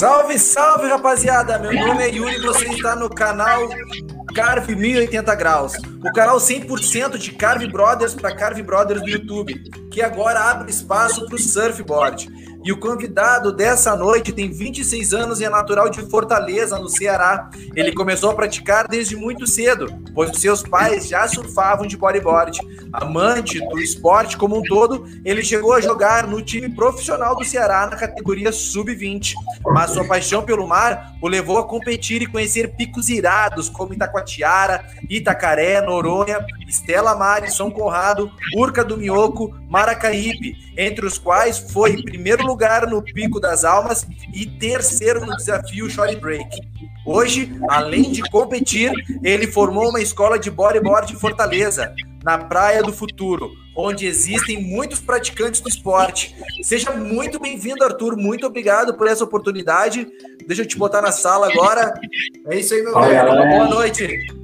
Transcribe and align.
Salve, 0.00 0.38
salve, 0.38 0.88
rapaziada! 0.88 1.58
Meu 1.58 1.74
nome 1.74 2.02
é 2.02 2.08
Yuri 2.08 2.36
e 2.36 2.40
você 2.40 2.64
está 2.68 2.96
no 2.96 3.10
canal 3.10 3.68
Carve 4.34 4.74
1080 4.74 5.34
Graus. 5.34 5.74
O 6.02 6.10
canal 6.14 6.38
100% 6.38 7.18
de 7.18 7.32
Carve 7.32 7.66
Brothers 7.70 8.14
para 8.14 8.34
Carve 8.34 8.62
Brothers 8.62 9.02
do 9.02 9.10
YouTube, 9.10 9.62
que 9.90 10.00
agora 10.00 10.40
abre 10.40 10.70
espaço 10.70 11.26
para 11.26 11.34
o 11.34 11.38
surfboard. 11.38 12.30
E 12.64 12.72
o 12.72 12.80
convidado 12.80 13.52
dessa 13.52 13.94
noite 13.94 14.32
tem 14.32 14.50
26 14.50 15.12
anos 15.12 15.38
e 15.38 15.44
é 15.44 15.50
natural 15.50 15.90
de 15.90 16.00
Fortaleza, 16.08 16.78
no 16.78 16.88
Ceará. 16.88 17.50
Ele 17.76 17.92
começou 17.92 18.30
a 18.30 18.34
praticar 18.34 18.88
desde 18.88 19.16
muito 19.16 19.46
cedo, 19.46 19.86
pois 20.14 20.36
seus 20.38 20.62
pais 20.62 21.08
já 21.08 21.26
surfavam 21.28 21.86
de 21.86 21.96
bodyboard. 21.96 22.58
Amante 22.92 23.60
do 23.60 23.78
esporte 23.78 24.36
como 24.36 24.58
um 24.58 24.62
todo, 24.62 25.06
ele 25.24 25.42
chegou 25.42 25.72
a 25.72 25.80
jogar 25.80 26.26
no 26.26 26.42
time 26.42 26.68
profissional 26.68 27.36
do 27.36 27.44
Ceará 27.44 27.86
na 27.86 27.96
categoria 27.96 28.52
sub-20. 28.52 29.34
Mas 29.64 29.90
sua 29.90 30.04
paixão 30.04 30.42
pelo 30.42 30.66
mar 30.66 31.14
o 31.22 31.28
levou 31.28 31.58
a 31.58 31.64
competir 31.64 32.22
e 32.22 32.26
conhecer 32.26 32.74
picos 32.76 33.08
irados 33.08 33.68
como 33.68 33.92
Itacoatiara, 33.92 34.84
Itacaré, 35.08 35.80
Noronha, 35.80 36.44
Estela 36.70 37.16
Mares, 37.16 37.56
São 37.56 37.70
Conrado, 37.70 38.30
Urca 38.56 38.84
do 38.84 38.96
Minhoco, 38.96 39.52
Maracaípe, 39.68 40.56
entre 40.78 41.04
os 41.04 41.18
quais 41.18 41.58
foi 41.58 42.00
primeiro 42.02 42.46
lugar 42.46 42.86
no 42.86 43.02
Pico 43.02 43.40
das 43.40 43.64
Almas 43.64 44.06
e 44.32 44.46
terceiro 44.46 45.26
no 45.26 45.36
desafio 45.36 45.90
Short 45.90 46.16
Break. 46.16 46.48
Hoje, 47.04 47.52
além 47.68 48.12
de 48.12 48.22
competir, 48.30 48.92
ele 49.22 49.46
formou 49.46 49.88
uma 49.88 50.00
escola 50.00 50.38
de 50.38 50.50
bodyboard 50.50 51.12
em 51.12 51.16
Fortaleza, 51.16 51.92
na 52.22 52.38
Praia 52.38 52.82
do 52.82 52.92
Futuro, 52.92 53.50
onde 53.76 54.06
existem 54.06 54.62
muitos 54.62 55.00
praticantes 55.00 55.60
do 55.60 55.68
esporte. 55.68 56.36
Seja 56.62 56.92
muito 56.92 57.40
bem-vindo, 57.40 57.82
Arthur. 57.82 58.16
Muito 58.16 58.46
obrigado 58.46 58.94
por 58.94 59.08
essa 59.08 59.24
oportunidade. 59.24 60.06
Deixa 60.46 60.62
eu 60.62 60.66
te 60.66 60.76
botar 60.76 61.02
na 61.02 61.10
sala 61.10 61.50
agora. 61.50 61.94
É 62.48 62.56
isso 62.56 62.74
aí, 62.74 62.82
meu 62.82 62.92
Fala, 62.92 63.08
velho. 63.08 63.24
Galera. 63.24 63.56
Boa 63.56 63.68
noite. 63.68 64.40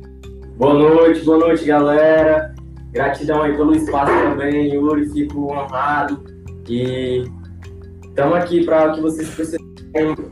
Boa 0.56 0.72
noite, 0.72 1.22
boa 1.22 1.36
noite, 1.36 1.66
galera. 1.66 2.54
Gratidão 2.90 3.42
aí 3.42 3.54
pelo 3.54 3.76
espaço 3.76 4.10
também, 4.10 4.72
Yuri. 4.72 5.06
Fico 5.10 5.52
honrado 5.52 6.24
e 6.66 7.24
estamos 8.08 8.38
aqui 8.38 8.64
para 8.64 8.94
que 8.94 9.02
vocês 9.02 9.28
precisem. 9.28 9.60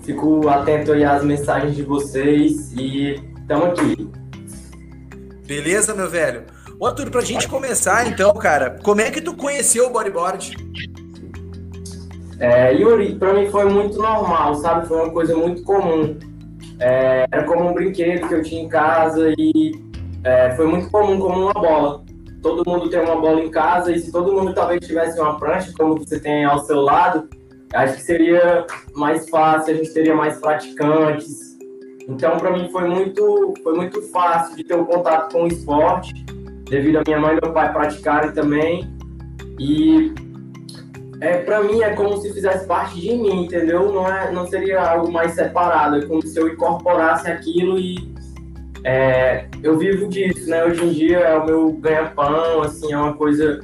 Fico 0.02 0.48
atento 0.48 0.92
aí 0.92 1.04
às 1.04 1.22
mensagens 1.22 1.76
de 1.76 1.82
vocês 1.82 2.72
e 2.72 3.20
estamos 3.38 3.66
aqui. 3.68 4.10
Beleza, 5.46 5.94
meu 5.94 6.08
velho? 6.08 6.44
Ô, 6.80 6.86
Arthur, 6.86 7.10
pra 7.10 7.20
gente 7.20 7.46
começar 7.46 8.06
então, 8.06 8.32
cara, 8.32 8.78
como 8.82 9.02
é 9.02 9.10
que 9.10 9.20
tu 9.20 9.36
conheceu 9.36 9.88
o 9.88 9.90
bodyboard? 9.90 10.56
É, 12.40 12.72
Yuri, 12.72 13.16
pra 13.16 13.34
mim 13.34 13.50
foi 13.50 13.66
muito 13.66 13.98
normal, 13.98 14.54
sabe? 14.54 14.88
Foi 14.88 15.02
uma 15.02 15.10
coisa 15.10 15.36
muito 15.36 15.62
comum. 15.64 16.18
É, 16.80 17.26
era 17.30 17.44
como 17.44 17.68
um 17.68 17.74
brinquedo 17.74 18.26
que 18.26 18.34
eu 18.34 18.42
tinha 18.42 18.62
em 18.62 18.68
casa 18.70 19.30
e 19.36 19.83
é, 20.24 20.54
foi 20.56 20.66
muito 20.66 20.90
comum, 20.90 21.18
como 21.18 21.42
uma 21.42 21.52
bola. 21.52 22.04
Todo 22.42 22.68
mundo 22.68 22.88
tem 22.88 23.00
uma 23.00 23.16
bola 23.16 23.40
em 23.40 23.50
casa 23.50 23.92
e 23.92 23.98
se 23.98 24.10
todo 24.10 24.32
mundo 24.32 24.54
talvez 24.54 24.86
tivesse 24.86 25.20
uma 25.20 25.38
prancha, 25.38 25.72
como 25.76 25.98
você 25.98 26.18
tem 26.18 26.44
ao 26.44 26.58
seu 26.60 26.80
lado, 26.80 27.28
acho 27.74 27.94
que 27.96 28.02
seria 28.02 28.66
mais 28.94 29.28
fácil, 29.28 29.74
a 29.74 29.76
gente 29.76 29.92
teria 29.92 30.14
mais 30.14 30.38
praticantes. 30.38 31.54
Então, 32.08 32.36
para 32.36 32.50
mim 32.50 32.68
foi 32.70 32.88
muito, 32.88 33.54
foi 33.62 33.74
muito 33.74 34.02
fácil 34.10 34.56
de 34.56 34.64
ter 34.64 34.74
um 34.74 34.84
contato 34.84 35.32
com 35.32 35.44
o 35.44 35.46
esporte 35.46 36.12
devido 36.68 36.98
a 36.98 37.02
minha 37.06 37.20
mãe 37.20 37.36
e 37.36 37.40
meu 37.42 37.52
pai 37.52 37.72
praticarem 37.72 38.32
também. 38.32 38.92
E 39.58 40.12
é, 41.20 41.38
para 41.38 41.62
mim 41.62 41.82
é 41.82 41.90
como 41.94 42.16
se 42.18 42.32
fizesse 42.32 42.66
parte 42.66 43.00
de 43.00 43.14
mim, 43.14 43.44
entendeu? 43.44 43.90
Não, 43.90 44.06
é, 44.06 44.30
não 44.30 44.46
seria 44.46 44.82
algo 44.82 45.10
mais 45.10 45.32
separado, 45.32 45.96
é 45.96 46.06
como 46.06 46.20
se 46.20 46.38
eu 46.38 46.48
incorporasse 46.48 47.30
aquilo 47.30 47.78
e 47.78 48.13
é, 48.84 49.46
eu 49.62 49.78
vivo 49.78 50.06
disso, 50.08 50.48
né? 50.48 50.62
Hoje 50.62 50.84
em 50.84 50.92
dia 50.92 51.18
é 51.18 51.34
o 51.36 51.46
meu 51.46 51.72
ganha-pão, 51.72 52.60
assim, 52.62 52.92
é 52.92 52.98
uma 52.98 53.14
coisa 53.14 53.60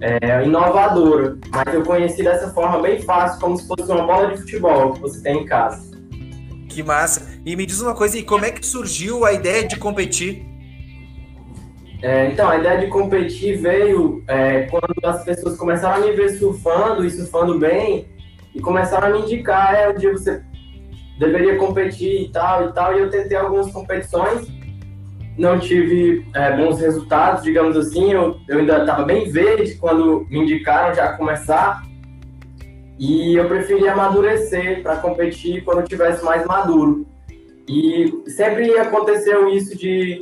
é, 0.00 0.44
inovadora. 0.44 1.38
Mas 1.50 1.74
eu 1.74 1.82
conheci 1.82 2.22
dessa 2.22 2.52
forma 2.52 2.80
bem 2.82 3.00
fácil, 3.00 3.40
como 3.40 3.56
se 3.56 3.66
fosse 3.66 3.90
uma 3.90 4.06
bola 4.06 4.32
de 4.32 4.42
futebol 4.42 4.92
que 4.92 5.00
você 5.00 5.22
tem 5.22 5.38
em 5.38 5.46
casa. 5.46 5.90
Que 6.68 6.82
massa! 6.82 7.40
E 7.46 7.56
me 7.56 7.64
diz 7.64 7.80
uma 7.80 7.94
coisa, 7.94 8.18
e 8.18 8.22
como 8.22 8.44
é 8.44 8.50
que 8.50 8.64
surgiu 8.64 9.24
a 9.24 9.32
ideia 9.32 9.66
de 9.66 9.76
competir? 9.76 10.44
É, 12.02 12.26
então, 12.26 12.48
a 12.50 12.58
ideia 12.58 12.78
de 12.80 12.88
competir 12.88 13.58
veio 13.58 14.22
é, 14.26 14.62
quando 14.62 14.92
as 15.04 15.24
pessoas 15.24 15.56
começaram 15.56 16.02
a 16.02 16.06
me 16.06 16.12
ver 16.12 16.30
surfando 16.30 17.06
e 17.06 17.10
surfando 17.10 17.58
bem 17.58 18.06
e 18.54 18.60
começaram 18.60 19.08
a 19.08 19.10
me 19.10 19.20
indicar, 19.20 19.74
é, 19.74 19.88
um 19.88 19.94
dia 19.94 20.12
você 20.12 20.42
deveria 21.22 21.56
competir 21.56 22.22
e 22.22 22.28
tal 22.28 22.68
e 22.68 22.72
tal, 22.72 22.96
e 22.96 23.00
eu 23.00 23.10
tentei 23.10 23.36
algumas 23.36 23.70
competições, 23.70 24.48
não 25.38 25.58
tive 25.58 26.26
é, 26.34 26.56
bons 26.56 26.80
resultados, 26.80 27.42
digamos 27.42 27.76
assim, 27.76 28.12
eu, 28.12 28.36
eu 28.48 28.58
ainda 28.58 28.80
estava 28.80 29.04
bem 29.04 29.30
verde 29.30 29.76
quando 29.76 30.26
me 30.28 30.40
indicaram 30.40 30.94
já 30.94 31.12
começar, 31.16 31.82
e 32.98 33.34
eu 33.36 33.48
preferi 33.48 33.88
amadurecer 33.88 34.82
para 34.82 34.96
competir 34.96 35.64
quando 35.64 35.80
eu 35.80 35.88
tivesse 35.88 36.24
mais 36.24 36.46
maduro. 36.46 37.06
E 37.68 38.22
sempre 38.26 38.76
aconteceu 38.78 39.48
isso 39.48 39.76
de 39.76 40.18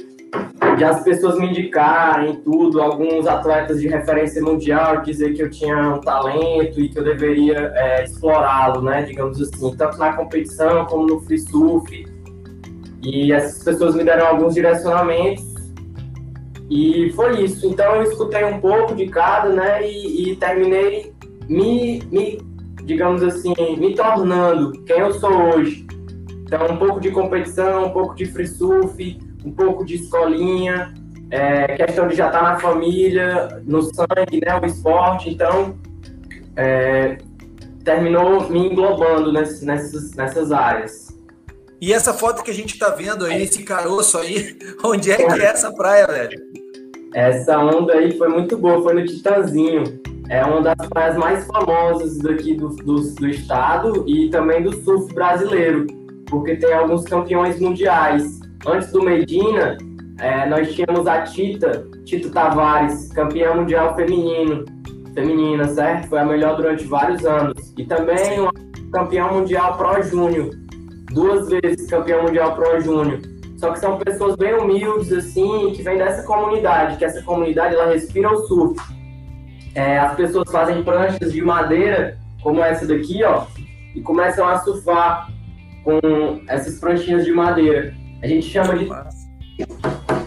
de 0.77 0.85
as 0.85 1.03
pessoas 1.03 1.39
me 1.39 1.49
indicarem 1.49 2.37
tudo, 2.37 2.81
alguns 2.81 3.27
atletas 3.27 3.81
de 3.81 3.89
referência 3.89 4.43
mundial 4.43 5.03
dizer 5.03 5.35
que 5.35 5.43
eu 5.43 5.51
tinha 5.51 5.95
um 5.95 6.01
talento 6.01 6.81
e 6.81 6.89
que 6.89 6.99
eu 6.99 7.05
deveria 7.05 7.73
é, 7.75 8.05
explorá-lo, 8.05 8.83
né, 8.83 9.03
digamos 9.03 9.41
assim, 9.41 9.77
tanto 9.77 9.99
na 9.99 10.15
competição 10.15 10.87
como 10.87 11.07
no 11.07 11.21
free 11.21 11.39
surf. 11.39 12.07
E 13.03 13.33
essas 13.33 13.63
pessoas 13.63 13.95
me 13.95 14.05
deram 14.05 14.27
alguns 14.27 14.55
direcionamentos 14.55 15.45
e 16.71 17.11
foi 17.17 17.45
isso. 17.45 17.67
Então 17.67 17.97
eu 17.97 18.05
escutei 18.05 18.45
um 18.45 18.61
pouco 18.61 18.95
de 18.95 19.07
cada, 19.09 19.51
né, 19.51 19.87
e, 19.87 20.31
e 20.31 20.37
terminei 20.37 21.13
me, 21.49 22.01
me, 22.11 22.39
digamos 22.85 23.23
assim, 23.23 23.55
me 23.79 23.95
tornando 23.95 24.73
quem 24.85 24.99
eu 24.99 25.13
sou 25.13 25.33
hoje. 25.55 25.87
Então 26.43 26.67
um 26.71 26.77
pouco 26.77 27.01
de 27.01 27.11
competição, 27.11 27.87
um 27.87 27.91
pouco 27.91 28.15
de 28.15 28.25
free 28.25 28.47
surf, 28.47 29.30
um 29.45 29.53
pouco 29.53 29.85
de 29.85 29.97
escolinha, 29.97 30.95
é, 31.31 31.77
questão 31.77 32.09
de 32.09 32.17
já 32.17 32.27
estar 32.27 32.41
tá 32.41 32.53
na 32.53 32.59
família, 32.59 33.63
no 33.65 33.83
sangue, 33.83 34.41
né, 34.45 34.59
o 34.61 34.67
esporte, 34.67 35.31
então 35.31 35.77
é, 36.57 37.19
terminou 37.85 38.49
me 38.51 38.67
englobando 38.67 39.33
nessas, 39.33 39.63
nessas, 39.63 40.15
nessas 40.15 40.53
áreas. 40.53 41.09
E 41.81 41.93
essa 41.93 42.13
foto 42.13 42.43
que 42.43 42.51
a 42.51 42.55
gente 42.55 42.75
está 42.75 42.91
vendo 42.91 43.25
aí, 43.25 43.43
esse 43.43 43.63
caroço 43.63 44.19
aí, 44.19 44.59
onde 44.85 45.11
é 45.11 45.17
que 45.17 45.41
é 45.41 45.47
essa 45.47 45.73
praia, 45.73 46.07
velho? 46.07 46.39
Essa 47.15 47.59
onda 47.59 47.95
aí 47.95 48.17
foi 48.17 48.29
muito 48.29 48.57
boa, 48.57 48.83
foi 48.83 48.95
no 48.95 49.05
Titanzinho. 49.05 50.01
É 50.29 50.45
uma 50.45 50.63
das 50.63 50.89
praias 50.89 51.17
mais 51.17 51.45
famosas 51.47 52.19
daqui 52.19 52.55
do, 52.55 52.69
do, 52.69 53.01
do 53.15 53.29
estado 53.29 54.05
e 54.07 54.29
também 54.31 54.63
do 54.63 54.73
surf 54.85 55.13
brasileiro, 55.13 55.87
porque 56.27 56.55
tem 56.55 56.73
alguns 56.73 57.03
campeões 57.05 57.59
mundiais 57.59 58.40
antes 58.67 58.93
do 58.93 59.03
Medina, 59.03 59.77
é, 60.19 60.47
nós 60.47 60.75
tínhamos 60.75 61.07
a 61.07 61.23
Tita, 61.23 61.87
Tito 62.05 62.31
Tavares, 62.31 63.13
campeã 63.13 63.55
mundial 63.55 63.95
feminino, 63.95 64.65
feminina, 65.15 65.67
certo? 65.69 66.09
Foi 66.09 66.19
a 66.19 66.25
melhor 66.25 66.57
durante 66.57 66.85
vários 66.85 67.25
anos. 67.25 67.73
E 67.79 67.85
também 67.85 68.41
uma 68.41 68.53
campeã 68.93 69.29
mundial 69.29 69.77
Pro 69.77 70.03
Júnior, 70.03 70.51
duas 71.13 71.49
vezes 71.49 71.89
campeã 71.89 72.23
mundial 72.23 72.55
Pro 72.55 72.81
Júnior. 72.81 73.21
Só 73.57 73.73
que 73.73 73.79
são 73.79 73.99
pessoas 73.99 74.37
bem 74.37 74.55
humildes, 74.55 75.13
assim, 75.13 75.73
que 75.75 75.83
vêm 75.83 75.99
dessa 75.99 76.27
comunidade, 76.27 76.97
que 76.97 77.05
essa 77.05 77.23
comunidade, 77.23 77.75
ela 77.75 77.93
respira 77.93 78.33
o 78.33 78.47
surf. 78.47 78.81
É, 79.75 79.99
as 79.99 80.15
pessoas 80.17 80.51
fazem 80.51 80.83
pranchas 80.83 81.33
de 81.33 81.43
madeira, 81.43 82.19
como 82.43 82.63
essa 82.63 82.87
daqui, 82.87 83.23
ó, 83.23 83.45
e 83.95 84.01
começam 84.01 84.49
a 84.49 84.59
surfar 84.59 85.31
com 85.85 86.01
essas 86.49 86.79
pranchinhas 86.79 87.25
de 87.25 87.33
madeira. 87.33 87.95
A 88.23 88.27
gente 88.27 88.47
chama 88.47 88.77
de. 88.77 88.89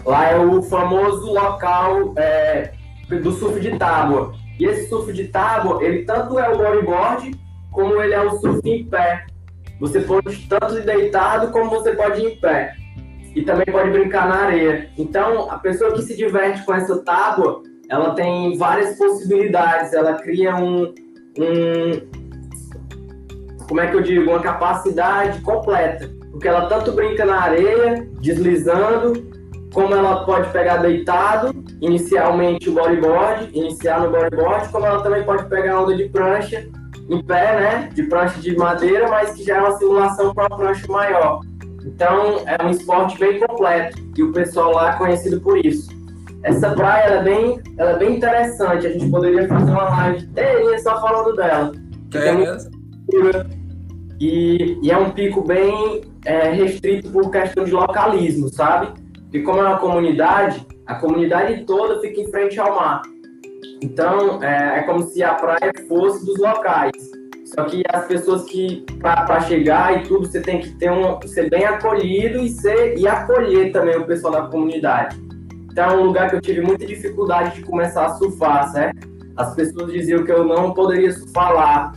Lá 0.04 0.30
é 0.30 0.38
o 0.38 0.62
famoso 0.62 1.32
local 1.32 2.12
é, 2.16 2.72
do 3.08 3.32
surf 3.32 3.60
de 3.60 3.78
tábua. 3.78 4.34
E 4.58 4.64
esse 4.64 4.88
surf 4.88 5.12
de 5.12 5.28
tábua, 5.28 5.82
ele 5.82 6.04
tanto 6.04 6.38
é 6.38 6.48
o 6.48 6.58
bodyboard, 6.58 7.34
como 7.70 8.00
ele 8.02 8.14
é 8.14 8.20
o 8.20 8.38
surf 8.38 8.60
em 8.68 8.84
pé. 8.84 9.26
Você 9.80 10.00
pode 10.00 10.46
tanto 10.48 10.80
deitado, 10.80 11.50
como 11.50 11.70
você 11.70 11.92
pode 11.92 12.20
ir 12.20 12.32
em 12.32 12.36
pé. 12.36 12.74
E 13.34 13.42
também 13.42 13.66
pode 13.66 13.90
brincar 13.90 14.28
na 14.28 14.44
areia. 14.44 14.90
Então, 14.96 15.50
a 15.50 15.58
pessoa 15.58 15.92
que 15.92 16.02
se 16.02 16.16
diverte 16.16 16.64
com 16.64 16.74
essa 16.74 17.02
tábua, 17.02 17.62
ela 17.88 18.14
tem 18.14 18.56
várias 18.56 18.96
possibilidades. 18.96 19.92
Ela 19.92 20.14
cria 20.14 20.54
um, 20.54 20.94
um 21.38 22.24
como 23.66 23.80
é 23.80 23.88
que 23.88 23.96
eu 23.96 24.02
digo, 24.02 24.30
uma 24.30 24.40
capacidade 24.40 25.40
completa 25.40 26.13
porque 26.34 26.48
ela 26.48 26.66
tanto 26.66 26.90
brinca 26.90 27.24
na 27.24 27.42
areia, 27.42 28.08
deslizando, 28.20 29.24
como 29.72 29.94
ela 29.94 30.24
pode 30.24 30.50
pegar 30.50 30.78
deitado, 30.78 31.54
inicialmente 31.80 32.68
o 32.68 32.74
bodyboard, 32.74 33.50
iniciar 33.52 34.00
no 34.00 34.10
bodyboard, 34.10 34.68
como 34.70 34.84
ela 34.84 35.00
também 35.00 35.22
pode 35.22 35.48
pegar 35.48 35.80
onda 35.80 35.96
de 35.96 36.08
prancha 36.08 36.66
em 37.08 37.22
pé, 37.22 37.60
né? 37.60 37.88
De 37.94 38.02
prancha 38.04 38.40
de 38.40 38.56
madeira, 38.56 39.08
mas 39.08 39.30
que 39.30 39.44
já 39.44 39.58
é 39.58 39.60
uma 39.60 39.78
simulação 39.78 40.34
para 40.34 40.48
uma 40.48 40.56
prancha 40.56 40.90
maior. 40.90 41.40
Então, 41.84 42.42
é 42.46 42.64
um 42.64 42.70
esporte 42.70 43.16
bem 43.16 43.38
completo 43.38 43.96
e 44.16 44.22
o 44.24 44.32
pessoal 44.32 44.72
lá 44.72 44.94
é 44.94 44.98
conhecido 44.98 45.40
por 45.40 45.64
isso. 45.64 45.88
Essa 46.42 46.70
praia 46.70 47.04
ela 47.04 47.20
é, 47.20 47.22
bem, 47.22 47.60
ela 47.78 47.90
é 47.92 47.98
bem 47.98 48.16
interessante, 48.16 48.88
a 48.88 48.90
gente 48.90 49.08
poderia 49.08 49.46
fazer 49.46 49.70
uma 49.70 49.88
live 49.88 50.24
inteirinha 50.24 50.78
só 50.80 51.00
falando 51.00 51.36
dela. 51.36 51.72
É 52.12 52.32
mesmo? 52.32 52.70
E, 54.20 54.78
e, 54.82 54.90
é 54.90 54.96
um 54.96 55.10
pico 55.10 55.42
bem 55.42 56.02
é, 56.24 56.50
restrito 56.50 57.10
por 57.10 57.30
questão 57.30 57.64
de 57.64 57.72
localismo, 57.72 58.48
sabe? 58.48 58.92
Porque 59.22 59.42
como 59.42 59.60
é 59.60 59.64
uma 59.64 59.78
comunidade, 59.78 60.66
a 60.86 60.94
comunidade 60.94 61.64
toda 61.64 62.00
fica 62.00 62.20
em 62.20 62.30
frente 62.30 62.58
ao 62.58 62.74
mar. 62.74 63.02
Então, 63.82 64.42
é, 64.42 64.78
é 64.78 64.82
como 64.82 65.02
se 65.02 65.22
a 65.22 65.34
praia 65.34 65.72
fosse 65.88 66.24
dos 66.24 66.38
locais. 66.38 66.92
Só 67.44 67.64
que 67.64 67.82
as 67.92 68.06
pessoas 68.06 68.44
que, 68.44 68.84
para 69.00 69.40
chegar 69.42 70.00
e 70.00 70.08
tudo, 70.08 70.26
você 70.26 70.40
tem 70.40 70.60
que 70.60 70.70
ter 70.76 70.90
um, 70.90 71.20
ser 71.22 71.50
bem 71.50 71.64
acolhido 71.64 72.38
e, 72.38 72.48
ser, 72.48 72.98
e 72.98 73.06
acolher 73.06 73.72
também 73.72 73.96
o 73.96 74.06
pessoal 74.06 74.32
da 74.32 74.42
comunidade. 74.42 75.16
Então, 75.70 75.84
é 75.84 75.96
um 75.96 76.04
lugar 76.04 76.30
que 76.30 76.36
eu 76.36 76.40
tive 76.40 76.62
muita 76.62 76.86
dificuldade 76.86 77.56
de 77.56 77.62
começar 77.62 78.06
a 78.06 78.14
surfar, 78.14 78.72
certo? 78.72 79.08
As 79.36 79.54
pessoas 79.54 79.92
diziam 79.92 80.24
que 80.24 80.32
eu 80.32 80.44
não 80.44 80.72
poderia 80.72 81.12
surfar. 81.12 81.92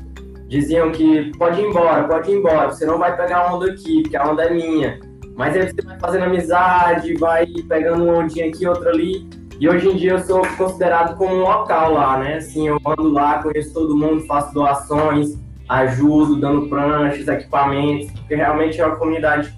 Diziam 0.47 0.91
que 0.91 1.31
pode 1.37 1.59
ir 1.59 1.65
embora, 1.65 2.07
pode 2.07 2.31
ir 2.31 2.35
embora, 2.35 2.71
você 2.71 2.85
não 2.85 2.97
vai 2.97 3.15
pegar 3.17 3.53
onda 3.53 3.69
aqui, 3.71 4.01
porque 4.01 4.15
a 4.15 4.29
onda 4.29 4.43
é 4.43 4.53
minha. 4.53 4.99
Mas 5.35 5.55
aí 5.55 5.69
você 5.69 5.81
vai 5.81 5.99
fazendo 5.99 6.23
amizade, 6.23 7.13
vai 7.15 7.45
pegando 7.67 8.05
uma 8.05 8.19
ondinha 8.19 8.47
aqui, 8.47 8.65
outra 8.65 8.89
ali. 8.89 9.27
E 9.59 9.67
hoje 9.67 9.89
em 9.89 9.95
dia 9.95 10.11
eu 10.11 10.19
sou 10.19 10.41
considerado 10.57 11.17
como 11.17 11.35
um 11.35 11.41
local 11.41 11.93
lá, 11.93 12.17
né? 12.17 12.37
Assim, 12.37 12.67
eu 12.67 12.79
ando 12.85 13.09
lá, 13.09 13.41
conheço 13.43 13.73
todo 13.73 13.97
mundo, 13.97 14.25
faço 14.25 14.53
doações, 14.53 15.37
ajudo, 15.67 16.39
dando 16.39 16.69
pranchas, 16.69 17.27
equipamentos, 17.27 18.11
porque 18.11 18.35
realmente 18.35 18.79
é 18.79 18.85
uma 18.85 18.95
comunidade 18.95 19.53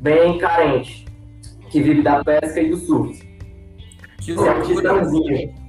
bem 0.00 0.36
carente, 0.38 1.06
que 1.70 1.80
vive 1.80 2.02
da 2.02 2.24
pesca 2.24 2.60
e 2.60 2.70
do 2.70 2.76
surf. 2.76 3.22
Que 4.20 4.32
loucura. 4.32 5.63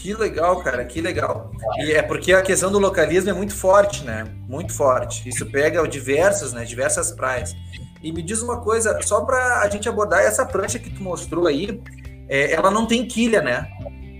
Que 0.00 0.14
legal, 0.14 0.62
cara, 0.62 0.84
que 0.84 1.00
legal. 1.00 1.50
E 1.78 1.92
é 1.92 2.02
porque 2.02 2.32
a 2.32 2.40
questão 2.40 2.70
do 2.70 2.78
localismo 2.78 3.30
é 3.30 3.32
muito 3.32 3.54
forte, 3.54 4.04
né? 4.04 4.24
Muito 4.48 4.72
forte. 4.72 5.28
Isso 5.28 5.44
pega 5.46 5.86
diversas, 5.88 6.52
né? 6.52 6.64
Diversas 6.64 7.10
praias. 7.10 7.54
E 8.00 8.12
me 8.12 8.22
diz 8.22 8.40
uma 8.40 8.60
coisa, 8.60 8.96
só 9.02 9.22
para 9.22 9.60
a 9.60 9.68
gente 9.68 9.88
abordar 9.88 10.20
essa 10.20 10.46
prancha 10.46 10.78
que 10.78 10.88
tu 10.88 11.02
mostrou 11.02 11.48
aí, 11.48 11.80
é, 12.28 12.52
ela 12.52 12.70
não 12.70 12.86
tem 12.86 13.04
quilha, 13.06 13.42
né? 13.42 13.68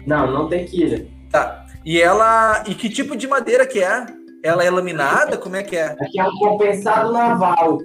Não, 0.04 0.28
não 0.28 0.48
tem 0.48 0.64
quilha. 0.64 1.06
Tá. 1.30 1.64
E 1.84 2.00
ela. 2.00 2.64
E 2.66 2.74
que 2.74 2.88
tipo 2.88 3.16
de 3.16 3.28
madeira 3.28 3.64
que 3.64 3.78
é? 3.78 4.04
Ela 4.42 4.64
é 4.64 4.70
laminada? 4.70 5.36
Como 5.36 5.54
é 5.54 5.62
que 5.62 5.76
é? 5.76 5.96
Aqui 6.00 6.18
é 6.18 6.24
um 6.24 6.36
compensado 6.38 7.12
naval. 7.12 7.78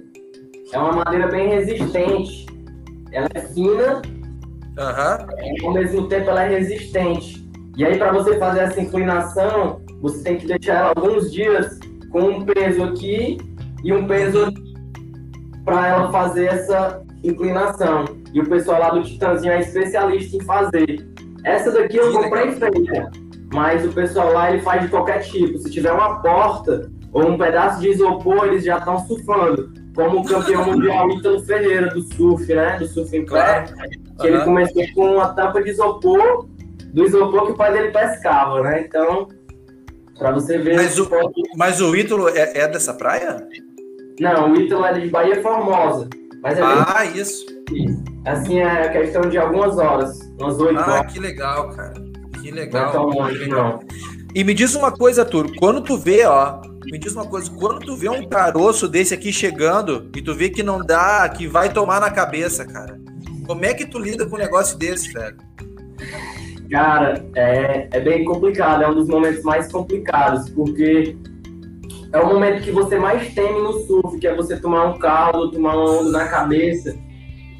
É 0.72 0.78
uma 0.78 1.04
madeira 1.04 1.28
bem 1.28 1.48
resistente. 1.48 2.46
Ela 3.12 3.28
é 3.34 3.40
fina. 3.40 4.02
Uhum. 4.76 5.66
Ao 5.68 5.72
mesmo 5.72 6.08
tempo 6.08 6.30
ela 6.30 6.42
é 6.42 6.58
resistente. 6.58 7.43
E 7.76 7.84
aí, 7.84 7.98
para 7.98 8.12
você 8.12 8.38
fazer 8.38 8.60
essa 8.60 8.80
inclinação, 8.80 9.80
você 10.00 10.22
tem 10.22 10.36
que 10.36 10.46
deixar 10.46 10.74
ela 10.74 10.92
alguns 10.94 11.32
dias 11.32 11.78
com 12.10 12.22
um 12.22 12.44
peso 12.44 12.84
aqui 12.84 13.38
e 13.82 13.92
um 13.92 14.06
peso 14.06 14.52
para 15.64 15.88
ela 15.88 16.12
fazer 16.12 16.46
essa 16.46 17.02
inclinação. 17.24 18.04
E 18.32 18.40
o 18.40 18.48
pessoal 18.48 18.80
lá 18.80 18.90
do 18.90 19.02
Titanzinho 19.02 19.52
é 19.52 19.60
especialista 19.60 20.36
em 20.36 20.40
fazer. 20.40 21.08
Essa 21.44 21.72
daqui 21.72 21.96
eu 21.96 22.12
comprei 22.12 22.52
feita, 22.52 23.10
mas 23.52 23.84
o 23.84 23.92
pessoal 23.92 24.32
lá 24.32 24.50
ele 24.52 24.62
faz 24.62 24.82
de 24.82 24.88
qualquer 24.88 25.20
tipo. 25.20 25.58
Se 25.58 25.70
tiver 25.70 25.92
uma 25.92 26.20
porta 26.20 26.90
ou 27.12 27.28
um 27.28 27.38
pedaço 27.38 27.80
de 27.80 27.88
isopor, 27.88 28.46
eles 28.46 28.64
já 28.64 28.78
estão 28.78 28.98
surfando. 29.06 29.72
Como 29.94 30.20
o 30.20 30.24
campeão 30.24 30.66
mundial 30.72 31.10
Ítalo 31.10 31.44
Ferreira 31.44 31.88
do 31.88 32.02
surf, 32.14 32.52
né? 32.54 32.76
Do 32.78 32.86
surf 32.86 33.16
em 33.16 33.24
pé. 33.24 33.64
Que 34.20 34.28
ele 34.28 34.40
começou 34.40 34.82
com 34.94 35.14
uma 35.14 35.34
tampa 35.34 35.62
de 35.62 35.70
isopor, 35.70 36.46
do 36.94 37.04
isopor 37.04 37.46
que 37.46 37.52
o 37.52 37.56
pai 37.56 37.72
dele 37.72 37.90
pescava, 37.90 38.62
né? 38.62 38.84
Então, 38.86 39.28
para 40.16 40.30
você 40.30 40.58
ver. 40.58 40.76
Mas 40.76 40.96
o, 40.98 41.10
mas 41.56 41.80
o 41.80 41.94
Ítalo 41.94 42.28
é, 42.28 42.58
é 42.58 42.68
dessa 42.68 42.94
praia? 42.94 43.46
Não, 44.20 44.52
o 44.52 44.56
Ítalo 44.56 44.84
é 44.84 45.00
de 45.00 45.10
Bahia 45.10 45.42
Formosa. 45.42 46.08
Mas 46.40 46.56
é 46.56 46.62
ah, 46.62 47.00
bem... 47.00 47.20
isso. 47.20 47.44
Assim, 48.24 48.60
é 48.60 48.88
questão 48.90 49.22
de 49.22 49.36
algumas 49.36 49.76
horas, 49.76 50.20
umas 50.38 50.58
oito 50.60 50.78
ah, 50.78 50.82
horas. 50.82 51.00
Ah, 51.00 51.04
que 51.04 51.18
legal, 51.18 51.70
cara. 51.70 51.94
Que 52.40 52.50
legal. 52.52 52.94
Não 52.94 53.12
é 53.12 53.14
longe, 53.24 53.48
não. 53.48 53.80
E 54.32 54.44
me 54.44 54.54
diz 54.54 54.74
uma 54.76 54.92
coisa, 54.92 55.24
Tur, 55.24 55.50
quando 55.56 55.80
tu 55.80 55.98
vê, 55.98 56.24
ó, 56.24 56.60
me 56.84 56.98
diz 56.98 57.12
uma 57.14 57.26
coisa, 57.26 57.50
quando 57.50 57.80
tu 57.80 57.96
vê 57.96 58.08
um 58.08 58.28
caroço 58.28 58.86
desse 58.86 59.12
aqui 59.14 59.32
chegando 59.32 60.10
e 60.14 60.22
tu 60.22 60.32
vê 60.32 60.48
que 60.48 60.62
não 60.62 60.78
dá, 60.78 61.28
que 61.28 61.48
vai 61.48 61.72
tomar 61.72 62.00
na 62.00 62.10
cabeça, 62.10 62.64
cara, 62.64 63.00
como 63.46 63.64
é 63.64 63.74
que 63.74 63.84
tu 63.84 63.98
lida 63.98 64.26
com 64.26 64.36
um 64.36 64.38
negócio 64.38 64.78
desse, 64.78 65.12
velho? 65.12 65.36
Cara, 66.70 67.24
é, 67.34 67.88
é 67.92 68.00
bem 68.00 68.24
complicado, 68.24 68.82
é 68.82 68.88
um 68.88 68.94
dos 68.94 69.08
momentos 69.08 69.42
mais 69.42 69.70
complicados, 69.70 70.48
porque 70.50 71.16
é 72.12 72.18
o 72.18 72.26
momento 72.26 72.62
que 72.62 72.70
você 72.70 72.96
mais 72.96 73.34
teme 73.34 73.60
no 73.60 73.72
surf, 73.80 74.18
que 74.18 74.26
é 74.26 74.34
você 74.34 74.56
tomar 74.56 74.86
um 74.86 74.98
caldo, 74.98 75.50
tomar 75.50 75.76
uma 75.76 76.00
onda 76.00 76.10
na 76.10 76.28
cabeça, 76.28 76.96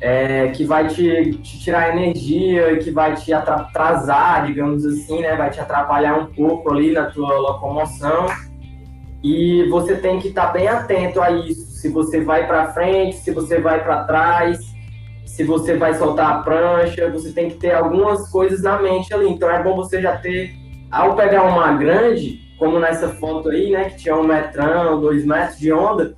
é, 0.01 0.49
que 0.49 0.65
vai 0.65 0.87
te, 0.87 1.33
te, 1.43 1.59
tirar 1.61 1.97
energia, 1.97 2.77
que 2.79 2.91
vai 2.91 3.15
te 3.15 3.33
atrasar, 3.33 4.47
digamos 4.47 4.85
assim, 4.85 5.21
né? 5.21 5.35
Vai 5.35 5.51
te 5.51 5.61
atrapalhar 5.61 6.19
um 6.19 6.27
pouco 6.27 6.73
ali 6.73 6.93
na 6.93 7.07
tua 7.07 7.37
locomoção. 7.39 8.27
E 9.23 9.67
você 9.71 9.97
tem 9.97 10.19
que 10.19 10.29
estar 10.29 10.49
tá 10.49 10.53
bem 10.53 10.69
atento 10.69 11.21
a 11.21 11.31
isso. 11.31 11.67
Se 11.73 11.89
você 11.89 12.21
vai 12.21 12.47
para 12.47 12.73
frente, 12.73 13.17
se 13.17 13.31
você 13.31 13.61
vai 13.61 13.83
para 13.83 14.05
trás, 14.05 14.74
se 15.27 15.45
você 15.45 15.77
vai 15.77 15.95
soltar 15.95 16.31
a 16.31 16.39
prancha, 16.43 17.11
você 17.11 17.33
tem 17.33 17.51
que 17.51 17.57
ter 17.57 17.73
algumas 17.73 18.31
coisas 18.31 18.63
na 18.63 18.81
mente 18.81 19.13
ali. 19.13 19.29
Então 19.29 19.51
é 19.51 19.63
bom 19.63 19.77
você 19.77 20.01
já 20.01 20.17
ter, 20.17 20.55
ao 20.91 21.17
pegar 21.17 21.43
uma 21.45 21.73
grande, 21.73 22.41
como 22.59 22.79
nessa 22.79 23.09
foto 23.09 23.51
aí, 23.51 23.71
né, 23.71 23.91
que 23.91 23.99
tinha 23.99 24.17
um 24.17 24.25
metrão, 24.25 25.01
dois 25.01 25.25
metros 25.25 25.59
de 25.59 25.73
onda, 25.73 26.15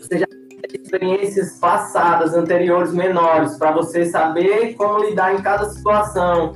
você 0.00 0.18
já 0.18 0.26
tem 0.26 0.80
experiências 0.82 1.58
passadas, 1.58 2.34
anteriores, 2.34 2.92
menores, 2.92 3.56
para 3.56 3.72
você 3.72 4.06
saber 4.06 4.74
como 4.74 5.04
lidar 5.04 5.34
em 5.34 5.42
cada 5.42 5.66
situação. 5.66 6.54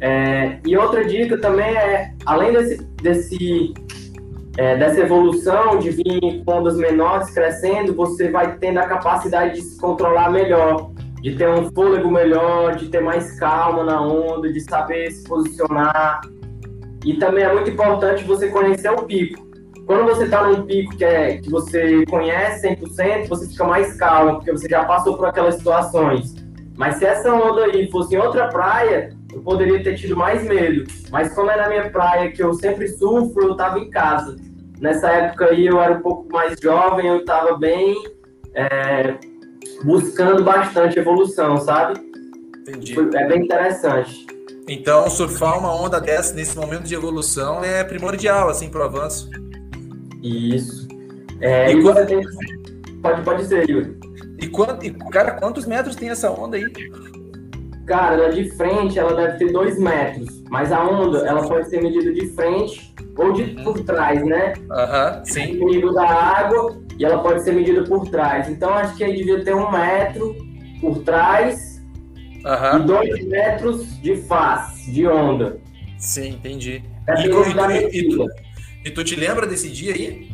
É, 0.00 0.58
e 0.66 0.76
outra 0.76 1.04
dica 1.04 1.38
também 1.38 1.74
é, 1.74 2.12
além 2.26 2.52
desse, 2.52 2.84
desse 3.02 3.74
é, 4.56 4.76
dessa 4.76 5.00
evolução 5.00 5.78
de 5.78 5.90
vir 5.90 6.44
com 6.44 6.52
ondas 6.52 6.76
menores 6.76 7.30
crescendo, 7.30 7.94
você 7.94 8.30
vai 8.30 8.56
tendo 8.58 8.78
a 8.78 8.86
capacidade 8.86 9.54
de 9.54 9.62
se 9.62 9.78
controlar 9.80 10.30
melhor, 10.30 10.90
de 11.24 11.34
ter 11.36 11.48
um 11.48 11.72
fôlego 11.72 12.10
melhor, 12.10 12.76
de 12.76 12.90
ter 12.90 13.00
mais 13.00 13.40
calma 13.40 13.82
na 13.82 13.98
onda, 13.98 14.52
de 14.52 14.60
saber 14.60 15.10
se 15.10 15.26
posicionar, 15.26 16.20
e 17.02 17.14
também 17.14 17.44
é 17.44 17.50
muito 17.50 17.70
importante 17.70 18.22
você 18.24 18.48
conhecer 18.48 18.90
o 18.90 19.04
pico. 19.04 19.42
Quando 19.86 20.04
você 20.04 20.24
está 20.24 20.46
num 20.46 20.66
pico 20.66 20.94
que, 20.94 21.02
é, 21.02 21.38
que 21.38 21.48
você 21.48 22.04
conhece 22.04 22.68
100%, 22.68 23.26
você 23.26 23.48
fica 23.48 23.64
mais 23.64 23.96
calmo, 23.96 24.34
porque 24.34 24.52
você 24.52 24.68
já 24.68 24.84
passou 24.84 25.16
por 25.16 25.26
aquelas 25.26 25.54
situações. 25.54 26.34
Mas 26.76 26.96
se 26.96 27.06
essa 27.06 27.32
onda 27.32 27.64
aí 27.64 27.90
fosse 27.90 28.14
em 28.14 28.18
outra 28.18 28.48
praia, 28.48 29.16
eu 29.32 29.40
poderia 29.40 29.82
ter 29.82 29.94
tido 29.94 30.14
mais 30.14 30.44
medo. 30.44 30.84
Mas 31.10 31.32
como 31.34 31.50
é 31.50 31.56
na 31.56 31.70
minha 31.70 31.88
praia, 31.88 32.32
que 32.32 32.42
eu 32.42 32.52
sempre 32.52 32.86
sufro, 32.86 33.44
eu 33.44 33.52
estava 33.52 33.78
em 33.78 33.88
casa. 33.88 34.36
Nessa 34.78 35.08
época 35.08 35.46
aí 35.46 35.68
eu 35.68 35.80
era 35.80 35.94
um 35.94 36.02
pouco 36.02 36.30
mais 36.30 36.60
jovem, 36.60 37.06
eu 37.06 37.20
estava 37.20 37.56
bem 37.56 37.94
é, 38.54 39.14
buscando 39.82 40.44
bastante 40.44 40.98
evolução, 40.98 41.58
sabe? 41.58 42.00
Entendi. 42.60 42.94
É 43.14 43.26
bem 43.26 43.44
interessante. 43.44 44.26
Então, 44.68 45.10
surfar 45.10 45.58
uma 45.58 45.74
onda 45.74 46.00
dessa 46.00 46.34
nesse 46.34 46.56
momento 46.56 46.84
de 46.84 46.94
evolução 46.94 47.62
é 47.62 47.84
primordial, 47.84 48.48
assim, 48.48 48.70
para 48.70 48.80
o 48.80 48.84
avanço. 48.84 49.28
Isso. 50.22 50.88
É, 51.40 51.72
e, 51.72 51.78
e 51.78 51.82
quando... 51.82 52.06
tem... 52.06 52.22
Pode, 53.02 53.22
pode 53.22 53.44
ser, 53.44 53.68
Yuri. 53.68 53.98
E, 54.40 54.48
quanto, 54.48 54.84
e, 54.84 54.90
cara, 55.10 55.32
quantos 55.32 55.66
metros 55.66 55.94
tem 55.94 56.08
essa 56.08 56.30
onda 56.30 56.56
aí? 56.56 56.64
Cara, 57.86 58.14
ela 58.14 58.32
de 58.32 58.50
frente, 58.50 58.98
ela 58.98 59.14
deve 59.14 59.38
ter 59.38 59.52
dois 59.52 59.78
metros. 59.78 60.42
Mas 60.48 60.72
a 60.72 60.82
onda, 60.84 61.26
ela 61.26 61.46
pode 61.46 61.68
ser 61.68 61.82
medida 61.82 62.12
de 62.12 62.28
frente 62.28 62.94
ou 63.16 63.32
de 63.32 63.44
por 63.62 63.80
trás, 63.80 64.24
né? 64.24 64.54
Aham, 64.70 65.18
uhum, 65.18 65.24
sim. 65.24 65.64
Medida 65.64 65.92
da 65.92 66.08
água 66.08 66.76
e 66.98 67.04
ela 67.04 67.18
pode 67.18 67.42
ser 67.42 67.52
medida 67.52 67.84
por 67.84 68.08
trás. 68.08 68.48
Então, 68.48 68.70
acho 68.70 68.96
que 68.96 69.04
aí 69.04 69.16
devia 69.16 69.44
ter 69.44 69.54
um 69.54 69.70
metro 69.70 70.34
por 70.80 71.02
trás 71.02 71.74
Uhum. 72.44 72.78
E 72.78 72.82
dois 72.84 73.24
metros 73.24 74.02
de 74.02 74.16
face, 74.16 74.92
de 74.92 75.06
onda. 75.06 75.58
Sim, 75.96 76.28
entendi. 76.28 76.82
É 77.08 77.14
e, 77.14 77.24
e, 77.24 78.00
e, 78.00 78.08
tu, 78.08 78.26
e, 78.84 78.90
tu, 78.90 79.02
te 79.04 79.16
lembra 79.16 79.46
desse 79.46 79.70
dia 79.70 79.94
aí? 79.94 80.28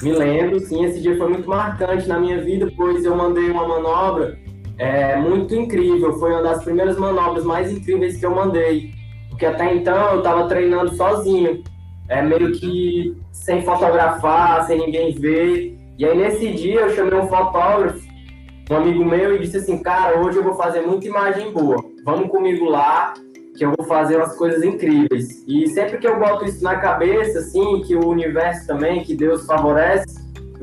Me 0.00 0.12
lembro, 0.12 0.60
sim. 0.60 0.84
Esse 0.84 1.00
dia 1.00 1.16
foi 1.18 1.28
muito 1.28 1.48
marcante 1.48 2.06
na 2.06 2.20
minha 2.20 2.40
vida, 2.40 2.72
pois 2.76 3.04
eu 3.04 3.16
mandei 3.16 3.50
uma 3.50 3.66
manobra 3.66 4.38
é, 4.80 5.14
muito 5.14 5.54
incrível. 5.54 6.18
Foi 6.18 6.32
uma 6.32 6.42
das 6.42 6.64
primeiras 6.64 6.98
manobras 6.98 7.44
mais 7.44 7.70
incríveis 7.70 8.16
que 8.16 8.24
eu 8.24 8.34
mandei. 8.34 8.92
Porque 9.28 9.44
até 9.44 9.74
então 9.74 10.12
eu 10.12 10.18
estava 10.18 10.48
treinando 10.48 10.96
sozinho. 10.96 11.62
é 12.08 12.22
meio 12.22 12.50
que 12.52 13.14
sem 13.30 13.62
fotografar, 13.62 14.66
sem 14.66 14.78
ninguém 14.78 15.12
ver. 15.12 15.78
E 15.98 16.04
aí 16.06 16.16
nesse 16.16 16.50
dia 16.54 16.80
eu 16.80 16.94
chamei 16.94 17.18
um 17.18 17.28
fotógrafo, 17.28 18.00
um 18.70 18.76
amigo 18.76 19.04
meu, 19.04 19.36
e 19.36 19.40
disse 19.40 19.58
assim, 19.58 19.82
cara, 19.82 20.18
hoje 20.18 20.38
eu 20.38 20.44
vou 20.44 20.54
fazer 20.54 20.80
muita 20.80 21.06
imagem 21.06 21.52
boa. 21.52 21.76
Vamos 22.02 22.30
comigo 22.30 22.64
lá, 22.64 23.12
que 23.56 23.64
eu 23.64 23.74
vou 23.76 23.86
fazer 23.86 24.16
umas 24.16 24.34
coisas 24.36 24.64
incríveis. 24.64 25.46
E 25.46 25.66
sempre 25.68 25.98
que 25.98 26.08
eu 26.08 26.18
boto 26.18 26.46
isso 26.46 26.64
na 26.64 26.76
cabeça, 26.76 27.40
assim, 27.40 27.82
que 27.82 27.94
o 27.94 28.08
universo 28.08 28.66
também, 28.66 29.02
que 29.02 29.14
Deus 29.14 29.44
favorece, 29.44 30.06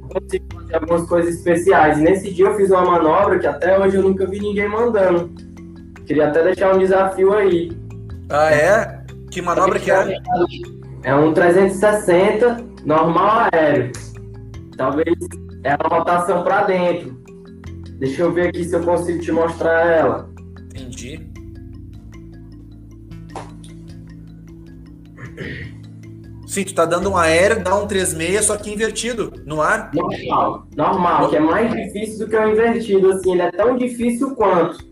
consigo 0.07 0.45
fazer 0.53 0.75
algumas 0.75 1.07
coisas 1.07 1.35
especiais. 1.35 1.97
E 1.97 2.01
nesse 2.01 2.33
dia 2.33 2.45
eu 2.45 2.55
fiz 2.55 2.69
uma 2.69 2.83
manobra 2.83 3.39
que 3.39 3.47
até 3.47 3.79
hoje 3.79 3.97
eu 3.97 4.03
nunca 4.03 4.25
vi 4.25 4.39
ninguém 4.39 4.67
mandando. 4.67 5.31
Queria 6.05 6.29
até 6.29 6.43
deixar 6.43 6.75
um 6.75 6.79
desafio 6.79 7.33
aí. 7.33 7.71
Ah, 8.29 8.51
é? 8.51 9.03
Que 9.31 9.41
manobra 9.41 9.79
que 9.79 9.91
é? 9.91 10.17
É 11.03 11.15
um 11.15 11.33
360 11.33 12.57
normal 12.85 13.49
aéreo. 13.51 13.91
Talvez 14.77 15.17
é 15.63 15.71
a 15.71 15.77
rotação 15.87 16.43
para 16.43 16.63
dentro. 16.63 17.17
Deixa 17.99 18.21
eu 18.21 18.31
ver 18.31 18.49
aqui 18.49 18.63
se 18.63 18.75
eu 18.75 18.83
consigo 18.83 19.19
te 19.19 19.31
mostrar 19.31 19.85
ela. 19.85 20.29
Entendi. 20.65 21.27
Sim, 26.47 26.63
tu 26.63 26.73
tá 26.73 26.85
dando 26.85 27.11
um 27.11 27.17
aéreo, 27.17 27.61
dá 27.61 27.75
um 27.75 27.85
36, 27.85 28.45
só 28.45 28.55
que 28.55 28.73
invertido, 28.73 29.33
no 29.45 29.61
ar? 29.61 29.91
Normal, 29.93 30.65
normal, 30.75 31.29
que 31.29 31.35
é 31.35 31.39
mais 31.41 31.69
difícil 31.71 32.19
do 32.19 32.29
que 32.29 32.37
o 32.37 32.49
invertido, 32.49 33.11
assim, 33.11 33.33
ele 33.33 33.41
é 33.41 33.51
tão 33.51 33.75
difícil 33.75 34.33
quanto. 34.33 34.87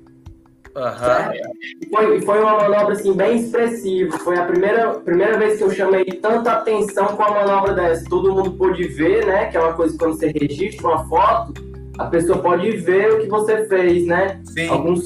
Uhum. 0.76 1.90
Foi, 1.90 2.22
foi 2.22 2.42
uma 2.42 2.58
manobra, 2.58 2.94
assim, 2.94 3.14
bem 3.14 3.38
expressiva, 3.38 4.18
foi 4.20 4.38
a 4.38 4.44
primeira, 4.44 4.90
primeira 4.96 5.38
vez 5.38 5.58
que 5.58 5.64
eu 5.64 5.72
chamei 5.72 6.04
tanta 6.04 6.52
atenção 6.52 7.08
com 7.08 7.24
a 7.24 7.32
manobra 7.32 7.74
dessa, 7.74 8.04
todo 8.10 8.34
mundo 8.34 8.52
pôde 8.52 8.84
ver, 8.90 9.26
né, 9.26 9.46
que 9.46 9.56
é 9.56 9.60
uma 9.62 9.74
coisa 9.74 9.94
que 9.94 10.00
quando 10.00 10.18
você 10.18 10.28
registra 10.28 10.86
uma 10.86 11.08
foto, 11.08 11.54
a 11.98 12.06
pessoa 12.08 12.40
pode 12.40 12.70
ver 12.72 13.14
o 13.14 13.20
que 13.22 13.28
você 13.28 13.66
fez, 13.68 14.06
né? 14.06 14.42
Sim. 14.44 14.68
Alguns 14.68 15.06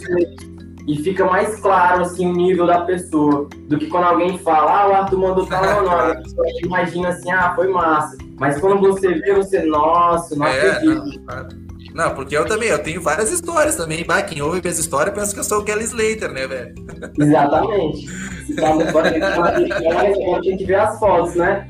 e 0.89 1.03
fica 1.03 1.24
mais 1.24 1.60
claro 1.60 2.01
assim 2.01 2.27
o 2.27 2.34
nível 2.34 2.65
da 2.65 2.81
pessoa 2.81 3.48
do 3.67 3.77
que 3.77 3.86
quando 3.86 4.05
alguém 4.05 4.39
fala, 4.39 4.72
ah, 4.81 4.89
o 4.89 4.93
Arthur 4.96 5.19
mandou 5.19 5.46
tal 5.46 5.63
manobra, 5.63 6.13
a 6.13 6.15
pessoa 6.15 6.48
imagina 6.63 7.10
assim, 7.10 7.29
ah, 7.29 7.53
foi 7.55 7.67
massa. 7.67 8.17
Mas 8.39 8.60
quando 8.60 8.79
você 8.81 9.13
vê, 9.13 9.36
você, 9.36 9.62
nossa, 9.65 10.36
não 10.36 10.48
É, 10.48 10.72
acredito. 10.72 11.22
não, 11.27 11.48
não, 11.93 12.15
porque 12.15 12.36
eu 12.36 12.43
também, 12.48 12.69
eu 12.69 12.79
tenho 12.81 13.01
várias 13.01 13.31
histórias 13.31 13.75
também. 13.75 14.03
Bah, 14.03 14.24
quem 14.24 14.41
ouve 14.41 14.62
minhas 14.63 14.79
histórias 14.79 15.13
pensa 15.13 15.31
que 15.31 15.39
eu 15.39 15.43
sou 15.43 15.60
o 15.60 15.63
Kelly 15.63 15.84
Slater, 15.84 16.31
né, 16.31 16.48
velho? 16.48 16.74
Exatamente. 17.19 18.08
Se 18.48 18.55
tá 18.55 18.74
no 18.74 18.81
agora 18.81 20.41
tem 20.41 20.58
que 20.58 20.65
ver 20.65 20.75
as 20.75 20.98
fotos, 20.98 21.36
né? 21.36 21.69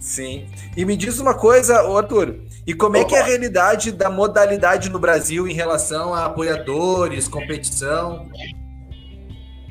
Sim. 0.00 0.46
E 0.74 0.86
me 0.86 0.96
diz 0.96 1.18
uma 1.18 1.34
coisa, 1.34 1.86
ô 1.86 1.98
Arthur, 1.98 2.36
e 2.66 2.72
como 2.74 2.96
é 2.96 3.04
que 3.04 3.14
é 3.14 3.20
a 3.20 3.24
realidade 3.24 3.92
da 3.92 4.08
modalidade 4.10 4.88
no 4.90 4.98
Brasil 4.98 5.46
em 5.46 5.52
relação 5.52 6.14
a 6.14 6.26
apoiadores, 6.26 7.28
competição? 7.28 8.28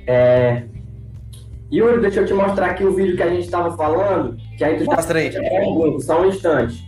É... 0.07 0.63
Yuri, 1.71 2.01
deixa 2.01 2.19
eu 2.19 2.25
te 2.25 2.33
mostrar 2.33 2.67
aqui 2.71 2.83
o 2.83 2.93
vídeo 2.93 3.15
que 3.15 3.23
a 3.23 3.29
gente 3.29 3.45
estava 3.45 3.75
falando, 3.75 4.37
que 4.57 4.63
aí 4.63 4.77
tu 4.77 4.85
já 4.85 4.91
Mostra 4.95 5.17
aí. 5.17 5.31
pergunta, 5.31 5.99
só 6.01 6.21
um 6.21 6.27
instante. 6.27 6.85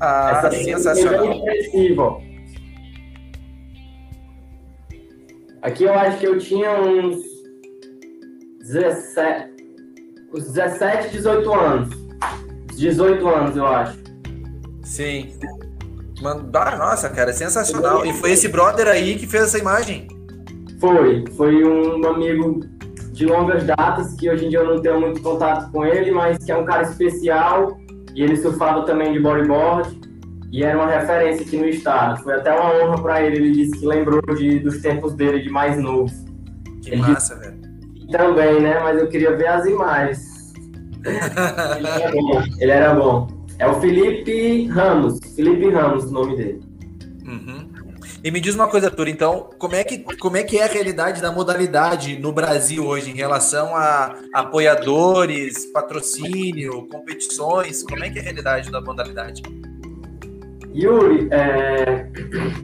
Ah, 0.00 0.42
Essa 0.44 0.56
é 0.56 0.64
sensacional. 0.64 1.42
ó. 1.98 2.20
Aqui 5.62 5.84
eu 5.84 5.94
acho 5.94 6.18
que 6.18 6.26
eu 6.26 6.38
tinha 6.38 6.70
uns 6.80 7.18
17, 8.60 9.57
uns 10.32 10.44
17, 10.52 11.10
18 11.10 11.52
anos. 11.52 11.88
18 12.74 13.28
anos, 13.28 13.56
eu 13.56 13.66
acho. 13.66 13.98
Sim. 14.82 15.32
Mano, 16.22 16.48
ah, 16.54 16.76
nossa, 16.76 17.08
cara, 17.08 17.32
sensacional. 17.32 18.04
E 18.04 18.12
foi 18.12 18.32
esse 18.32 18.48
brother 18.48 18.88
aí 18.88 19.16
que 19.16 19.26
fez 19.26 19.44
essa 19.44 19.58
imagem? 19.58 20.08
Foi, 20.80 21.24
foi 21.36 21.64
um 21.64 22.06
amigo 22.06 22.60
de 23.12 23.26
longas 23.26 23.64
datas, 23.64 24.14
que 24.14 24.30
hoje 24.30 24.46
em 24.46 24.48
dia 24.48 24.60
eu 24.60 24.74
não 24.74 24.82
tenho 24.82 25.00
muito 25.00 25.20
contato 25.20 25.70
com 25.72 25.84
ele, 25.84 26.10
mas 26.10 26.38
que 26.38 26.52
é 26.52 26.56
um 26.56 26.64
cara 26.64 26.82
especial, 26.82 27.76
e 28.14 28.22
ele 28.22 28.36
surfava 28.36 28.84
também 28.84 29.12
de 29.12 29.18
bodyboard, 29.18 30.00
e 30.52 30.62
era 30.62 30.78
uma 30.78 30.88
referência 30.88 31.44
aqui 31.44 31.56
no 31.56 31.66
estado. 31.66 32.22
Foi 32.22 32.34
até 32.34 32.52
uma 32.52 32.72
honra 32.74 33.02
para 33.02 33.22
ele, 33.22 33.36
ele 33.36 33.52
disse 33.52 33.72
que 33.78 33.86
lembrou 33.86 34.22
de, 34.34 34.60
dos 34.60 34.80
tempos 34.80 35.14
dele 35.14 35.40
de 35.40 35.50
mais 35.50 35.76
novo. 35.80 36.12
Que 36.82 36.90
Ele 36.90 37.02
massa, 37.02 37.36
velho. 37.36 37.57
Também, 38.10 38.60
né? 38.60 38.80
Mas 38.80 38.98
eu 38.98 39.08
queria 39.08 39.36
ver 39.36 39.48
as 39.48 39.66
imagens. 39.66 40.52
Ele 41.04 41.86
era 41.86 42.10
bom. 42.10 42.42
Ele 42.58 42.70
era 42.70 42.94
bom. 42.94 43.28
É 43.58 43.66
o 43.66 43.80
Felipe 43.80 44.66
Ramos. 44.66 45.18
Felipe 45.34 45.68
Ramos, 45.70 46.04
o 46.04 46.12
nome 46.12 46.36
dele. 46.36 46.60
Uhum. 47.26 47.68
E 48.22 48.30
me 48.30 48.40
diz 48.40 48.54
uma 48.54 48.66
coisa, 48.66 48.88
Arthur, 48.88 49.08
então, 49.08 49.50
como 49.58 49.76
é, 49.76 49.84
que, 49.84 49.98
como 50.16 50.36
é 50.36 50.42
que 50.42 50.58
é 50.58 50.64
a 50.64 50.66
realidade 50.66 51.22
da 51.22 51.30
modalidade 51.30 52.18
no 52.18 52.32
Brasil 52.32 52.84
hoje 52.84 53.10
em 53.10 53.14
relação 53.14 53.76
a 53.76 54.16
apoiadores, 54.34 55.66
patrocínio, 55.66 56.88
competições? 56.88 57.82
Como 57.84 58.02
é 58.02 58.10
que 58.10 58.18
é 58.18 58.22
a 58.22 58.24
realidade 58.24 58.70
da 58.72 58.80
modalidade? 58.80 59.42
Yuri, 60.74 61.28
é, 61.30 62.06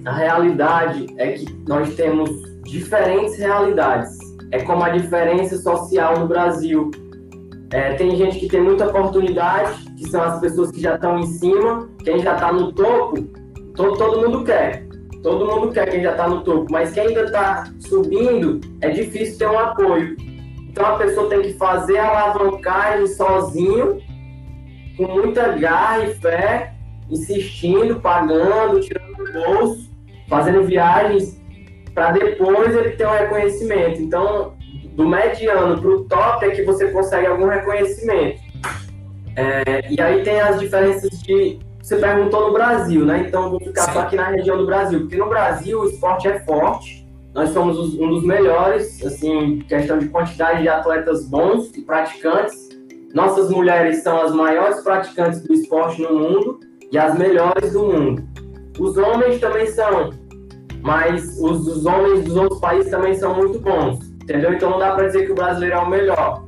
a 0.04 0.12
realidade 0.12 1.06
é 1.18 1.32
que 1.32 1.52
nós 1.66 1.94
temos 1.94 2.30
diferentes 2.64 3.38
realidades. 3.38 4.23
É 4.54 4.62
como 4.62 4.84
a 4.84 4.90
diferença 4.90 5.58
social 5.58 6.16
no 6.16 6.28
Brasil. 6.28 6.88
É, 7.72 7.94
tem 7.94 8.14
gente 8.14 8.38
que 8.38 8.48
tem 8.48 8.62
muita 8.62 8.86
oportunidade, 8.86 9.84
que 9.96 10.08
são 10.08 10.22
as 10.22 10.38
pessoas 10.38 10.70
que 10.70 10.80
já 10.80 10.94
estão 10.94 11.18
em 11.18 11.26
cima. 11.26 11.88
Quem 12.04 12.20
já 12.20 12.34
está 12.34 12.52
no 12.52 12.72
topo, 12.72 13.20
todo, 13.74 13.98
todo 13.98 14.20
mundo 14.20 14.44
quer. 14.44 14.86
Todo 15.24 15.44
mundo 15.44 15.72
quer 15.72 15.90
quem 15.90 16.02
já 16.02 16.12
está 16.12 16.28
no 16.28 16.44
topo. 16.44 16.70
Mas 16.70 16.92
quem 16.92 17.08
ainda 17.08 17.24
está 17.24 17.64
subindo, 17.80 18.60
é 18.80 18.90
difícil 18.90 19.38
ter 19.38 19.48
um 19.48 19.58
apoio. 19.58 20.14
Então 20.68 20.86
a 20.86 20.98
pessoa 20.98 21.28
tem 21.28 21.42
que 21.42 21.54
fazer 21.54 21.98
a 21.98 22.08
alavancagem 22.08 23.08
sozinho, 23.08 24.00
com 24.96 25.08
muita 25.08 25.48
garra 25.48 26.04
e 26.04 26.14
fé, 26.14 26.74
insistindo, 27.10 27.98
pagando, 27.98 28.78
tirando 28.78 29.16
do 29.16 29.32
bolso, 29.32 29.90
fazendo 30.28 30.62
viagens 30.62 31.42
para 31.94 32.10
depois 32.12 32.74
ele 32.74 32.90
ter 32.90 33.06
um 33.06 33.12
reconhecimento. 33.12 34.02
Então, 34.02 34.54
do 34.94 35.06
mediano 35.06 35.80
para 35.80 35.90
o 35.90 36.04
top 36.04 36.44
é 36.44 36.50
que 36.50 36.62
você 36.62 36.88
consegue 36.88 37.26
algum 37.26 37.46
reconhecimento. 37.46 38.40
É, 39.36 39.90
e 39.90 40.00
aí 40.00 40.22
tem 40.22 40.40
as 40.40 40.60
diferenças 40.60 41.10
de. 41.22 41.58
Você 41.82 41.96
perguntou 41.96 42.46
no 42.48 42.52
Brasil, 42.52 43.04
né? 43.04 43.24
Então 43.28 43.50
vou 43.50 43.60
ficar 43.60 43.82
Sim. 43.82 43.92
só 43.92 44.00
aqui 44.00 44.16
na 44.16 44.28
região 44.28 44.56
do 44.56 44.64
Brasil, 44.66 45.00
porque 45.00 45.16
no 45.16 45.28
Brasil 45.28 45.80
o 45.80 45.86
esporte 45.86 46.28
é 46.28 46.38
forte. 46.40 47.04
Nós 47.34 47.50
somos 47.50 47.76
os- 47.76 47.98
um 47.98 48.08
dos 48.10 48.24
melhores, 48.24 49.04
assim, 49.04 49.58
questão 49.68 49.98
de 49.98 50.08
quantidade 50.08 50.62
de 50.62 50.68
atletas 50.68 51.28
bons 51.28 51.76
e 51.76 51.82
praticantes. 51.82 52.68
Nossas 53.12 53.50
mulheres 53.50 54.02
são 54.02 54.20
as 54.22 54.32
maiores 54.32 54.80
praticantes 54.82 55.42
do 55.42 55.52
esporte 55.52 56.00
no 56.00 56.14
mundo 56.14 56.60
e 56.90 56.96
as 56.96 57.18
melhores 57.18 57.72
do 57.72 57.86
mundo. 57.86 58.24
Os 58.78 58.96
homens 58.96 59.40
também 59.40 59.66
são, 59.66 60.10
mas 60.84 61.36
os, 61.40 61.66
os 61.66 61.86
homens 61.86 62.24
dos 62.24 62.36
outros 62.36 62.60
países 62.60 62.90
também 62.90 63.14
são 63.14 63.34
muito 63.34 63.58
bons, 63.58 63.98
entendeu? 64.22 64.52
Então 64.52 64.68
não 64.70 64.78
dá 64.78 64.92
para 64.92 65.06
dizer 65.06 65.24
que 65.24 65.32
o 65.32 65.34
brasileiro 65.34 65.76
é 65.76 65.78
o 65.80 65.88
melhor. 65.88 66.44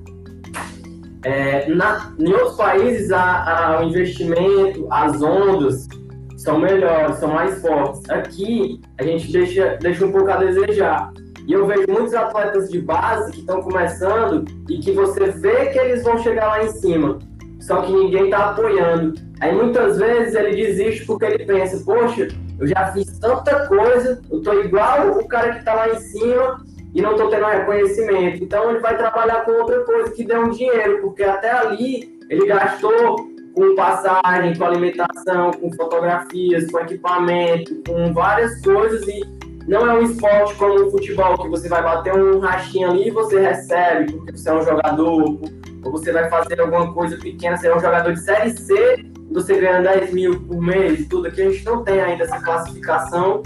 É, 1.25 1.67
na, 1.69 2.13
em 2.19 2.33
outros 2.33 2.57
países, 2.57 3.11
a, 3.11 3.77
a- 3.77 3.81
o 3.81 3.85
investimento, 3.89 4.87
as 4.91 5.21
ondas 5.23 5.89
são 6.37 6.61
melhores, 6.61 7.17
são 7.17 7.33
mais 7.33 7.61
fortes. 7.61 8.09
Aqui, 8.11 8.81
a 8.99 9.03
gente 9.03 9.33
deixa, 9.33 9.77
deixa 9.81 10.05
um 10.07 10.13
pouco 10.13 10.31
a 10.31 10.37
desejar. 10.37 11.11
E 11.49 11.53
eu 11.53 11.67
vejo 11.67 11.87
muitos 11.89 12.13
atletas 12.15 12.69
de 12.71 12.81
base 12.81 13.33
que 13.33 13.41
estão 13.41 13.61
começando 13.63 14.45
e 14.69 14.79
que 14.79 14.93
você 14.93 15.31
vê 15.31 15.67
que 15.67 15.79
eles 15.79 16.05
vão 16.05 16.19
chegar 16.19 16.47
lá 16.49 16.63
em 16.65 16.69
cima, 16.73 17.19
só 17.61 17.81
que 17.83 17.93
ninguém 17.93 18.25
está 18.25 18.51
apoiando. 18.51 19.15
Aí 19.41 19.55
muitas 19.55 19.97
vezes 19.99 20.35
ele 20.35 20.55
desiste 20.57 21.07
porque 21.07 21.25
ele 21.25 21.45
pensa, 21.45 21.83
poxa, 21.85 22.29
eu 22.59 22.67
já 22.67 22.93
fiz 22.93 23.19
tanta 23.19 23.67
coisa, 23.67 24.21
eu 24.31 24.43
tô 24.43 24.53
igual 24.61 25.19
o 25.19 25.29
cara 25.29 25.55
que 25.55 25.65
tá 25.65 25.75
lá 25.75 25.89
em 25.91 25.99
cima 26.01 26.65
e 26.95 27.03
não 27.03 27.15
tô 27.15 27.29
tendo 27.29 27.47
reconhecimento. 27.47 28.43
Então 28.43 28.71
ele 28.71 28.81
vai 28.81 28.97
trabalhar 28.97 29.45
com 29.45 29.53
outra 29.53 29.81
coisa 29.85 30.11
que 30.13 30.25
dê 30.25 30.37
um 30.37 30.51
dinheiro, 30.51 31.01
porque 31.03 31.23
até 31.23 31.51
ali 31.51 32.19
ele 32.31 32.47
gastou 32.47 33.17
com 33.55 33.75
passagem, 33.75 34.57
com 34.57 34.65
alimentação, 34.65 35.51
com 35.53 35.73
fotografias, 35.73 36.71
com 36.71 36.79
equipamento, 36.81 37.83
com 37.87 38.13
várias 38.13 38.61
coisas 38.63 39.07
e 39.09 39.21
não 39.67 39.91
é 39.91 39.95
um 39.95 40.03
esporte 40.03 40.55
como 40.55 40.87
o 40.87 40.91
futebol, 40.91 41.37
que 41.39 41.49
você 41.49 41.69
vai 41.69 41.83
bater 41.83 42.15
um 42.15 42.39
rachinho 42.39 42.91
ali 42.91 43.09
e 43.09 43.11
você 43.11 43.41
recebe, 43.41 44.13
porque 44.13 44.33
você 44.33 44.49
é 44.49 44.55
um 44.55 44.63
jogador, 44.63 45.41
ou 45.85 45.91
você 45.91 46.13
vai 46.13 46.31
fazer 46.31 46.61
alguma 46.61 46.93
coisa 46.93 47.17
pequena, 47.17 47.57
você 47.57 47.67
é 47.67 47.75
um 47.75 47.81
jogador 47.81 48.13
de 48.13 48.21
Série 48.21 48.51
C, 48.51 49.05
você 49.37 49.61
ganha 49.61 49.83
10 49.83 50.15
mil 50.15 50.41
por 50.41 50.63
mês, 50.63 51.07
tudo 51.09 51.29
aqui 51.29 51.43
a 51.43 51.51
gente 51.51 51.63
não 51.67 51.85
tem 51.85 52.01
ainda 52.01 52.25
essa 52.25 52.41
classificação. 52.41 53.43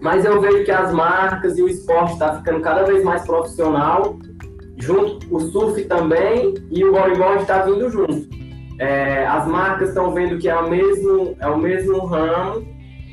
Mas 0.00 0.24
eu 0.24 0.40
vejo 0.40 0.64
que 0.64 0.70
as 0.70 0.92
marcas 0.94 1.58
e 1.58 1.62
o 1.62 1.68
esporte 1.68 2.14
está 2.14 2.36
ficando 2.36 2.60
cada 2.62 2.84
vez 2.84 3.04
mais 3.04 3.22
profissional, 3.26 4.18
junto 4.78 5.34
o 5.34 5.40
surf 5.40 5.84
também 5.84 6.54
e 6.70 6.84
o 6.84 6.92
bodyboard 6.92 7.42
está 7.42 7.62
vindo 7.64 7.90
junto. 7.90 8.28
É, 8.78 9.26
as 9.26 9.46
marcas 9.46 9.90
estão 9.90 10.14
vendo 10.14 10.38
que 10.38 10.48
é 10.48 10.56
o 10.56 10.70
mesmo, 10.70 11.36
é 11.38 11.46
o 11.48 11.58
mesmo 11.58 12.06
ramo, 12.06 12.66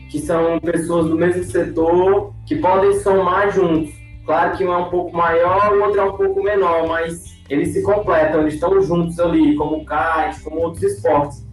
que 0.10 0.20
são 0.20 0.58
pessoas 0.62 1.08
do 1.08 1.16
mesmo 1.18 1.44
setor, 1.44 2.34
que 2.48 2.56
podem 2.56 2.94
somar 3.00 3.52
juntos. 3.52 3.94
Claro 4.26 4.56
que 4.56 4.64
um 4.64 4.72
é 4.72 4.78
um 4.78 4.90
pouco 4.90 5.16
maior, 5.16 5.74
o 5.74 5.84
outro 5.84 6.00
é 6.00 6.04
um 6.06 6.14
pouco 6.14 6.42
menor, 6.42 6.88
mas 6.88 7.36
eles 7.50 7.74
se 7.74 7.82
completam, 7.82 8.42
eles 8.42 8.54
estão 8.54 8.82
juntos 8.82 9.20
ali, 9.20 9.56
como 9.56 9.78
o 9.78 9.86
kite, 9.86 10.42
como 10.42 10.62
outros 10.62 10.84
esportes. 10.84 11.45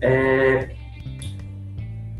É, 0.00 0.68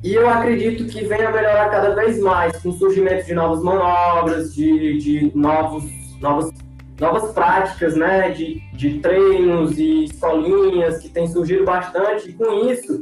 e 0.03 0.15
eu 0.15 0.29
acredito 0.29 0.87
que 0.87 1.05
venha 1.05 1.29
a 1.29 1.33
melhorar 1.33 1.71
cada 1.71 1.95
vez 1.95 2.21
mais 2.21 2.57
com 2.63 2.69
o 2.69 2.73
surgimento 2.73 3.27
de 3.27 3.35
novas 3.35 3.63
manobras, 3.63 4.55
de, 4.55 4.99
de 4.99 5.33
novos, 5.35 5.85
novas, 6.21 6.53
novas 7.01 7.33
práticas, 7.33 7.97
né? 7.97 8.31
De, 8.31 8.61
de 8.73 8.99
treinos 9.01 9.79
e 9.79 10.05
escolinhas 10.05 10.99
que 10.99 11.09
tem 11.09 11.27
surgido 11.27 11.65
bastante. 11.65 12.31
E 12.31 12.33
com 12.35 12.71
isso, 12.71 13.01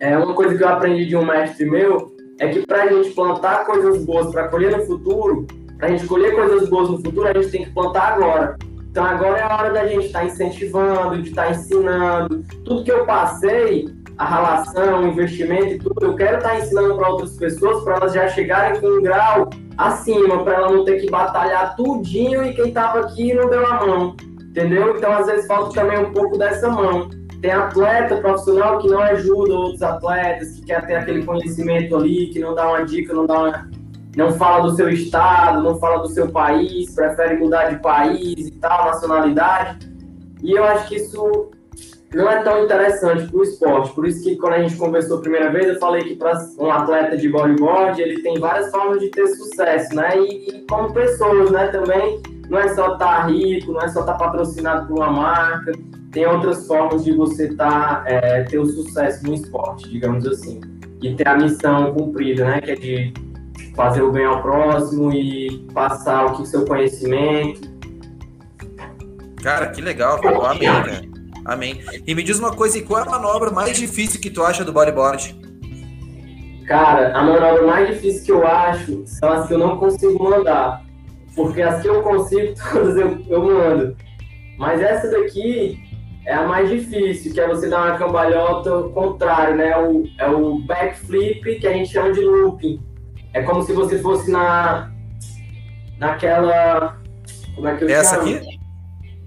é 0.00 0.16
uma 0.18 0.34
coisa 0.34 0.56
que 0.56 0.64
eu 0.64 0.68
aprendi 0.68 1.06
de 1.06 1.16
um 1.16 1.24
mestre 1.24 1.64
meu 1.64 2.10
é 2.40 2.48
que 2.48 2.66
para 2.66 2.84
a 2.84 2.88
gente 2.88 3.10
plantar 3.10 3.66
coisas 3.66 4.02
boas 4.04 4.32
para 4.32 4.48
colher 4.48 4.76
no 4.76 4.86
futuro, 4.86 5.46
para 5.76 5.88
a 5.88 5.90
gente 5.90 6.06
colher 6.06 6.34
coisas 6.34 6.68
boas 6.70 6.90
no 6.90 6.96
futuro, 6.96 7.28
a 7.28 7.34
gente 7.34 7.50
tem 7.50 7.64
que 7.64 7.70
plantar 7.70 8.14
agora. 8.14 8.56
Então 8.90 9.04
agora 9.04 9.38
é 9.38 9.42
a 9.42 9.56
hora 9.56 9.72
da 9.72 9.86
gente 9.86 10.06
estar 10.06 10.20
tá 10.20 10.24
incentivando, 10.24 11.22
de 11.22 11.28
estar 11.28 11.44
tá 11.44 11.50
ensinando. 11.50 12.44
Tudo 12.64 12.82
que 12.82 12.90
eu 12.90 13.06
passei, 13.06 13.88
a 14.18 14.24
relação, 14.24 15.04
o 15.04 15.06
investimento 15.06 15.74
e 15.74 15.78
tudo, 15.78 16.06
eu 16.06 16.16
quero 16.16 16.38
estar 16.38 16.50
tá 16.50 16.58
ensinando 16.58 16.96
para 16.96 17.08
outras 17.08 17.36
pessoas 17.36 17.84
para 17.84 17.96
elas 17.96 18.12
já 18.12 18.28
chegarem 18.28 18.80
com 18.80 18.88
um 18.88 19.02
grau 19.02 19.48
acima, 19.78 20.42
para 20.42 20.54
ela 20.54 20.72
não 20.72 20.84
ter 20.84 21.00
que 21.00 21.08
batalhar 21.08 21.76
tudinho 21.76 22.44
e 22.44 22.52
quem 22.52 22.68
estava 22.68 23.00
aqui 23.00 23.32
não 23.32 23.48
deu 23.48 23.64
a 23.64 23.86
mão. 23.86 24.16
Entendeu? 24.40 24.96
Então 24.96 25.12
às 25.12 25.26
vezes 25.26 25.46
falta 25.46 25.72
também 25.80 25.98
um 25.98 26.12
pouco 26.12 26.36
dessa 26.36 26.68
mão. 26.68 27.08
Tem 27.40 27.52
atleta 27.52 28.16
profissional 28.16 28.78
que 28.78 28.88
não 28.88 29.00
ajuda 29.00 29.54
outros 29.54 29.82
atletas, 29.82 30.56
que 30.56 30.66
quer 30.66 30.84
ter 30.86 30.96
aquele 30.96 31.24
conhecimento 31.24 31.96
ali, 31.96 32.26
que 32.26 32.40
não 32.40 32.56
dá 32.56 32.68
uma 32.68 32.84
dica, 32.84 33.14
não 33.14 33.24
dá 33.24 33.38
uma, 33.38 33.70
não 34.16 34.32
fala 34.32 34.68
do 34.68 34.74
seu 34.74 34.88
estado, 34.88 35.62
não 35.62 35.78
fala 35.78 36.02
do 36.02 36.08
seu 36.08 36.28
país, 36.30 36.94
prefere 36.94 37.36
mudar 37.36 37.70
de 37.70 37.80
país 37.80 38.48
e 38.48 38.50
tal, 38.52 38.86
nacionalidade. 38.86 39.88
E 40.42 40.52
eu 40.52 40.64
acho 40.64 40.88
que 40.88 40.96
isso 40.96 41.50
não 42.12 42.28
é 42.28 42.42
tão 42.42 42.64
interessante 42.64 43.28
para 43.28 43.38
o 43.38 43.42
esporte. 43.42 43.92
Por 43.94 44.06
isso 44.06 44.24
que 44.24 44.36
quando 44.36 44.54
a 44.54 44.62
gente 44.62 44.76
conversou 44.76 45.18
a 45.18 45.20
primeira 45.20 45.50
vez, 45.50 45.68
eu 45.68 45.78
falei 45.78 46.02
que 46.02 46.16
para 46.16 46.38
um 46.58 46.70
atleta 46.70 47.16
de 47.16 47.28
bodyboard, 47.28 48.00
ele 48.00 48.22
tem 48.22 48.38
várias 48.38 48.70
formas 48.70 49.00
de 49.00 49.08
ter 49.10 49.26
sucesso, 49.28 49.94
né? 49.94 50.18
E, 50.18 50.48
e 50.48 50.66
como 50.66 50.92
pessoas, 50.92 51.50
né? 51.50 51.68
Também 51.68 52.20
não 52.48 52.58
é 52.58 52.74
só 52.74 52.94
estar 52.94 52.98
tá 52.98 53.26
rico, 53.26 53.72
não 53.72 53.80
é 53.80 53.88
só 53.88 54.00
estar 54.00 54.14
tá 54.14 54.18
patrocinado 54.18 54.88
por 54.88 54.96
uma 54.96 55.10
marca. 55.10 55.72
Tem 56.10 56.26
outras 56.26 56.66
formas 56.66 57.04
de 57.04 57.12
você 57.12 57.54
tá, 57.54 58.02
é, 58.06 58.42
ter 58.42 58.58
o 58.58 58.66
sucesso 58.66 59.24
no 59.24 59.34
esporte, 59.34 59.88
digamos 59.88 60.26
assim. 60.26 60.60
E 61.00 61.14
ter 61.14 61.28
a 61.28 61.36
missão 61.36 61.94
cumprida, 61.94 62.44
né? 62.44 62.60
Que 62.60 62.70
é 62.72 62.74
de 62.74 63.29
fazer 63.80 64.02
o 64.02 64.12
bem 64.12 64.26
ao 64.26 64.42
próximo 64.42 65.10
e 65.10 65.66
passar 65.72 66.26
o 66.26 66.36
que 66.36 66.46
seu 66.46 66.66
conhecimento. 66.66 67.62
Cara, 69.42 69.68
que 69.68 69.80
legal, 69.80 70.20
cara. 70.20 70.36
Amém, 70.50 70.68
cara. 70.68 71.02
Amém. 71.46 71.80
E 72.06 72.14
me 72.14 72.22
diz 72.22 72.38
uma 72.38 72.54
coisa, 72.54 72.76
e 72.76 72.82
qual 72.82 73.00
é 73.00 73.08
a 73.08 73.10
manobra 73.10 73.50
mais 73.50 73.78
difícil 73.78 74.20
que 74.20 74.28
tu 74.28 74.44
acha 74.44 74.66
do 74.66 74.72
bodyboard? 74.72 75.34
Cara, 76.68 77.16
a 77.16 77.22
manobra 77.22 77.66
mais 77.66 77.88
difícil 77.88 78.22
que 78.22 78.32
eu 78.32 78.46
acho 78.46 79.02
são 79.06 79.32
as 79.32 79.48
que 79.48 79.54
eu 79.54 79.58
não 79.58 79.78
consigo 79.78 80.22
mandar. 80.22 80.84
Porque 81.34 81.62
as 81.62 81.80
que 81.80 81.88
eu 81.88 82.02
consigo, 82.02 82.52
todas 82.70 82.96
eu, 82.98 83.18
eu 83.30 83.42
mando. 83.42 83.96
Mas 84.58 84.82
essa 84.82 85.10
daqui 85.10 85.82
é 86.26 86.34
a 86.34 86.46
mais 86.46 86.68
difícil, 86.68 87.32
que 87.32 87.40
é 87.40 87.48
você 87.48 87.66
dar 87.66 87.86
uma 87.86 87.96
cambalhota 87.96 88.68
ao 88.68 88.90
contrário, 88.90 89.56
né? 89.56 89.74
O, 89.78 90.04
é 90.18 90.28
o 90.28 90.58
backflip, 90.58 91.60
que 91.60 91.66
a 91.66 91.72
gente 91.72 91.90
chama 91.90 92.12
de 92.12 92.20
looping. 92.20 92.89
É 93.32 93.42
como 93.42 93.62
se 93.62 93.72
você 93.72 93.98
fosse 93.98 94.30
na. 94.30 94.90
naquela. 95.98 96.98
Como 97.54 97.68
é 97.68 97.76
que 97.76 97.84
eu 97.84 97.88
Essa 97.88 98.16
chamo? 98.16 98.36
aqui? 98.36 98.60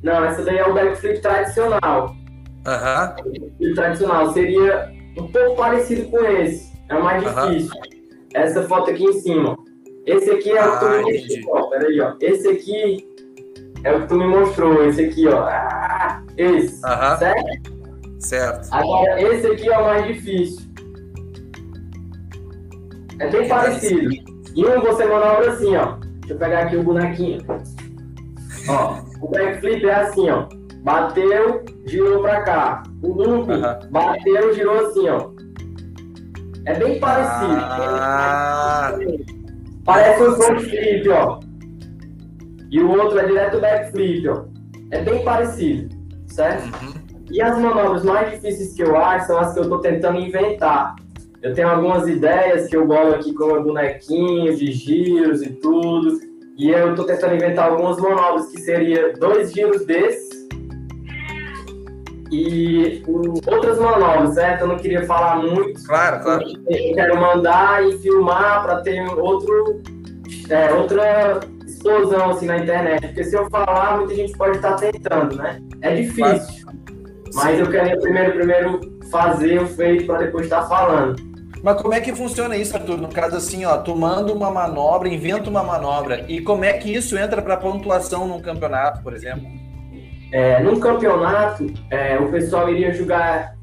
Não, 0.03 0.25
essa 0.25 0.43
daí 0.43 0.57
é 0.57 0.67
o 0.67 0.73
backflip 0.73 1.21
tradicional. 1.21 2.15
Aham. 2.65 3.15
Uhum. 3.25 3.73
tradicional 3.73 4.33
seria 4.33 4.91
um 5.17 5.27
pouco 5.27 5.55
parecido 5.55 6.09
com 6.09 6.23
esse. 6.25 6.73
É 6.89 6.95
o 6.95 7.03
mais 7.03 7.23
difícil. 7.23 7.71
Essa 8.33 8.63
foto 8.63 8.91
aqui 8.91 9.03
em 9.03 9.13
cima. 9.13 9.57
Esse 10.05 10.31
aqui 10.31 10.51
é 10.51 10.59
ah, 10.59 10.67
o 10.67 10.71
que 10.73 10.79
tu 10.79 10.89
me 10.89 11.01
mostrou. 11.01 11.55
Ó, 11.55 11.69
peraí, 11.69 12.01
ó. 12.01 12.13
Esse 12.19 12.47
aqui 12.49 13.07
é 13.83 13.93
o 13.93 14.01
que 14.01 14.07
tu 14.07 14.15
me 14.15 14.27
mostrou. 14.27 14.83
Esse 14.85 15.05
aqui, 15.05 15.27
ó. 15.27 15.43
Ah, 15.43 16.21
esse. 16.37 16.85
Aham. 16.85 17.17
Certo? 17.17 17.73
Certo. 18.19 18.67
Agora, 18.71 19.21
esse 19.21 19.47
aqui 19.47 19.69
é 19.69 19.77
o 19.77 19.83
mais 19.83 20.07
difícil. 20.07 20.62
É 23.19 23.29
bem 23.29 23.47
parecido. 23.47 24.09
E 24.55 24.65
um 24.65 24.81
você 24.81 25.05
manobra 25.05 25.51
assim, 25.51 25.75
ó. 25.75 25.95
Deixa 25.95 26.33
eu 26.33 26.37
pegar 26.37 26.59
aqui 26.59 26.77
o 26.77 26.83
bonequinho. 26.83 27.41
Ó, 28.67 28.99
o 29.21 29.29
backflip 29.29 29.85
é 29.85 29.93
assim, 29.93 30.29
ó. 30.29 30.47
Bateu, 30.83 31.63
girou 31.85 32.21
pra 32.21 32.41
cá. 32.41 32.83
O 33.01 33.13
loop, 33.13 33.47
bateu, 33.89 34.53
girou 34.53 34.85
assim, 34.85 35.09
ó. 35.09 35.31
É 36.65 36.75
bem 36.75 36.99
parecido. 36.99 37.57
Ah. 37.59 38.97
Parece 39.85 40.23
um 40.23 40.35
front 40.35 40.59
flip, 40.61 41.09
ó. 41.09 41.39
E 42.71 42.79
o 42.79 42.89
outro 42.91 43.19
é 43.19 43.25
direto 43.25 43.59
backflip, 43.59 44.27
ó. 44.29 44.45
É 44.91 45.01
bem 45.01 45.23
parecido, 45.23 45.93
certo? 46.27 46.63
Uhum. 46.83 46.93
E 47.31 47.41
as 47.41 47.57
manobras 47.57 48.03
mais 48.03 48.31
difíceis 48.31 48.73
que 48.73 48.83
eu 48.83 48.95
acho 48.95 49.27
são 49.27 49.39
as 49.39 49.53
que 49.53 49.59
eu 49.59 49.69
tô 49.69 49.79
tentando 49.79 50.19
inventar. 50.19 50.95
Eu 51.43 51.53
tenho 51.53 51.67
algumas 51.67 52.07
ideias 52.07 52.67
que 52.67 52.77
eu 52.77 52.87
bolo 52.87 53.15
aqui 53.15 53.33
com 53.33 53.43
o 53.43 53.61
bonequinho 53.61 54.55
de 54.55 54.71
giros 54.71 55.41
e 55.41 55.49
tudo. 55.49 56.17
E 56.57 56.69
eu 56.69 56.91
estou 56.91 57.05
tentando 57.05 57.35
inventar 57.35 57.69
algumas 57.69 57.97
manobras 57.97 58.47
que 58.49 58.61
seria 58.61 59.11
dois 59.13 59.51
giros 59.51 59.85
desses 59.85 60.47
e 62.31 63.03
outras 63.45 63.77
manobras, 63.77 64.35
certo? 64.35 64.61
Eu 64.61 64.67
não 64.67 64.77
queria 64.77 65.05
falar 65.05 65.35
muito. 65.35 65.83
Claro, 65.83 66.23
claro. 66.23 66.45
Eu 66.69 66.95
quero 66.95 67.19
mandar 67.19 67.85
e 67.85 67.97
filmar 67.97 68.63
para 68.63 68.81
ter 68.81 69.05
outro, 69.19 69.81
é, 70.49 70.71
outra 70.73 71.41
explosão 71.67 72.29
assim 72.29 72.45
na 72.45 72.59
internet. 72.59 73.05
Porque 73.07 73.23
se 73.25 73.35
eu 73.35 73.49
falar, 73.49 73.97
muita 73.97 74.15
gente 74.15 74.31
pode 74.37 74.55
estar 74.55 74.75
tá 74.75 74.91
tentando, 74.91 75.35
né? 75.35 75.61
É 75.81 75.93
difícil. 75.93 76.65
Mas 77.33 77.59
eu 77.59 77.69
queria 77.69 77.99
primeiro, 77.99 78.31
primeiro 78.31 78.79
fazer 79.11 79.61
o 79.61 79.67
feito 79.67 80.05
para 80.05 80.19
depois 80.19 80.45
estar 80.45 80.61
tá 80.61 80.67
falando. 80.69 81.32
Mas 81.63 81.81
como 81.81 81.93
é 81.93 82.01
que 82.01 82.13
funciona 82.13 82.57
isso, 82.57 82.75
Arthur? 82.75 82.97
No 82.97 83.07
caso 83.07 83.37
assim, 83.37 83.63
ó, 83.63 83.77
tu 83.77 83.95
manda 83.95 84.33
uma 84.33 84.51
manobra, 84.51 85.07
inventa 85.07 85.49
uma 85.49 85.63
manobra, 85.63 86.25
e 86.27 86.41
como 86.41 86.65
é 86.65 86.73
que 86.73 86.93
isso 86.93 87.17
entra 87.17 87.41
para 87.41 87.55
pontuação 87.55 88.27
num 88.27 88.41
campeonato, 88.41 89.01
por 89.01 89.13
exemplo? 89.13 89.47
É, 90.29 90.61
num 90.61 90.77
campeonato, 90.77 91.73
é, 91.89 92.19
o 92.19 92.29
pessoal 92.29 92.69
iria 92.69 92.93
julgar 92.93 93.55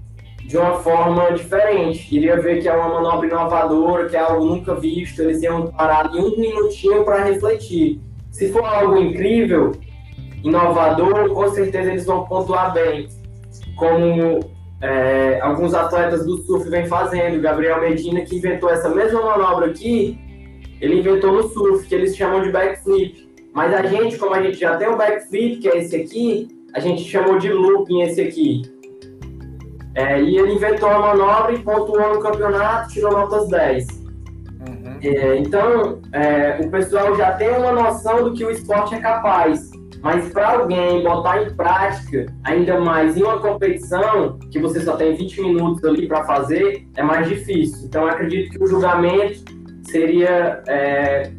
de 0.46 0.56
uma 0.56 0.78
forma 0.78 1.30
diferente. 1.32 2.16
Iria 2.16 2.40
ver 2.40 2.62
que 2.62 2.68
é 2.68 2.72
uma 2.72 2.88
manobra 2.88 3.26
inovadora, 3.26 4.08
que 4.08 4.16
é 4.16 4.20
algo 4.20 4.46
nunca 4.46 4.74
visto, 4.74 5.20
eles 5.20 5.42
iam 5.42 5.66
parar 5.66 6.10
em 6.14 6.20
um 6.20 6.38
minutinho 6.38 7.04
para 7.04 7.24
refletir. 7.24 8.00
Se 8.30 8.50
for 8.50 8.64
algo 8.64 8.96
incrível, 8.96 9.72
inovador, 10.42 11.34
com 11.34 11.50
certeza 11.50 11.90
eles 11.90 12.06
vão 12.06 12.24
pontuar 12.24 12.72
bem. 12.72 13.08
Como 13.76 14.40
é, 14.80 15.38
alguns 15.40 15.74
atletas 15.74 16.24
do 16.24 16.38
surf 16.38 16.68
vêm 16.68 16.86
fazendo. 16.86 17.40
Gabriel 17.40 17.80
Medina, 17.80 18.22
que 18.22 18.36
inventou 18.36 18.70
essa 18.70 18.88
mesma 18.88 19.22
manobra 19.22 19.66
aqui, 19.66 20.18
ele 20.80 21.00
inventou 21.00 21.32
no 21.32 21.48
surf, 21.48 21.86
que 21.86 21.94
eles 21.94 22.16
chamam 22.16 22.42
de 22.42 22.50
backflip. 22.50 23.28
Mas 23.52 23.74
a 23.74 23.82
gente, 23.82 24.16
como 24.16 24.34
a 24.34 24.42
gente 24.42 24.58
já 24.58 24.76
tem 24.76 24.88
o 24.88 24.96
backflip, 24.96 25.58
que 25.58 25.68
é 25.68 25.78
esse 25.78 25.96
aqui, 25.96 26.48
a 26.72 26.80
gente 26.80 27.02
chamou 27.02 27.38
de 27.38 27.52
looping 27.52 28.02
esse 28.02 28.20
aqui. 28.20 28.62
É, 29.94 30.20
e 30.22 30.38
ele 30.38 30.54
inventou 30.54 30.88
a 30.88 30.98
manobra 30.98 31.52
e 31.52 31.58
pontuou 31.58 32.14
no 32.14 32.20
campeonato, 32.20 32.90
tirou 32.90 33.10
notas 33.10 33.48
10. 33.48 33.86
Uhum. 33.88 34.98
É, 35.02 35.36
então, 35.36 36.00
é, 36.12 36.60
o 36.64 36.70
pessoal 36.70 37.16
já 37.16 37.32
tem 37.32 37.50
uma 37.50 37.72
noção 37.72 38.24
do 38.24 38.32
que 38.32 38.44
o 38.44 38.50
esporte 38.50 38.94
é 38.94 39.00
capaz. 39.00 39.69
Mas 40.02 40.32
para 40.32 40.52
alguém 40.52 41.02
botar 41.02 41.42
em 41.42 41.54
prática, 41.54 42.26
ainda 42.44 42.80
mais 42.80 43.16
em 43.16 43.22
uma 43.22 43.38
competição, 43.38 44.38
que 44.50 44.58
você 44.58 44.80
só 44.80 44.96
tem 44.96 45.14
20 45.14 45.42
minutos 45.42 45.84
ali 45.84 46.08
para 46.08 46.24
fazer, 46.24 46.86
é 46.96 47.02
mais 47.02 47.28
difícil. 47.28 47.86
Então, 47.86 48.06
acredito 48.06 48.50
que 48.50 48.64
o 48.64 48.66
julgamento 48.66 49.44
seria 49.84 50.62
é, 50.66 51.30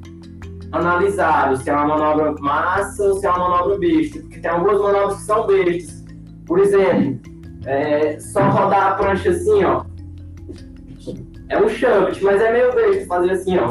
analisado 0.72 1.58
se 1.58 1.70
é 1.70 1.74
uma 1.74 1.88
manobra 1.88 2.34
massa 2.40 3.04
ou 3.04 3.16
se 3.16 3.26
é 3.26 3.30
uma 3.32 3.50
manobra 3.50 3.80
besta. 3.80 4.20
Porque 4.20 4.40
tem 4.40 4.52
algumas 4.52 4.80
manobras 4.80 5.16
que 5.16 5.24
são 5.24 5.48
bestas. 5.48 6.06
Por 6.46 6.60
exemplo, 6.60 7.20
é, 7.66 8.20
só 8.20 8.42
rodar 8.48 8.92
a 8.92 8.96
prancha 8.96 9.32
assim, 9.32 9.64
ó. 9.64 9.84
é 11.50 11.58
um 11.58 11.68
shunt, 11.68 12.22
mas 12.22 12.42
é 12.42 12.52
meio 12.52 12.76
besta 12.76 13.06
fazer 13.08 13.32
assim, 13.32 13.58
ó. 13.58 13.70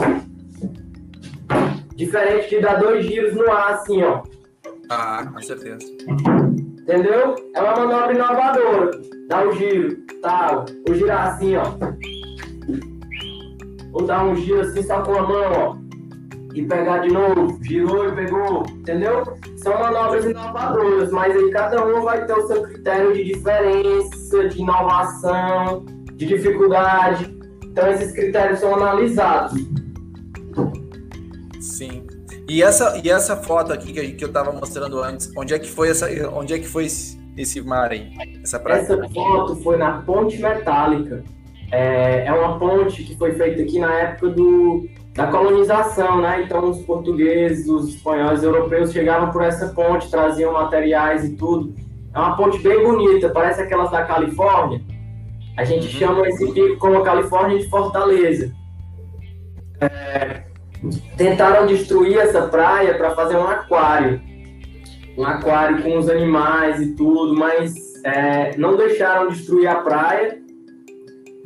Diferente 1.95 2.49
de 2.51 2.61
dar 2.61 2.81
dois 2.81 3.05
giros 3.05 3.35
no 3.35 3.49
ar, 3.51 3.75
assim, 3.75 4.03
ó. 4.03 4.23
Ah, 4.91 5.25
com 5.33 5.41
certeza. 5.41 5.87
Entendeu? 6.81 7.37
É 7.55 7.61
uma 7.63 7.77
manobra 7.77 8.13
inovadora. 8.13 8.91
Dá 9.29 9.47
um 9.47 9.53
giro, 9.53 9.97
tal. 10.21 10.65
Ou 10.89 10.95
girar 10.97 11.29
assim, 11.29 11.55
ó. 11.55 11.63
Ou 13.93 14.05
dar 14.05 14.25
um 14.25 14.35
giro 14.35 14.63
assim 14.63 14.83
só 14.83 15.01
com 15.03 15.15
a 15.17 15.23
mão, 15.23 15.53
ó. 15.53 15.77
E 16.55 16.67
pegar 16.67 16.99
de 16.99 17.13
novo. 17.13 17.57
Girou 17.63 18.09
e 18.09 18.17
pegou. 18.17 18.65
Entendeu? 18.69 19.23
São 19.59 19.79
manobras 19.79 20.25
inovadoras, 20.25 21.13
mas 21.13 21.37
aí 21.37 21.51
cada 21.53 21.87
um 21.87 22.03
vai 22.03 22.27
ter 22.27 22.33
o 22.33 22.47
seu 22.49 22.63
critério 22.65 23.13
de 23.13 23.25
diferença, 23.25 24.49
de 24.49 24.61
inovação, 24.61 25.85
de 26.15 26.27
dificuldade. 26.27 27.39
Então 27.65 27.89
esses 27.89 28.11
critérios 28.11 28.59
são 28.59 28.75
analisados. 28.75 29.53
E 32.51 32.65
essa, 32.65 33.01
e 33.05 33.09
essa 33.09 33.37
foto 33.37 33.73
aqui 33.73 33.93
que, 33.93 34.11
que 34.11 34.25
eu 34.25 34.29
estava 34.29 34.51
mostrando 34.51 35.01
antes, 35.01 35.33
onde 35.37 35.55
é 35.55 35.59
que 35.61 35.71
foi 35.71 35.89
essa, 35.89 36.09
onde 36.35 36.53
é 36.53 36.59
que 36.59 36.67
foi 36.67 36.87
esse, 36.87 37.17
esse 37.37 37.61
mar 37.61 37.93
aí? 37.93 38.11
Essa 38.43 38.59
praia? 38.59 38.81
Essa 38.81 39.09
foto 39.09 39.55
foi 39.63 39.77
na 39.77 40.03
Ponte 40.03 40.37
Metálica. 40.37 41.23
É, 41.71 42.27
é 42.27 42.33
uma 42.33 42.59
ponte 42.59 43.05
que 43.05 43.17
foi 43.17 43.35
feita 43.35 43.63
aqui 43.63 43.79
na 43.79 43.95
época 43.95 44.31
do, 44.31 44.85
da 45.15 45.29
colonização, 45.29 46.21
né? 46.21 46.43
Então 46.43 46.71
os 46.71 46.83
portugueses, 46.83 47.69
os 47.69 47.95
espanhóis, 47.95 48.41
os 48.41 48.45
europeus 48.45 48.93
chegavam 48.93 49.31
por 49.31 49.45
essa 49.45 49.69
ponte, 49.69 50.11
traziam 50.11 50.53
materiais 50.53 51.25
e 51.25 51.37
tudo. 51.37 51.73
É 52.13 52.19
uma 52.19 52.37
ponte 52.37 52.59
bem 52.59 52.83
bonita, 52.83 53.29
parece 53.29 53.63
aquelas 53.63 53.93
da 53.93 54.05
Califórnia. 54.05 54.83
A 55.57 55.63
gente 55.63 55.87
uhum. 55.87 56.01
chama 56.01 56.29
esse 56.29 56.53
pico 56.53 56.79
como 56.79 56.97
a 56.97 57.05
Califórnia 57.05 57.61
de 57.61 57.71
Fortaleza. 57.71 58.53
É, 59.81 60.50
tentaram 61.17 61.67
destruir 61.67 62.19
essa 62.19 62.43
praia 62.43 62.95
para 62.97 63.11
fazer 63.11 63.37
um 63.37 63.47
aquário. 63.47 64.21
Um 65.17 65.25
aquário 65.25 65.83
com 65.83 65.99
os 65.99 66.09
animais 66.09 66.81
e 66.81 66.95
tudo, 66.95 67.35
mas 67.37 67.75
é, 68.05 68.57
não 68.57 68.77
deixaram 68.77 69.29
destruir 69.29 69.67
a 69.67 69.77
praia. 69.77 70.39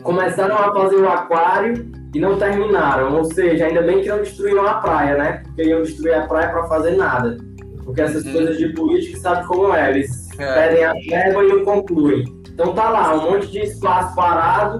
Começaram 0.03 0.57
a 0.57 0.73
fazer 0.73 0.97
o 0.97 1.09
aquário 1.09 1.91
e 2.15 2.21
não 2.21 2.39
terminaram. 2.39 3.17
Ou 3.17 3.25
seja, 3.25 3.67
ainda 3.67 3.83
bem 3.83 4.03
que 4.03 4.09
não 4.09 4.19
destruíram 4.19 4.67
a 4.67 4.75
praia, 4.75 5.17
né? 5.17 5.43
Porque 5.45 5.65
iam 5.65 5.83
destruir 5.83 6.15
a 6.15 6.27
praia 6.27 6.51
para 6.51 6.69
fazer 6.69 6.97
nada. 6.97 7.37
Porque 7.85 8.01
essas 8.01 8.25
uhum. 8.25 8.33
coisas 8.33 8.59
de 8.59 8.69
política, 8.71 9.19
sabe 9.19 9.47
como 9.47 9.75
é? 9.75 9.91
Eles 9.91 10.31
é. 10.39 10.55
pedem 10.55 10.85
a 10.85 10.93
verba 10.93 11.45
e 11.45 11.49
não 11.49 11.65
concluem. 11.65 12.25
Então 12.49 12.73
tá 12.73 12.89
lá, 12.89 13.15
um 13.15 13.33
monte 13.33 13.49
de 13.49 13.61
espaço 13.61 14.15
parado 14.15 14.79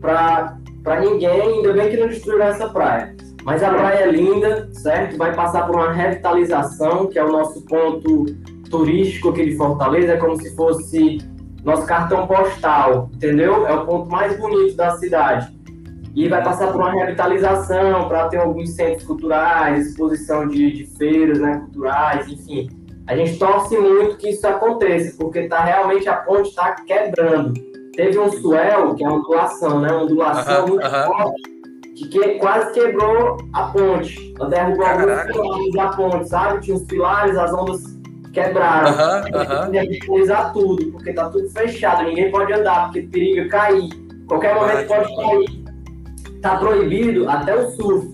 para 0.00 1.00
ninguém, 1.00 1.40
ainda 1.40 1.72
bem 1.72 1.90
que 1.90 1.96
não 1.98 2.08
destruíram 2.08 2.46
essa 2.46 2.68
praia. 2.68 3.14
Mas 3.44 3.62
a 3.62 3.68
praia 3.68 4.04
é 4.04 4.10
linda, 4.10 4.68
certo? 4.72 5.18
Vai 5.18 5.34
passar 5.34 5.66
por 5.66 5.76
uma 5.76 5.92
revitalização, 5.92 7.06
que 7.06 7.18
é 7.18 7.24
o 7.24 7.30
nosso 7.30 7.60
ponto 7.66 8.24
turístico 8.70 9.28
aqui 9.28 9.44
de 9.44 9.56
Fortaleza, 9.56 10.14
é 10.14 10.16
como 10.16 10.40
se 10.40 10.56
fosse 10.56 11.18
nosso 11.62 11.86
cartão 11.86 12.26
postal, 12.26 13.10
entendeu? 13.14 13.66
É 13.66 13.74
o 13.74 13.84
ponto 13.84 14.10
mais 14.10 14.38
bonito 14.38 14.76
da 14.76 14.96
cidade. 14.96 15.54
E 16.14 16.28
vai 16.28 16.42
passar 16.42 16.72
por 16.72 16.80
uma 16.80 16.92
revitalização 16.92 18.08
para 18.08 18.28
ter 18.28 18.38
alguns 18.38 18.70
centros 18.70 19.04
culturais, 19.04 19.88
exposição 19.88 20.48
de, 20.48 20.72
de 20.72 20.86
feiras 20.96 21.38
né, 21.38 21.60
culturais, 21.64 22.26
enfim. 22.28 22.70
A 23.06 23.14
gente 23.14 23.38
torce 23.38 23.76
muito 23.76 24.16
que 24.16 24.30
isso 24.30 24.46
aconteça, 24.46 25.16
porque 25.18 25.48
tá 25.48 25.62
realmente 25.62 26.08
a 26.08 26.16
ponte 26.16 26.48
está 26.48 26.72
quebrando. 26.72 27.52
Teve 27.92 28.18
um 28.18 28.30
swell, 28.30 28.94
que 28.94 29.04
é 29.04 29.08
uma 29.08 29.18
ondulação, 29.18 29.80
né? 29.80 29.88
Uma 29.92 30.04
ondulação 30.04 30.68
muito 30.68 30.88
forte 30.88 31.53
que, 31.94 32.08
que 32.08 32.38
quase 32.38 32.72
quebrou 32.72 33.38
a 33.52 33.64
ponte. 33.68 34.34
Ela 34.38 34.48
derrubou 34.48 34.84
Caraca. 34.84 35.32
alguns 35.32 35.32
pilares 35.32 35.72
da 35.72 35.88
ponte, 35.88 36.28
sabe? 36.28 36.60
Tinha 36.60 36.76
os 36.76 36.84
pilares, 36.84 37.36
as 37.36 37.52
ondas 37.52 37.80
quebraram. 38.32 38.90
Uhum, 38.90 40.16
uhum. 40.18 40.52
tudo, 40.52 40.92
porque 40.92 41.12
tá 41.12 41.30
tudo 41.30 41.48
fechado, 41.50 42.04
ninguém 42.04 42.30
pode 42.30 42.52
andar, 42.52 42.86
porque 42.86 43.02
periga 43.02 43.48
cair. 43.48 43.88
Qualquer 44.26 44.54
momento 44.54 44.88
pode 44.88 45.16
cair. 45.16 45.64
Tá 46.42 46.56
proibido 46.56 47.28
até 47.30 47.56
o 47.56 47.70
surf, 47.70 48.06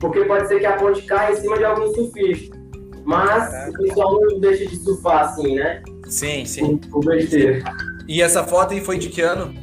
porque 0.00 0.24
pode 0.24 0.48
ser 0.48 0.58
que 0.58 0.66
a 0.66 0.76
ponte 0.76 1.02
caia 1.02 1.32
em 1.32 1.36
cima 1.36 1.58
de 1.58 1.64
algum 1.64 1.92
surfista. 1.94 2.56
Mas 3.04 3.50
Caraca. 3.50 3.70
o 3.70 3.84
pessoal 3.84 4.20
não 4.20 4.40
deixa 4.40 4.66
de 4.66 4.76
surfar 4.76 5.26
assim, 5.26 5.54
né? 5.54 5.82
Sim, 6.08 6.44
sim. 6.44 6.80
O 6.92 7.00
besteira. 7.00 7.62
E 8.08 8.20
essa 8.20 8.42
foto 8.42 8.72
aí 8.72 8.80
foi 8.80 8.98
de 8.98 9.08
que 9.08 9.20
ano? 9.20 9.54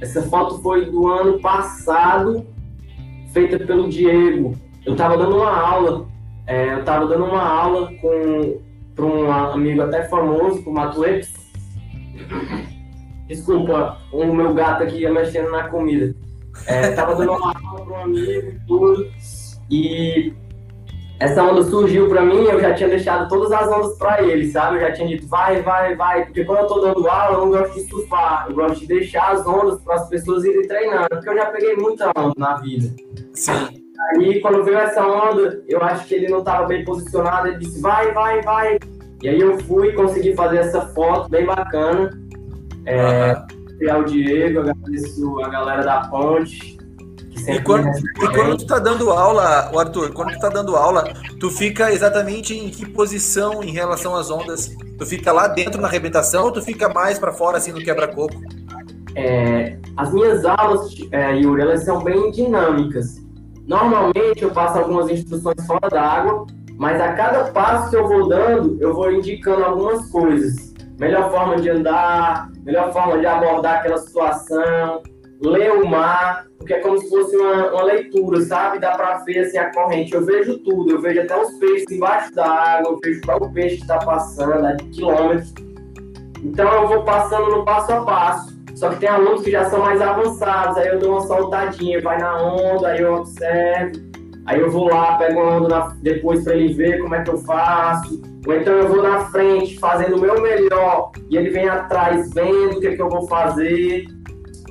Essa 0.00 0.22
foto 0.22 0.62
foi 0.62 0.84
do 0.84 1.08
ano 1.08 1.40
passado, 1.40 2.46
feita 3.32 3.58
pelo 3.58 3.88
Diego. 3.88 4.54
Eu 4.84 4.92
estava 4.92 5.16
dando 5.16 5.36
uma 5.36 5.54
aula, 5.54 6.06
é, 6.46 6.72
eu 6.72 6.80
estava 6.80 7.06
dando 7.06 7.24
uma 7.24 7.42
aula 7.42 7.92
com 8.00 8.60
para 8.98 9.06
um 9.06 9.30
amigo 9.30 9.82
até 9.82 10.02
famoso, 10.08 10.60
o 10.66 10.72
Matuex. 10.72 11.32
Desculpa, 13.28 13.98
o 14.12 14.24
meu 14.24 14.52
gato 14.54 14.82
aqui 14.82 15.02
ia 15.02 15.12
mexendo 15.12 15.50
na 15.52 15.68
comida. 15.68 16.14
É, 16.66 16.90
tava 16.90 17.14
dando 17.14 17.32
uma 17.32 17.54
aula 17.54 17.84
para 17.84 17.94
um 17.94 18.02
amigo 18.02 18.48
e 18.48 18.60
tudo, 18.66 19.08
e 19.70 20.32
essa 21.20 21.42
onda 21.42 21.62
surgiu 21.62 22.08
para 22.08 22.24
mim, 22.24 22.44
eu 22.44 22.60
já 22.60 22.74
tinha 22.74 22.88
deixado 22.88 23.28
todas 23.28 23.52
as 23.52 23.68
ondas 23.68 23.96
para 23.98 24.22
ele, 24.22 24.50
sabe? 24.50 24.76
Eu 24.76 24.80
já 24.80 24.92
tinha 24.92 25.08
dito, 25.08 25.28
vai, 25.28 25.62
vai, 25.62 25.94
vai, 25.94 26.24
porque 26.24 26.44
quando 26.44 26.60
eu 26.60 26.66
tô 26.66 26.80
dando 26.80 27.08
aula, 27.08 27.36
eu 27.36 27.40
não 27.40 27.50
gosto 27.50 27.74
de 27.74 27.88
surfar, 27.88 28.46
eu 28.48 28.54
gosto 28.56 28.80
de 28.80 28.86
deixar 28.86 29.32
as 29.32 29.46
ondas 29.46 29.80
para 29.82 29.94
as 29.94 30.08
pessoas 30.08 30.44
irem 30.44 30.66
treinando, 30.66 31.08
porque 31.08 31.28
eu 31.28 31.36
já 31.36 31.46
peguei 31.46 31.76
muita 31.76 32.10
onda 32.16 32.34
na 32.36 32.56
vida. 32.56 32.94
Sim. 33.38 33.82
Aí, 34.14 34.40
quando 34.40 34.64
veio 34.64 34.78
essa 34.78 35.06
onda, 35.06 35.62
eu 35.68 35.82
acho 35.82 36.06
que 36.06 36.14
ele 36.14 36.28
não 36.28 36.38
estava 36.38 36.66
bem 36.66 36.84
posicionado, 36.84 37.48
ele 37.48 37.58
disse, 37.58 37.80
vai, 37.80 38.12
vai, 38.12 38.40
vai. 38.42 38.78
E 39.22 39.28
aí 39.28 39.40
eu 39.40 39.58
fui 39.60 39.92
consegui 39.92 40.34
fazer 40.34 40.58
essa 40.58 40.86
foto 40.88 41.28
bem 41.28 41.44
bacana. 41.44 42.10
É, 42.86 43.36
uhum. 43.92 44.00
o 44.00 44.04
Diego, 44.04 44.60
agradeço 44.60 45.40
a 45.42 45.48
galera 45.48 45.82
da 45.82 46.08
Ponte, 46.08 46.78
e 47.46 47.60
quando, 47.60 47.88
e 47.88 48.28
quando 48.34 48.58
tu 48.58 48.66
tá 48.66 48.78
dando 48.78 49.10
aula, 49.10 49.70
o 49.72 49.78
Arthur, 49.78 50.12
quando 50.12 50.32
tu 50.32 50.38
tá 50.38 50.48
dando 50.48 50.76
aula, 50.76 51.12
tu 51.38 51.50
fica 51.50 51.92
exatamente 51.92 52.54
em 52.54 52.68
que 52.68 52.86
posição 52.86 53.62
em 53.62 53.70
relação 53.70 54.14
às 54.16 54.30
ondas? 54.30 54.74
Tu 54.98 55.06
fica 55.06 55.32
lá 55.32 55.46
dentro 55.46 55.80
na 55.80 55.88
arrebentação 55.88 56.46
ou 56.46 56.52
tu 56.52 56.60
fica 56.60 56.88
mais 56.88 57.18
para 57.18 57.32
fora 57.32 57.58
assim 57.58 57.72
no 57.72 57.78
quebra-coco? 57.78 58.34
É, 59.14 59.78
as 59.96 60.12
minhas 60.12 60.44
aulas, 60.44 60.90
é, 61.12 61.36
Yuri, 61.36 61.62
elas 61.62 61.84
são 61.84 62.02
bem 62.02 62.30
dinâmicas. 62.30 63.16
Normalmente 63.68 64.42
eu 64.42 64.50
passo 64.50 64.78
algumas 64.78 65.10
instruções 65.10 65.66
fora 65.66 65.90
d'água, 65.90 66.46
mas 66.78 66.98
a 66.98 67.12
cada 67.12 67.52
passo 67.52 67.90
que 67.90 67.96
eu 67.96 68.08
vou 68.08 68.26
dando, 68.26 68.78
eu 68.80 68.94
vou 68.94 69.12
indicando 69.12 69.62
algumas 69.62 70.10
coisas. 70.10 70.72
Melhor 70.98 71.30
forma 71.30 71.56
de 71.56 71.68
andar, 71.68 72.50
melhor 72.64 72.90
forma 72.94 73.18
de 73.18 73.26
abordar 73.26 73.76
aquela 73.76 73.98
situação, 73.98 75.02
ler 75.42 75.70
o 75.70 75.86
mar, 75.86 76.46
porque 76.56 76.72
é 76.72 76.80
como 76.80 76.98
se 76.98 77.10
fosse 77.10 77.36
uma, 77.36 77.70
uma 77.72 77.82
leitura, 77.82 78.40
sabe? 78.40 78.78
Dá 78.78 78.92
para 78.92 79.18
ver 79.18 79.40
assim, 79.40 79.58
a 79.58 79.70
corrente. 79.70 80.14
Eu 80.14 80.24
vejo 80.24 80.58
tudo, 80.60 80.92
eu 80.92 81.00
vejo 81.02 81.20
até 81.20 81.38
os 81.38 81.52
peixes 81.58 81.90
embaixo 81.90 82.34
da 82.34 82.46
água, 82.46 82.92
eu 82.92 82.98
vejo 83.04 83.20
qual 83.20 83.38
o 83.42 83.52
peixe 83.52 83.76
está 83.76 83.98
passando 83.98 84.66
a 84.66 84.76
quilômetros. 84.76 85.52
Então 86.42 86.72
eu 86.72 86.88
vou 86.88 87.02
passando 87.04 87.50
no 87.50 87.64
passo 87.66 87.92
a 87.92 88.00
passo. 88.02 88.57
Só 88.78 88.90
que 88.90 89.00
tem 89.00 89.08
alunos 89.08 89.42
que 89.42 89.50
já 89.50 89.68
são 89.68 89.80
mais 89.80 90.00
avançados, 90.00 90.76
aí 90.76 90.86
eu 90.86 91.00
dou 91.00 91.10
uma 91.10 91.20
soltadinha, 91.22 92.00
vai 92.00 92.16
na 92.16 92.40
onda, 92.40 92.86
aí 92.86 93.00
eu 93.00 93.14
observo, 93.14 94.00
aí 94.46 94.60
eu 94.60 94.70
vou 94.70 94.88
lá, 94.88 95.18
pego 95.18 95.40
uma 95.40 95.56
onda 95.56 95.68
na, 95.68 95.96
depois 96.00 96.44
para 96.44 96.54
ele 96.54 96.72
ver 96.74 97.02
como 97.02 97.12
é 97.16 97.24
que 97.24 97.28
eu 97.28 97.38
faço. 97.38 98.22
Ou 98.46 98.54
então 98.54 98.72
eu 98.74 98.86
vou 98.86 99.02
na 99.02 99.24
frente 99.30 99.76
fazendo 99.80 100.16
o 100.16 100.20
meu 100.20 100.40
melhor 100.40 101.10
e 101.28 101.36
ele 101.36 101.50
vem 101.50 101.68
atrás 101.68 102.32
vendo 102.32 102.76
o 102.76 102.80
que, 102.80 102.86
é 102.86 102.94
que 102.94 103.02
eu 103.02 103.08
vou 103.08 103.26
fazer. 103.26 104.06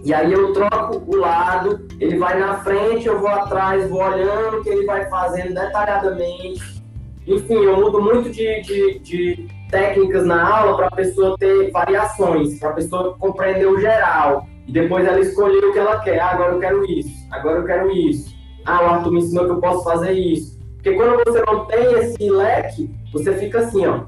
E 0.06 0.14
aí 0.14 0.32
eu 0.32 0.54
troco 0.54 1.04
o 1.06 1.18
lado, 1.18 1.86
ele 2.00 2.18
vai 2.18 2.40
na 2.40 2.60
frente, 2.60 3.08
eu 3.08 3.20
vou 3.20 3.28
atrás, 3.28 3.90
vou 3.90 4.02
olhando 4.02 4.60
o 4.60 4.64
que 4.64 4.70
ele 4.70 4.86
vai 4.86 5.06
fazendo 5.10 5.54
detalhadamente. 5.54 6.82
Enfim, 7.28 7.56
eu 7.56 7.76
mudo 7.76 8.02
muito 8.02 8.30
de, 8.30 8.62
de, 8.62 9.00
de 9.00 9.57
técnicas 9.70 10.26
na 10.26 10.48
aula 10.48 10.78
para 10.78 10.88
a 10.88 10.92
pessoa 10.92 11.38
ter 11.38 11.72
variações, 11.72 12.60
para 12.60 12.70
a 12.70 12.74
pessoa 12.74 13.18
compreender 13.18 13.68
o 13.68 13.80
geral. 13.80 14.48
E 14.68 14.72
depois 14.72 15.06
ela 15.08 15.20
escolher 15.20 15.64
o 15.64 15.74
que 15.74 15.80
ela 15.80 16.00
quer. 16.00 16.20
Ah, 16.20 16.32
agora 16.32 16.54
eu 16.54 16.60
quero 16.60 16.86
isso, 16.86 17.28
agora 17.32 17.60
eu 17.60 17.66
quero 17.66 17.92
isso. 17.92 18.36
Ah, 18.66 18.84
o 18.84 18.86
Arthur 18.88 19.12
me 19.12 19.20
ensinou 19.20 19.46
que 19.46 19.52
eu 19.52 19.62
posso 19.62 19.84
fazer 19.84 20.12
isso. 20.12 20.58
Porque 20.76 20.94
quando 20.94 21.24
você 21.24 21.42
não 21.46 21.66
tem 21.66 21.94
esse 22.00 22.30
leque, 22.30 22.90
você 23.14 23.34
fica 23.34 23.60
assim, 23.60 23.86
ó. 23.86 24.02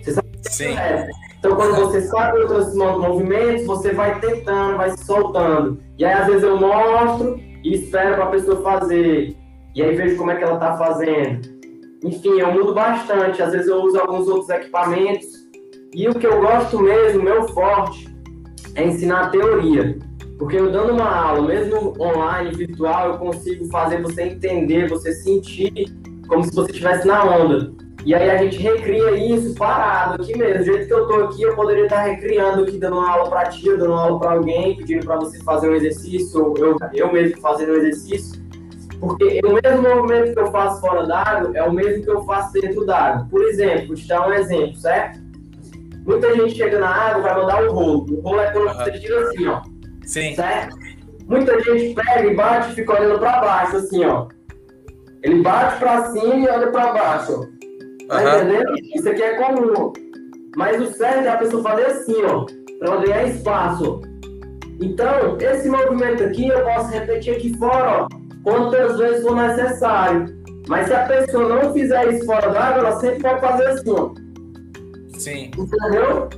Você 0.00 0.12
sabe 0.12 0.28
Sim. 0.42 0.76
É. 0.76 1.08
Então, 1.38 1.56
quando 1.56 1.76
você 1.76 2.02
sabe 2.02 2.38
outros 2.38 2.74
movimentos, 2.74 3.66
você 3.66 3.92
vai 3.92 4.20
tentando, 4.20 4.76
vai 4.76 4.90
se 4.90 5.04
soltando. 5.04 5.80
E 5.98 6.04
aí, 6.04 6.12
às 6.12 6.26
vezes, 6.26 6.42
eu 6.42 6.56
mostro 6.56 7.40
e 7.64 7.74
espero 7.74 8.14
para 8.14 8.24
a 8.24 8.30
pessoa 8.30 8.62
fazer. 8.62 9.36
E 9.74 9.82
aí, 9.82 9.96
vejo 9.96 10.16
como 10.16 10.30
é 10.30 10.36
que 10.36 10.44
ela 10.44 10.54
está 10.54 10.76
fazendo. 10.76 11.51
Enfim, 12.02 12.40
eu 12.40 12.52
mudo 12.52 12.74
bastante. 12.74 13.42
Às 13.42 13.52
vezes, 13.52 13.68
eu 13.68 13.82
uso 13.82 13.98
alguns 13.98 14.28
outros 14.28 14.48
equipamentos. 14.48 15.26
E 15.94 16.08
o 16.08 16.14
que 16.14 16.26
eu 16.26 16.40
gosto 16.40 16.80
mesmo, 16.80 17.22
meu 17.22 17.46
forte, 17.48 18.08
é 18.74 18.84
ensinar 18.84 19.30
teoria. 19.30 19.98
Porque 20.38 20.56
eu 20.56 20.72
dando 20.72 20.94
uma 20.94 21.08
aula, 21.08 21.46
mesmo 21.46 21.94
online, 22.00 22.50
virtual, 22.50 23.12
eu 23.12 23.18
consigo 23.18 23.66
fazer 23.66 24.02
você 24.02 24.22
entender, 24.22 24.88
você 24.88 25.12
sentir 25.12 25.72
como 26.26 26.42
se 26.42 26.54
você 26.54 26.70
estivesse 26.72 27.06
na 27.06 27.24
onda. 27.24 27.72
E 28.04 28.14
aí 28.14 28.28
a 28.28 28.36
gente 28.38 28.58
recria 28.58 29.12
isso 29.12 29.54
parado 29.54 30.20
aqui 30.20 30.36
mesmo. 30.36 30.58
Do 30.58 30.64
jeito 30.64 30.86
que 30.86 30.92
eu 30.92 31.06
tô 31.06 31.14
aqui, 31.24 31.42
eu 31.42 31.54
poderia 31.54 31.84
estar 31.84 32.02
recriando 32.02 32.62
aqui, 32.62 32.76
dando 32.76 32.96
uma 32.96 33.08
aula 33.08 33.30
para 33.30 33.44
ti, 33.50 33.64
dando 33.64 33.92
uma 33.92 34.02
aula 34.02 34.18
para 34.18 34.32
alguém, 34.32 34.76
pedindo 34.76 35.06
para 35.06 35.16
você 35.16 35.38
fazer 35.44 35.70
um 35.70 35.74
exercício, 35.74 36.44
ou 36.44 36.56
eu, 36.56 36.76
eu 36.92 37.12
mesmo 37.12 37.40
fazendo 37.40 37.72
um 37.72 37.76
exercício. 37.76 38.41
Porque 39.02 39.40
o 39.44 39.54
mesmo 39.54 39.82
movimento 39.82 40.32
que 40.32 40.38
eu 40.38 40.52
faço 40.52 40.80
fora 40.80 41.04
d'água 41.04 41.50
é 41.54 41.62
o 41.64 41.72
mesmo 41.72 42.04
que 42.04 42.10
eu 42.10 42.22
faço 42.22 42.52
dentro 42.52 42.86
d'água. 42.86 43.26
Por 43.28 43.42
exemplo, 43.42 43.88
vou 43.88 43.96
te 43.96 44.06
dar 44.06 44.28
um 44.28 44.32
exemplo, 44.32 44.76
certo? 44.76 45.18
Muita 46.06 46.32
gente 46.36 46.54
chega 46.54 46.78
na 46.78 46.88
água 46.88 47.22
vai 47.22 47.34
mandar 47.34 47.64
o 47.64 47.72
rolo. 47.72 48.06
O 48.08 48.20
rolo 48.20 48.40
é 48.40 48.52
quando 48.52 48.68
uhum. 48.68 48.74
você 48.74 48.92
tira 48.92 49.20
assim, 49.22 49.46
ó. 49.48 49.60
Sim. 50.04 50.34
Certo? 50.36 50.76
Muita 51.26 51.60
gente 51.64 51.94
pega 51.94 52.26
e 52.28 52.34
bate 52.36 52.70
e 52.70 52.74
fica 52.76 52.92
olhando 52.92 53.18
para 53.18 53.40
baixo, 53.40 53.76
assim, 53.78 54.04
ó. 54.04 54.28
Ele 55.24 55.42
bate 55.42 55.80
para 55.80 56.04
cima 56.12 56.36
e 56.36 56.48
olha 56.48 56.70
para 56.70 56.92
baixo, 56.92 57.40
ó. 57.40 58.06
Tá 58.06 58.22
uhum. 58.22 58.36
entendendo? 58.36 58.74
Isso 58.94 59.08
aqui 59.08 59.22
é 59.22 59.34
comum. 59.34 59.92
Mas 60.56 60.80
o 60.80 60.92
certo 60.92 61.26
é 61.26 61.28
a 61.28 61.38
pessoa 61.38 61.60
fazer 61.60 61.86
assim, 61.86 62.22
ó, 62.24 62.46
para 62.78 62.88
ela 62.88 63.04
ganhar 63.04 63.26
espaço. 63.26 64.00
Então, 64.80 65.36
esse 65.40 65.68
movimento 65.68 66.22
aqui 66.22 66.46
eu 66.46 66.64
posso 66.64 66.92
repetir 66.92 67.34
aqui 67.34 67.56
fora, 67.58 68.02
ó, 68.02 68.21
quantas 68.42 68.98
vezes 68.98 69.22
for 69.22 69.36
necessário. 69.36 70.42
Mas 70.68 70.86
se 70.86 70.94
a 70.94 71.06
pessoa 71.06 71.48
não 71.48 71.72
fizer 71.72 72.12
isso 72.12 72.24
fora 72.24 72.50
d'água, 72.50 72.78
ela 72.78 73.00
sempre 73.00 73.20
pode 73.20 73.40
fazer 73.40 73.66
assim. 73.66 74.14
Sim. 75.18 75.50
Entendeu? 75.56 76.28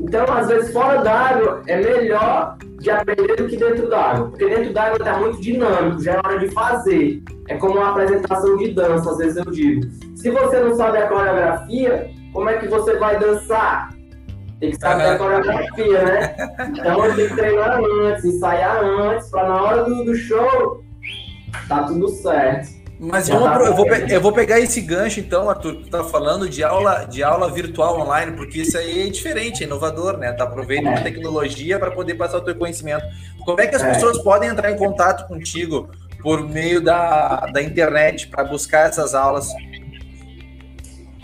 Então, 0.00 0.24
às 0.32 0.48
vezes, 0.48 0.72
fora 0.72 1.02
d'água 1.02 1.62
é 1.66 1.76
melhor 1.76 2.56
de 2.78 2.90
aprender 2.90 3.36
do 3.36 3.46
que 3.46 3.56
dentro 3.56 3.88
d'água. 3.88 4.28
Porque 4.28 4.48
dentro 4.48 4.72
d'água 4.72 4.96
está 4.96 5.18
muito 5.18 5.40
dinâmico, 5.40 6.02
já 6.02 6.14
é 6.14 6.18
hora 6.18 6.38
de 6.38 6.48
fazer. 6.48 7.22
É 7.48 7.56
como 7.56 7.74
uma 7.74 7.90
apresentação 7.90 8.56
de 8.56 8.72
dança, 8.72 9.10
às 9.10 9.18
vezes 9.18 9.36
eu 9.36 9.50
digo. 9.50 9.86
Se 10.16 10.30
você 10.30 10.60
não 10.60 10.74
sabe 10.74 10.98
a 10.98 11.08
coreografia, 11.08 12.10
como 12.32 12.48
é 12.48 12.58
que 12.58 12.68
você 12.68 12.96
vai 12.96 13.18
dançar? 13.18 13.90
Tem 14.58 14.70
que 14.70 14.76
saber 14.76 15.04
a 15.04 15.18
coreografia, 15.18 16.02
né? 16.04 16.36
Então 16.78 17.14
tem 17.14 17.28
que 17.28 17.34
treinar 17.34 17.80
antes, 17.82 18.24
ensaiar 18.24 18.84
antes, 18.84 19.30
para 19.30 19.48
na 19.48 19.62
hora 19.62 19.84
do, 19.84 20.04
do 20.04 20.14
show 20.14 20.82
tá 21.68 21.84
tudo 21.84 22.08
certo. 22.08 22.80
Mas 23.02 23.30
vamos 23.30 23.50
pro, 23.50 23.64
eu, 23.64 23.74
vou, 23.74 23.86
eu 23.86 24.20
vou 24.20 24.30
pegar 24.30 24.60
esse 24.60 24.78
gancho, 24.82 25.20
então, 25.20 25.48
Arthur, 25.48 25.76
que 25.76 25.84
tu 25.84 25.90
tá 25.90 26.04
falando 26.04 26.46
de 26.46 26.62
aula, 26.62 27.06
de 27.06 27.22
aula 27.22 27.50
virtual 27.50 27.98
online, 27.98 28.36
porque 28.36 28.58
isso 28.58 28.76
aí 28.76 29.08
é 29.08 29.10
diferente, 29.10 29.62
é 29.62 29.66
inovador, 29.66 30.18
né? 30.18 30.30
Tá 30.32 30.44
aproveitando 30.44 30.92
é. 30.92 30.98
a 30.98 31.02
tecnologia 31.02 31.78
para 31.78 31.90
poder 31.90 32.14
passar 32.16 32.36
o 32.36 32.40
teu 32.42 32.54
conhecimento. 32.54 33.02
Como 33.46 33.58
é 33.58 33.66
que 33.66 33.74
as 33.74 33.82
é. 33.82 33.94
pessoas 33.94 34.22
podem 34.22 34.50
entrar 34.50 34.70
em 34.70 34.76
contato 34.76 35.26
contigo 35.26 35.88
por 36.22 36.46
meio 36.46 36.82
da, 36.82 37.46
da 37.46 37.62
internet 37.62 38.28
para 38.28 38.44
buscar 38.44 38.88
essas 38.90 39.14
aulas? 39.14 39.48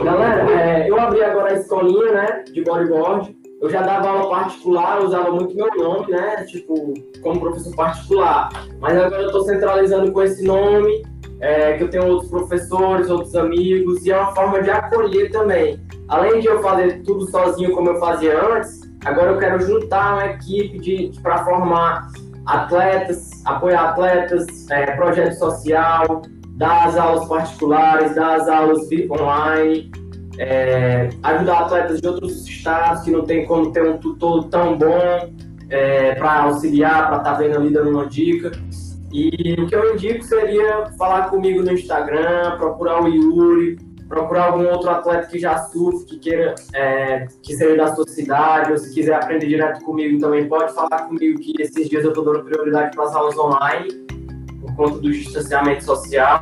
Galera, 0.03 0.51
é, 0.51 0.91
eu 0.91 0.99
abri 0.99 1.23
agora 1.23 1.51
a 1.51 1.59
escolinha, 1.59 2.13
né, 2.13 2.45
de 2.55 2.65
bodyboard. 2.65 3.37
Eu 3.61 3.71
já 3.71 3.81
dava 3.81 4.09
aula 4.09 4.29
particular, 4.29 5.03
usava 5.03 5.31
muito 5.31 5.55
meu 5.57 5.69
nome, 5.77 6.11
né, 6.11 6.45
tipo, 6.45 6.93
como 7.23 7.41
professor 7.41 7.75
particular. 7.75 8.51
Mas 8.81 8.99
agora 8.99 9.23
eu 9.23 9.27
estou 9.27 9.45
centralizando 9.45 10.13
com 10.13 10.23
esse 10.23 10.45
nome 10.45 11.03
é, 11.41 11.75
que 11.75 11.85
eu 11.85 11.91
tenho 11.91 12.07
outros 12.07 12.31
professores, 12.31 13.11
outros 13.11 13.35
amigos, 13.35 14.05
e 14.05 14.13
é 14.13 14.19
uma 14.19 14.35
forma 14.35 14.63
de 14.63 14.71
acolher 14.71 15.31
também. 15.31 15.81
Além 16.09 16.41
de 16.41 16.47
eu 16.47 16.63
fazer 16.63 17.03
tudo 17.03 17.31
sozinho 17.31 17.73
como 17.73 17.91
eu 17.91 17.99
fazia 17.99 18.39
antes, 18.39 18.81
agora 19.05 19.33
eu 19.33 19.39
quero 19.39 19.61
juntar 19.61 20.15
uma 20.15 20.27
equipe 20.27 20.79
de, 20.79 21.09
de 21.09 21.21
para 21.21 21.45
formar 21.45 22.09
atletas, 22.47 23.31
apoiar 23.45 23.91
atletas, 23.91 24.71
é, 24.71 24.93
projeto 24.93 25.33
social, 25.33 26.23
dar 26.57 26.89
as 26.89 26.97
aulas 26.97 27.27
particulares, 27.27 28.15
dar 28.15 28.37
as 28.37 28.49
aulas 28.49 28.89
online, 29.11 29.91
é, 30.39 31.09
ajudar 31.23 31.61
atletas 31.61 32.01
de 32.01 32.09
outros 32.09 32.47
estados 32.47 33.03
que 33.03 33.11
não 33.11 33.25
tem 33.25 33.47
como 33.47 33.73
ter 33.73 33.89
um 33.89 33.99
tutor 33.99 34.45
tão 34.49 34.77
bom 34.77 35.31
é, 35.71 36.15
para 36.15 36.43
auxiliar, 36.45 37.09
para 37.09 37.19
estar 37.19 37.33
tá 37.33 37.39
vendo 37.39 37.57
ali 37.57 37.71
dando 37.71 37.91
uma 37.91 38.07
dica. 38.07 38.53
E 39.13 39.55
o 39.59 39.67
que 39.67 39.75
eu 39.75 39.95
indico 39.95 40.23
seria 40.25 40.87
falar 40.99 41.31
comigo 41.31 41.63
no 41.63 41.73
Instagram, 41.73 42.57
procurar 42.59 43.03
o 43.03 43.09
Yuri, 43.09 43.79
procurar 44.09 44.47
algum 44.47 44.67
outro 44.69 44.91
atleta 44.91 45.27
que 45.27 45.39
já 45.39 45.59
surfe, 45.59 46.07
que 46.07 46.19
queira, 46.19 46.55
é, 46.75 47.27
que 47.43 47.57
seja 47.57 47.77
da 47.77 47.95
sua 47.95 48.07
cidade, 48.07 48.73
ou 48.73 48.79
se 48.79 48.93
quiser 48.93 49.15
aprender 49.15 49.47
direto 49.47 49.85
comigo 49.85 50.21
também, 50.21 50.49
pode 50.49 50.73
falar 50.75 51.07
comigo 51.07 51.41
que 51.41 51.55
esses 51.61 51.89
dias 51.89 52.05
eu 52.05 52.11
estou 52.11 52.25
dando 52.25 52.45
prioridade 52.45 52.95
para 52.95 53.05
as 53.05 53.15
aulas 53.15 53.37
online, 53.39 54.07
por 54.61 54.77
conta 54.77 54.99
do 54.99 55.11
distanciamento 55.11 55.85
social. 55.85 56.41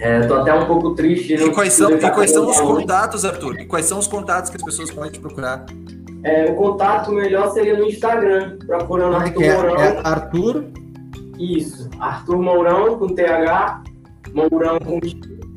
Estou 0.00 0.38
é, 0.38 0.40
até 0.40 0.54
um 0.54 0.66
pouco 0.66 0.94
triste. 0.94 1.34
E 1.34 1.50
quais 1.52 1.74
são, 1.74 1.90
e 1.90 2.10
quais 2.10 2.30
são 2.30 2.48
os 2.48 2.60
contatos, 2.60 3.24
Arthur? 3.24 3.60
E 3.60 3.66
quais 3.66 3.84
são 3.84 3.98
os 3.98 4.06
contatos 4.06 4.50
que 4.50 4.56
as 4.56 4.62
pessoas 4.62 4.90
podem 4.90 5.10
te 5.10 5.20
procurar? 5.20 5.66
É, 6.24 6.50
o 6.50 6.54
contato 6.54 7.12
melhor 7.12 7.50
seria 7.52 7.76
no 7.76 7.84
Instagram, 7.84 8.58
procurando 8.66 9.16
Arthur 9.16 9.42
é, 9.42 9.54
Mourão. 9.54 9.76
É 9.76 10.00
Arthur 10.04 10.64
isso, 11.40 11.88
Arthur 11.98 12.38
Mourão 12.38 12.98
com 12.98 13.08
TH, 13.08 13.82
Mourão 14.34 14.78
com 14.78 15.00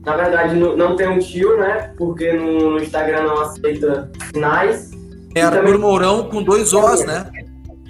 na 0.06 0.18
verdade 0.18 0.56
não 0.56 0.96
tem 0.96 1.08
um 1.08 1.20
tio, 1.20 1.58
né? 1.58 1.94
Porque 1.98 2.34
no, 2.34 2.72
no 2.72 2.82
Instagram 2.82 3.24
não 3.24 3.42
aceita 3.42 4.12
sinais. 4.34 4.92
É 5.36 5.42
Arthur 5.42 5.60
também... 5.60 5.78
Mourão 5.78 6.30
com 6.30 6.44
dois 6.44 6.74
Os, 6.74 7.06
né? 7.06 7.30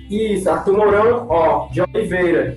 Isso, 0.10 0.50
Arthur 0.50 0.78
Mourão, 0.78 1.28
ó, 1.30 1.68
de 1.72 1.82
Oliveira. 1.82 2.56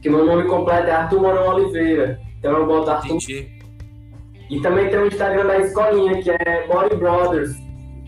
Que 0.00 0.08
meu 0.08 0.24
nome 0.24 0.44
completo 0.44 0.88
é 0.88 0.92
Arthur 0.92 1.20
Mourão 1.20 1.54
Oliveira. 1.54 2.20
Então 2.38 2.52
eu 2.52 2.66
boto 2.66 2.90
Arthur. 2.90 3.16
Entendi. 3.16 3.58
E 4.50 4.60
também 4.60 4.88
tem 4.88 4.98
o 4.98 5.06
Instagram 5.06 5.46
da 5.46 5.58
escolinha, 5.58 6.22
que 6.22 6.30
é 6.30 6.66
Body 6.66 6.96
Brothers. 6.96 7.54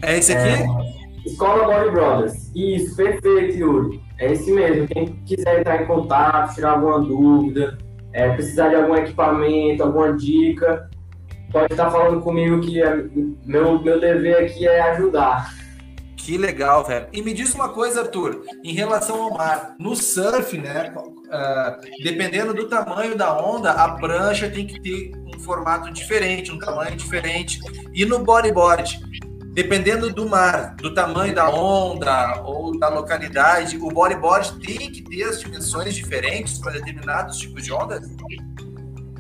É 0.02 0.18
esse 0.18 0.32
aqui? 0.32 0.48
É, 0.48 1.28
Escola 1.28 1.64
Body 1.64 1.90
Brothers. 1.90 2.50
Isso, 2.54 2.96
perfeito, 2.96 3.56
Yuri. 3.56 4.00
É 4.18 4.32
esse 4.32 4.50
mesmo. 4.50 4.88
Quem 4.88 5.06
quiser 5.26 5.60
entrar 5.60 5.82
em 5.82 5.86
contato, 5.86 6.54
tirar 6.54 6.72
alguma 6.72 7.00
dúvida, 7.00 7.76
é, 8.12 8.30
precisar 8.30 8.68
de 8.68 8.76
algum 8.76 8.96
equipamento, 8.96 9.82
alguma 9.82 10.14
dica, 10.14 10.88
pode 11.52 11.72
estar 11.72 11.90
falando 11.90 12.22
comigo 12.22 12.60
que 12.60 12.82
é, 12.82 13.04
meu, 13.44 13.80
meu 13.82 14.00
dever 14.00 14.44
aqui 14.44 14.66
é 14.66 14.80
ajudar. 14.92 15.52
Que 16.16 16.38
legal, 16.38 16.84
velho. 16.84 17.06
E 17.12 17.22
me 17.22 17.32
diz 17.32 17.54
uma 17.54 17.70
coisa, 17.70 18.02
Arthur, 18.02 18.42
em 18.62 18.72
relação 18.72 19.22
ao 19.22 19.34
mar. 19.34 19.74
No 19.78 19.96
surf, 19.96 20.56
né? 20.56 20.92
Uh, 21.30 22.02
dependendo 22.02 22.52
do 22.52 22.68
tamanho 22.68 23.16
da 23.16 23.40
onda, 23.40 23.70
a 23.70 23.92
prancha 23.92 24.50
tem 24.50 24.66
que 24.66 24.80
ter 24.80 25.12
um 25.32 25.38
formato 25.38 25.92
diferente, 25.92 26.50
um 26.50 26.58
tamanho 26.58 26.96
diferente. 26.96 27.60
E 27.94 28.04
no 28.04 28.18
bodyboard, 28.24 29.00
dependendo 29.52 30.12
do 30.12 30.28
mar, 30.28 30.74
do 30.76 30.92
tamanho 30.92 31.32
da 31.32 31.48
onda 31.48 32.42
ou 32.42 32.76
da 32.76 32.88
localidade, 32.88 33.76
o 33.76 33.88
bodyboard 33.88 34.58
tem 34.58 34.90
que 34.90 35.02
ter 35.02 35.22
as 35.22 35.40
dimensões 35.40 35.94
diferentes 35.94 36.58
para 36.58 36.72
determinados 36.72 37.38
tipos 37.38 37.62
de 37.62 37.72
ondas? 37.72 38.10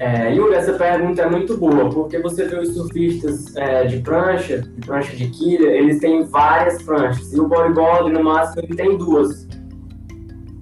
É, 0.00 0.34
Yuri, 0.34 0.54
essa 0.54 0.72
pergunta 0.72 1.22
é 1.22 1.28
muito 1.28 1.58
boa, 1.58 1.90
porque 1.90 2.18
você 2.18 2.48
vê 2.48 2.58
os 2.58 2.74
surfistas 2.74 3.54
é, 3.54 3.84
de 3.84 3.98
prancha, 3.98 4.62
de 4.62 4.80
prancha 4.86 5.14
de 5.14 5.28
quilha, 5.28 5.68
eles 5.68 6.00
têm 6.00 6.24
várias 6.24 6.82
pranchas, 6.82 7.32
e 7.32 7.38
o 7.38 7.46
bodyboard, 7.46 8.10
no 8.10 8.24
máximo, 8.24 8.62
ele 8.62 8.74
tem 8.74 8.96
duas. 8.96 9.46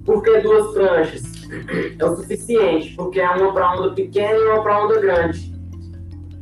Por 0.05 0.21
que 0.21 0.41
duas 0.41 0.73
pranchas? 0.73 1.28
É 1.97 2.05
o 2.05 2.15
suficiente, 2.15 2.95
porque 2.95 3.19
é 3.19 3.29
uma 3.29 3.53
para 3.53 3.73
onda 3.73 3.91
pequena 3.93 4.35
e 4.35 4.47
uma 4.47 4.61
para 4.61 4.83
onda 4.83 4.99
grande 4.99 5.59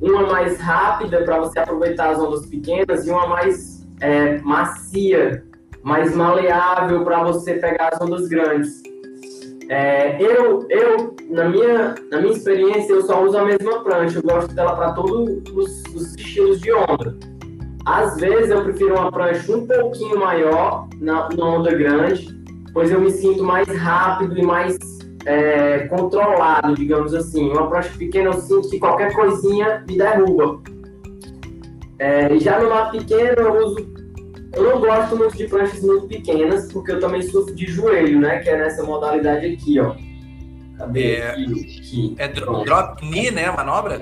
uma 0.01 0.23
mais 0.27 0.59
rápida 0.59 1.23
para 1.23 1.39
você 1.39 1.59
aproveitar 1.59 2.11
as 2.11 2.19
ondas 2.19 2.45
pequenas 2.45 3.07
e 3.07 3.09
uma 3.09 3.27
mais 3.27 3.85
é, 3.99 4.37
macia, 4.39 5.43
mais 5.83 6.15
maleável 6.15 7.03
para 7.03 7.23
você 7.23 7.55
pegar 7.55 7.89
as 7.93 8.01
ondas 8.01 8.27
grandes. 8.27 8.83
É, 9.69 10.21
eu, 10.21 10.65
eu 10.69 11.15
na, 11.29 11.49
minha, 11.49 11.95
na 12.09 12.21
minha 12.21 12.33
experiência, 12.33 12.93
eu 12.93 13.01
só 13.01 13.25
uso 13.25 13.37
a 13.37 13.43
mesma 13.43 13.83
prancha, 13.83 14.19
eu 14.19 14.23
gosto 14.23 14.53
dela 14.53 14.75
para 14.75 14.93
todos 14.93 15.43
os, 15.53 15.83
os, 15.93 16.15
estilos 16.15 16.61
de 16.61 16.71
onda. 16.71 17.17
Às 17.85 18.17
vezes 18.17 18.49
eu 18.49 18.63
prefiro 18.63 18.95
uma 18.95 19.11
prancha 19.11 19.51
um 19.53 19.65
pouquinho 19.65 20.19
maior 20.19 20.87
na, 20.99 21.27
na 21.35 21.45
onda 21.45 21.73
grande, 21.73 22.27
pois 22.73 22.91
eu 22.91 23.01
me 23.01 23.11
sinto 23.11 23.43
mais 23.43 23.67
rápido 23.67 24.37
e 24.37 24.43
mais 24.43 24.77
é, 25.27 25.79
controlado, 25.89 26.73
digamos 26.73 27.13
assim. 27.13 27.49
Uma 27.49 27.69
prancha 27.69 27.91
pequena 27.97 28.29
eu 28.29 28.33
sinto 28.33 28.69
que 28.69 28.79
qualquer 28.79 29.13
coisinha 29.13 29.83
me 29.87 29.97
derruba. 29.97 30.61
É, 31.99 32.39
já 32.39 32.59
no 32.59 32.69
mar 32.69 32.91
pequeno 32.91 33.35
eu 33.37 33.65
uso. 33.65 33.97
Eu 34.55 34.63
não 34.63 34.79
gosto 34.79 35.17
muito 35.17 35.35
de 35.35 35.45
pranchas 35.45 35.81
muito 35.81 36.07
pequenas, 36.07 36.71
porque 36.71 36.93
eu 36.93 36.99
também 37.01 37.21
sofro 37.21 37.53
de 37.53 37.65
joelho, 37.65 38.21
né? 38.21 38.39
Que 38.39 38.49
é 38.49 38.57
nessa 38.57 38.81
modalidade 38.83 39.45
aqui, 39.45 39.79
ó. 39.79 39.93
Cadê? 40.77 41.15
É, 41.15 41.31
aqui, 41.31 41.43
aqui. 41.43 42.15
é 42.17 42.27
dro 42.29 42.63
drop 42.63 43.05
knee, 43.05 43.29
né? 43.29 43.45
A 43.45 43.51
manobra? 43.51 43.99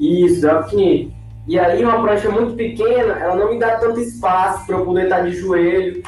Isso, 0.00 0.40
drop 0.40 0.74
knee. 0.74 1.14
E 1.46 1.58
aí 1.58 1.82
uma 1.84 2.02
prancha 2.02 2.28
muito 2.28 2.54
pequena, 2.54 3.18
ela 3.18 3.36
não 3.36 3.50
me 3.50 3.58
dá 3.58 3.76
tanto 3.76 4.00
espaço 4.00 4.66
para 4.66 4.76
eu 4.76 4.84
poder 4.84 5.04
estar 5.04 5.20
de 5.20 5.32
joelho. 5.36 6.02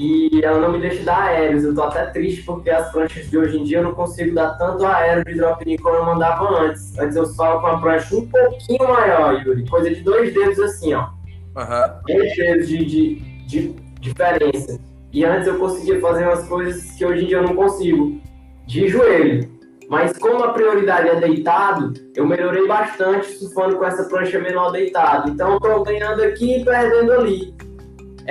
E 0.00 0.42
ela 0.42 0.60
não 0.60 0.72
me 0.72 0.80
deixa 0.80 1.04
dar 1.04 1.24
aéreos. 1.24 1.62
Eu 1.62 1.74
tô 1.74 1.82
até 1.82 2.06
triste 2.06 2.42
porque 2.44 2.70
as 2.70 2.90
pranchas 2.90 3.28
de 3.28 3.36
hoje 3.36 3.58
em 3.58 3.64
dia 3.64 3.78
eu 3.78 3.82
não 3.82 3.92
consigo 3.92 4.34
dar 4.34 4.56
tanto 4.56 4.86
aéreo 4.86 5.22
de 5.26 5.34
drop 5.34 5.78
como 5.78 5.94
eu 5.94 6.04
mandava 6.06 6.62
antes. 6.62 6.98
Antes 6.98 7.16
eu 7.16 7.26
só 7.26 7.60
com 7.60 7.66
a 7.66 7.78
prancha 7.78 8.16
um 8.16 8.26
pouquinho 8.26 8.88
maior, 8.88 9.44
Yuri. 9.44 9.68
Coisa 9.68 9.90
de 9.90 10.00
dois 10.00 10.32
dedos 10.32 10.58
assim, 10.58 10.94
ó. 10.94 11.02
Uhum. 11.02 12.16
Dois 12.16 12.34
dedos 12.34 12.66
de, 12.66 12.84
de, 12.86 13.14
de 13.46 13.74
diferença. 14.00 14.80
E 15.12 15.22
antes 15.22 15.46
eu 15.46 15.58
conseguia 15.58 16.00
fazer 16.00 16.24
umas 16.24 16.48
coisas 16.48 16.92
que 16.92 17.04
hoje 17.04 17.24
em 17.24 17.26
dia 17.26 17.36
eu 17.36 17.42
não 17.42 17.54
consigo. 17.54 18.18
De 18.66 18.88
joelho. 18.88 19.50
Mas 19.90 20.16
como 20.16 20.44
a 20.44 20.52
prioridade 20.54 21.10
é 21.10 21.20
deitado, 21.20 21.92
eu 22.16 22.24
melhorei 22.24 22.66
bastante 22.66 23.26
surfando 23.32 23.76
com 23.76 23.84
essa 23.84 24.04
prancha 24.04 24.38
menor 24.38 24.70
deitado. 24.70 25.28
Então 25.28 25.56
estou 25.56 25.84
ganhando 25.84 26.22
aqui 26.22 26.60
e 26.60 26.64
perdendo 26.64 27.12
ali. 27.12 27.52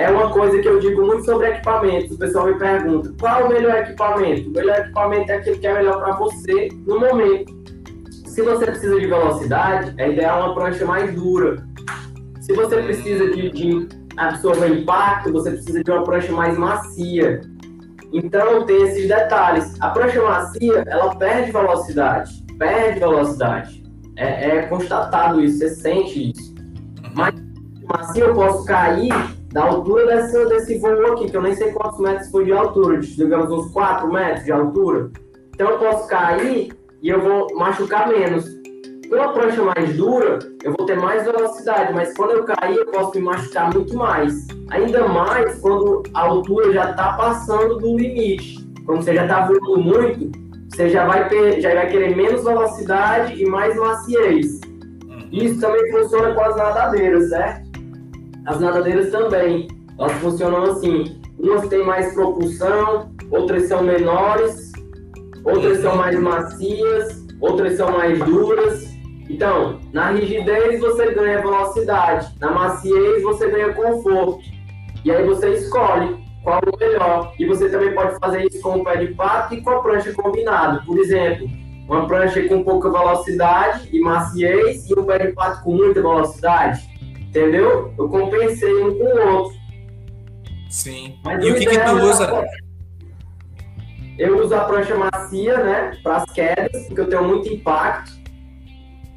É 0.00 0.10
uma 0.10 0.30
coisa 0.30 0.58
que 0.62 0.66
eu 0.66 0.80
digo 0.80 1.02
muito 1.04 1.26
sobre 1.26 1.48
equipamentos. 1.48 2.12
O 2.12 2.18
pessoal 2.18 2.46
me 2.46 2.58
pergunta: 2.58 3.12
qual 3.20 3.44
o 3.44 3.48
melhor 3.50 3.76
equipamento? 3.76 4.48
O 4.48 4.52
melhor 4.52 4.78
equipamento 4.78 5.30
é 5.30 5.36
aquele 5.36 5.58
que 5.58 5.66
é 5.66 5.74
melhor 5.74 5.98
para 5.98 6.16
você 6.16 6.70
no 6.86 6.98
momento. 6.98 7.52
Se 8.24 8.40
você 8.40 8.64
precisa 8.64 8.98
de 8.98 9.06
velocidade, 9.06 9.92
é 9.98 10.10
ideal 10.10 10.46
uma 10.46 10.54
prancha 10.54 10.86
mais 10.86 11.14
dura. 11.14 11.62
Se 12.40 12.54
você 12.54 12.80
precisa 12.80 13.30
de, 13.30 13.50
de 13.50 13.88
absorver 14.16 14.68
impacto, 14.68 15.32
você 15.32 15.50
precisa 15.50 15.84
de 15.84 15.90
uma 15.90 16.02
prancha 16.02 16.32
mais 16.32 16.56
macia. 16.56 17.42
Então 18.10 18.64
tem 18.64 18.82
esses 18.84 19.06
detalhes. 19.06 19.78
A 19.82 19.90
prancha 19.90 20.22
macia, 20.22 20.82
ela 20.86 21.14
perde 21.14 21.52
velocidade, 21.52 22.42
perde 22.58 23.00
velocidade. 23.00 23.84
É, 24.16 24.48
é 24.48 24.62
constatado 24.62 25.42
isso, 25.42 25.58
você 25.58 25.68
sente 25.68 26.30
isso. 26.30 26.54
Mas 27.14 27.34
macia 27.86 28.24
eu 28.24 28.34
posso 28.34 28.64
cair 28.64 29.12
da 29.52 29.64
altura 29.64 30.06
dessa, 30.06 30.46
desse 30.46 30.78
voo 30.78 31.12
aqui, 31.12 31.30
que 31.30 31.36
eu 31.36 31.42
nem 31.42 31.54
sei 31.54 31.72
quantos 31.72 31.98
metros 31.98 32.30
foi 32.30 32.44
de 32.44 32.52
altura, 32.52 32.98
digamos 32.98 33.50
uns 33.50 33.72
4 33.72 34.10
metros 34.12 34.44
de 34.44 34.52
altura. 34.52 35.10
Então 35.54 35.70
eu 35.70 35.78
posso 35.78 36.08
cair 36.08 36.72
e 37.02 37.08
eu 37.08 37.20
vou 37.20 37.48
machucar 37.56 38.08
menos. 38.08 38.44
Com 39.08 39.20
a 39.20 39.32
prancha 39.32 39.60
mais 39.62 39.96
dura, 39.96 40.38
eu 40.62 40.72
vou 40.78 40.86
ter 40.86 40.96
mais 40.96 41.24
velocidade, 41.24 41.92
mas 41.92 42.16
quando 42.16 42.30
eu 42.30 42.44
cair, 42.44 42.76
eu 42.76 42.86
posso 42.86 43.18
me 43.18 43.24
machucar 43.24 43.74
muito 43.74 43.96
mais. 43.96 44.46
Ainda 44.70 45.08
mais 45.08 45.58
quando 45.60 46.04
a 46.14 46.20
altura 46.20 46.72
já 46.72 46.90
está 46.90 47.14
passando 47.14 47.78
do 47.78 47.98
limite. 47.98 48.64
Quando 48.86 49.02
você 49.02 49.14
já 49.14 49.24
está 49.24 49.46
voando 49.46 49.78
muito, 49.78 50.30
você 50.68 50.88
já 50.90 51.04
vai, 51.04 51.28
ter, 51.28 51.60
já 51.60 51.74
vai 51.74 51.88
querer 51.88 52.16
menos 52.16 52.44
velocidade 52.44 53.42
e 53.42 53.46
mais 53.46 53.74
maciez. 53.74 54.60
Uhum. 55.08 55.28
Isso 55.32 55.60
também 55.60 55.90
funciona 55.90 56.32
com 56.32 56.40
as 56.40 56.56
nadadeiras, 56.56 57.30
certo? 57.30 57.69
As 58.50 58.58
nadadeiras 58.58 59.12
também. 59.12 59.68
Elas 59.96 60.12
funcionam 60.14 60.64
assim. 60.64 61.22
Umas 61.38 61.68
têm 61.68 61.84
mais 61.84 62.12
propulsão, 62.12 63.08
outras 63.30 63.68
são 63.68 63.80
menores, 63.80 64.72
outras 65.44 65.78
são 65.78 65.94
mais 65.94 66.18
macias, 66.18 67.24
outras 67.40 67.76
são 67.76 67.92
mais 67.92 68.18
duras. 68.18 68.90
Então, 69.28 69.78
na 69.92 70.10
rigidez 70.10 70.80
você 70.80 71.14
ganha 71.14 71.40
velocidade, 71.40 72.34
na 72.40 72.50
maciez 72.50 73.22
você 73.22 73.48
ganha 73.48 73.72
conforto. 73.72 74.40
E 75.04 75.12
aí 75.12 75.24
você 75.24 75.50
escolhe 75.50 76.18
qual 76.42 76.60
o 76.60 76.76
melhor. 76.76 77.32
E 77.38 77.46
você 77.46 77.70
também 77.70 77.94
pode 77.94 78.18
fazer 78.18 78.46
isso 78.46 78.60
com 78.62 78.78
o 78.78 78.84
pé 78.84 78.96
de 78.96 79.14
pato 79.14 79.54
e 79.54 79.62
com 79.62 79.70
a 79.70 79.80
prancha 79.80 80.12
combinado. 80.12 80.84
Por 80.84 80.98
exemplo, 80.98 81.48
uma 81.88 82.04
prancha 82.04 82.42
com 82.48 82.64
pouca 82.64 82.90
velocidade 82.90 83.88
e 83.92 84.00
maciez 84.00 84.90
e 84.90 84.98
um 84.98 85.04
pé 85.04 85.18
de 85.18 85.32
pato 85.34 85.62
com 85.62 85.76
muita 85.76 86.02
velocidade. 86.02 86.89
Entendeu? 87.30 87.94
Eu 87.96 88.08
compensei 88.08 88.74
um 88.82 88.98
com 88.98 89.04
o 89.04 89.34
outro. 89.34 89.58
Sim. 90.68 91.16
Mas 91.24 91.44
e 91.44 91.50
o 91.50 91.54
que, 91.54 91.66
que 91.66 91.78
tu 91.78 91.92
usa? 91.92 92.44
Eu 94.18 94.42
uso 94.42 94.54
a 94.54 94.64
prancha 94.64 94.96
macia, 94.96 95.58
né? 95.58 95.96
Para 96.02 96.16
as 96.16 96.24
quedas, 96.32 96.86
porque 96.86 97.00
eu 97.00 97.08
tenho 97.08 97.24
muito 97.24 97.48
impacto 97.48 98.12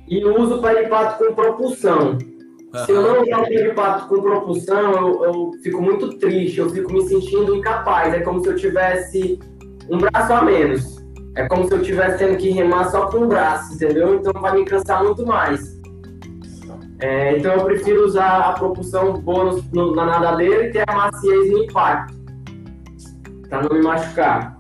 e 0.08 0.24
uso 0.24 0.58
o 0.58 0.62
pé 0.62 0.84
de 0.84 0.90
pato 0.90 1.18
com 1.18 1.34
propulsão. 1.34 2.12
Uhum. 2.12 2.86
Se 2.86 2.92
eu 2.92 3.02
não 3.02 3.24
usar 3.24 3.40
o 3.40 3.48
pé 3.48 3.64
de 3.64 3.74
pato 3.74 4.08
com 4.08 4.22
propulsão, 4.22 4.92
eu, 4.92 5.24
eu, 5.24 5.52
fico 5.64 5.82
muito 5.82 6.18
triste, 6.20 6.60
eu 6.60 6.70
fico 6.70 6.94
me 6.94 7.02
sentindo 7.08 7.56
incapaz. 7.56 8.14
É 8.14 8.20
como 8.20 8.42
se 8.44 8.50
eu 8.50 8.56
tivesse 8.56 9.40
um 9.90 9.98
braço 9.98 10.32
a 10.32 10.44
menos. 10.44 11.04
É 11.36 11.48
como 11.48 11.68
se 11.68 11.74
eu 11.74 11.82
tivesse 11.82 12.20
tendo 12.20 12.38
que 12.38 12.52
remar 12.52 12.92
só 12.92 13.08
com 13.08 13.22
um 13.22 13.28
braço, 13.28 13.74
entendeu? 13.74 14.16
Então 14.16 14.40
vai 14.40 14.56
me 14.56 14.66
cansar 14.66 15.04
muito 15.04 15.26
mais. 15.26 15.73
É, 17.00 17.38
então 17.38 17.54
eu 17.54 17.66
prefiro 17.66 18.06
usar 18.06 18.40
a 18.40 18.54
propulsão 18.54 19.14
boa 19.14 19.62
no, 19.74 19.96
na 19.96 20.06
nadadeira 20.06 20.68
e 20.68 20.72
ter 20.72 20.84
a 20.88 20.96
maciez 20.96 21.52
no 21.52 21.64
impacto. 21.64 22.14
Pra 23.50 23.62
não 23.62 23.76
me 23.76 23.84
machucar. 23.84 24.58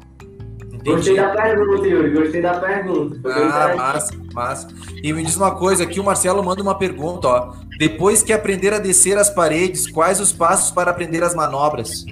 Entendi. 0.83 0.91
Gostei 0.97 1.15
da 1.15 1.29
pergunta, 1.29 1.87
Yuri. 1.87 2.09
Gostei 2.11 2.41
da 2.41 2.53
pergunta. 2.55 3.19
ah, 3.25 3.75
massa, 3.75 4.13
massa. 4.33 4.67
E 5.01 5.13
me 5.13 5.23
diz 5.23 5.37
uma 5.37 5.55
coisa 5.55 5.83
aqui, 5.83 5.99
o 5.99 6.03
Marcelo 6.03 6.43
manda 6.43 6.61
uma 6.61 6.77
pergunta, 6.77 7.27
ó. 7.27 7.53
Depois 7.79 8.21
que 8.21 8.33
aprender 8.33 8.73
a 8.73 8.79
descer 8.79 9.17
as 9.17 9.29
paredes, 9.29 9.89
quais 9.89 10.19
os 10.19 10.33
passos 10.33 10.71
para 10.71 10.91
aprender 10.91 11.23
as 11.23 11.33
manobras? 11.33 12.05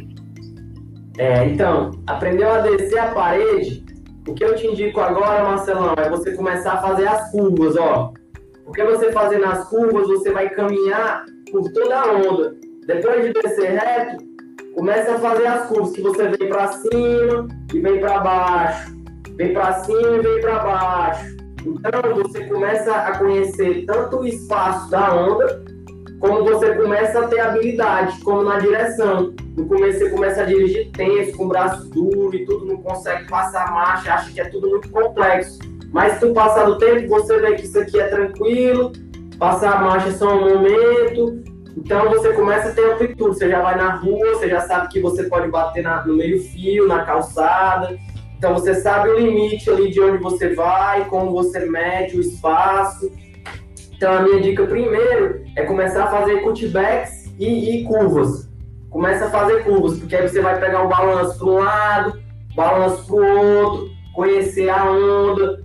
É, 1.18 1.46
então, 1.46 1.92
aprendeu 2.08 2.50
a 2.50 2.60
descer 2.60 2.98
a 2.98 3.08
parede, 3.08 3.84
o 4.28 4.34
que 4.34 4.44
eu 4.44 4.56
te 4.56 4.66
indico 4.68 5.02
agora, 5.02 5.44
Marcelão, 5.44 5.94
é 5.98 6.10
você 6.10 6.34
começar 6.34 6.74
a 6.74 6.82
fazer 6.82 7.08
as 7.08 7.30
curvas, 7.32 7.76
ó. 7.76 8.14
Porque 8.72 8.86
você 8.86 9.12
fazendo 9.12 9.44
as 9.48 9.68
curvas, 9.68 10.08
você 10.08 10.32
vai 10.32 10.48
caminhar 10.50 11.26
por 11.52 11.70
toda 11.74 11.94
a 11.94 12.14
onda. 12.14 12.56
Depois 12.88 13.26
de 13.26 13.34
descer 13.34 13.72
reto, 13.72 14.24
começa 14.74 15.12
a 15.12 15.20
fazer 15.20 15.46
as 15.46 15.68
curvas, 15.68 15.92
que 15.92 16.02
você 16.02 16.30
vem 16.30 16.48
para 16.48 16.72
cima 16.72 17.50
e 17.74 17.80
vem 17.82 18.00
para 18.00 18.20
baixo, 18.22 18.96
vem 19.36 19.54
para 19.54 19.74
cima 19.74 20.16
e 20.16 20.22
vem 20.22 20.40
para 20.40 20.60
baixo. 20.60 21.36
Então 21.66 22.16
você 22.16 22.46
começa 22.46 22.96
a 22.96 23.18
conhecer 23.18 23.84
tanto 23.86 24.20
o 24.20 24.26
espaço 24.26 24.90
da 24.90 25.16
onda, 25.16 25.66
como 26.22 26.46
você 26.46 26.74
começa 26.74 27.20
a 27.20 27.28
ter 27.28 27.42
habilidade, 27.42 28.22
como 28.22 28.44
na 28.44 28.58
direção. 28.58 29.36
No 29.58 29.68
começo 29.68 30.00
você 30.00 30.10
começa 30.12 30.44
a 30.44 30.46
dirigir 30.46 30.90
tenso, 30.94 31.36
com 31.36 31.50
braços 31.50 31.90
duros 31.90 32.34
e 32.34 32.46
tudo, 32.46 32.68
não 32.68 32.78
consegue 32.78 33.28
passar 33.28 33.70
marcha, 33.70 34.14
acha 34.14 34.32
que 34.32 34.40
é 34.40 34.46
tudo 34.46 34.70
muito 34.70 34.90
complexo. 34.90 35.60
Mas 35.92 36.20
se 36.20 36.28
passar 36.34 36.66
do 36.66 36.78
tempo, 36.78 37.08
você 37.08 37.40
vê 37.40 37.56
que 37.56 37.66
isso 37.66 37.78
aqui 37.80 38.00
é 38.00 38.08
tranquilo, 38.08 38.92
passar 39.38 39.74
a 39.74 39.82
marcha 39.82 40.10
é 40.10 40.12
só 40.12 40.34
um 40.34 40.50
momento, 40.50 41.44
então 41.78 42.10
você 42.10 42.34
começa 42.34 42.70
a 42.70 42.72
ter 42.74 42.94
amplitude, 42.94 43.38
você 43.38 43.50
já 43.50 43.62
vai 43.62 43.76
na 43.78 43.96
rua, 43.96 44.36
você 44.36 44.50
já 44.50 44.62
sabe 44.62 44.90
que 44.90 45.00
você 45.00 45.24
pode 45.24 45.50
bater 45.50 45.84
na, 45.84 46.06
no 46.06 46.16
meio-fio, 46.16 46.88
na 46.88 47.04
calçada. 47.06 47.98
Então 48.38 48.54
você 48.54 48.76
sabe 48.76 49.10
o 49.10 49.20
limite 49.20 49.70
ali 49.70 49.90
de 49.90 50.02
onde 50.02 50.18
você 50.18 50.54
vai, 50.54 51.06
como 51.06 51.32
você 51.32 51.66
mede 51.66 52.18
o 52.18 52.22
espaço. 52.22 53.12
Então 53.96 54.14
a 54.14 54.22
minha 54.22 54.42
dica 54.42 54.66
primeiro 54.66 55.44
é 55.56 55.64
começar 55.64 56.06
a 56.06 56.08
fazer 56.08 56.42
cutbacks 56.42 57.32
e, 57.40 57.82
e 57.82 57.84
curvas. 57.84 58.50
Começa 58.90 59.26
a 59.26 59.30
fazer 59.30 59.64
curvas, 59.64 59.98
porque 60.00 60.16
aí 60.16 60.28
você 60.28 60.42
vai 60.42 60.60
pegar 60.60 60.84
o 60.84 60.90
balanço 60.90 61.38
para 61.38 61.48
um 61.48 61.60
lado, 61.60 62.22
balanço 62.56 63.06
para 63.06 63.16
o 63.16 63.58
outro, 63.58 63.90
conhecer 64.14 64.70
a 64.70 64.92
onda, 64.92 65.64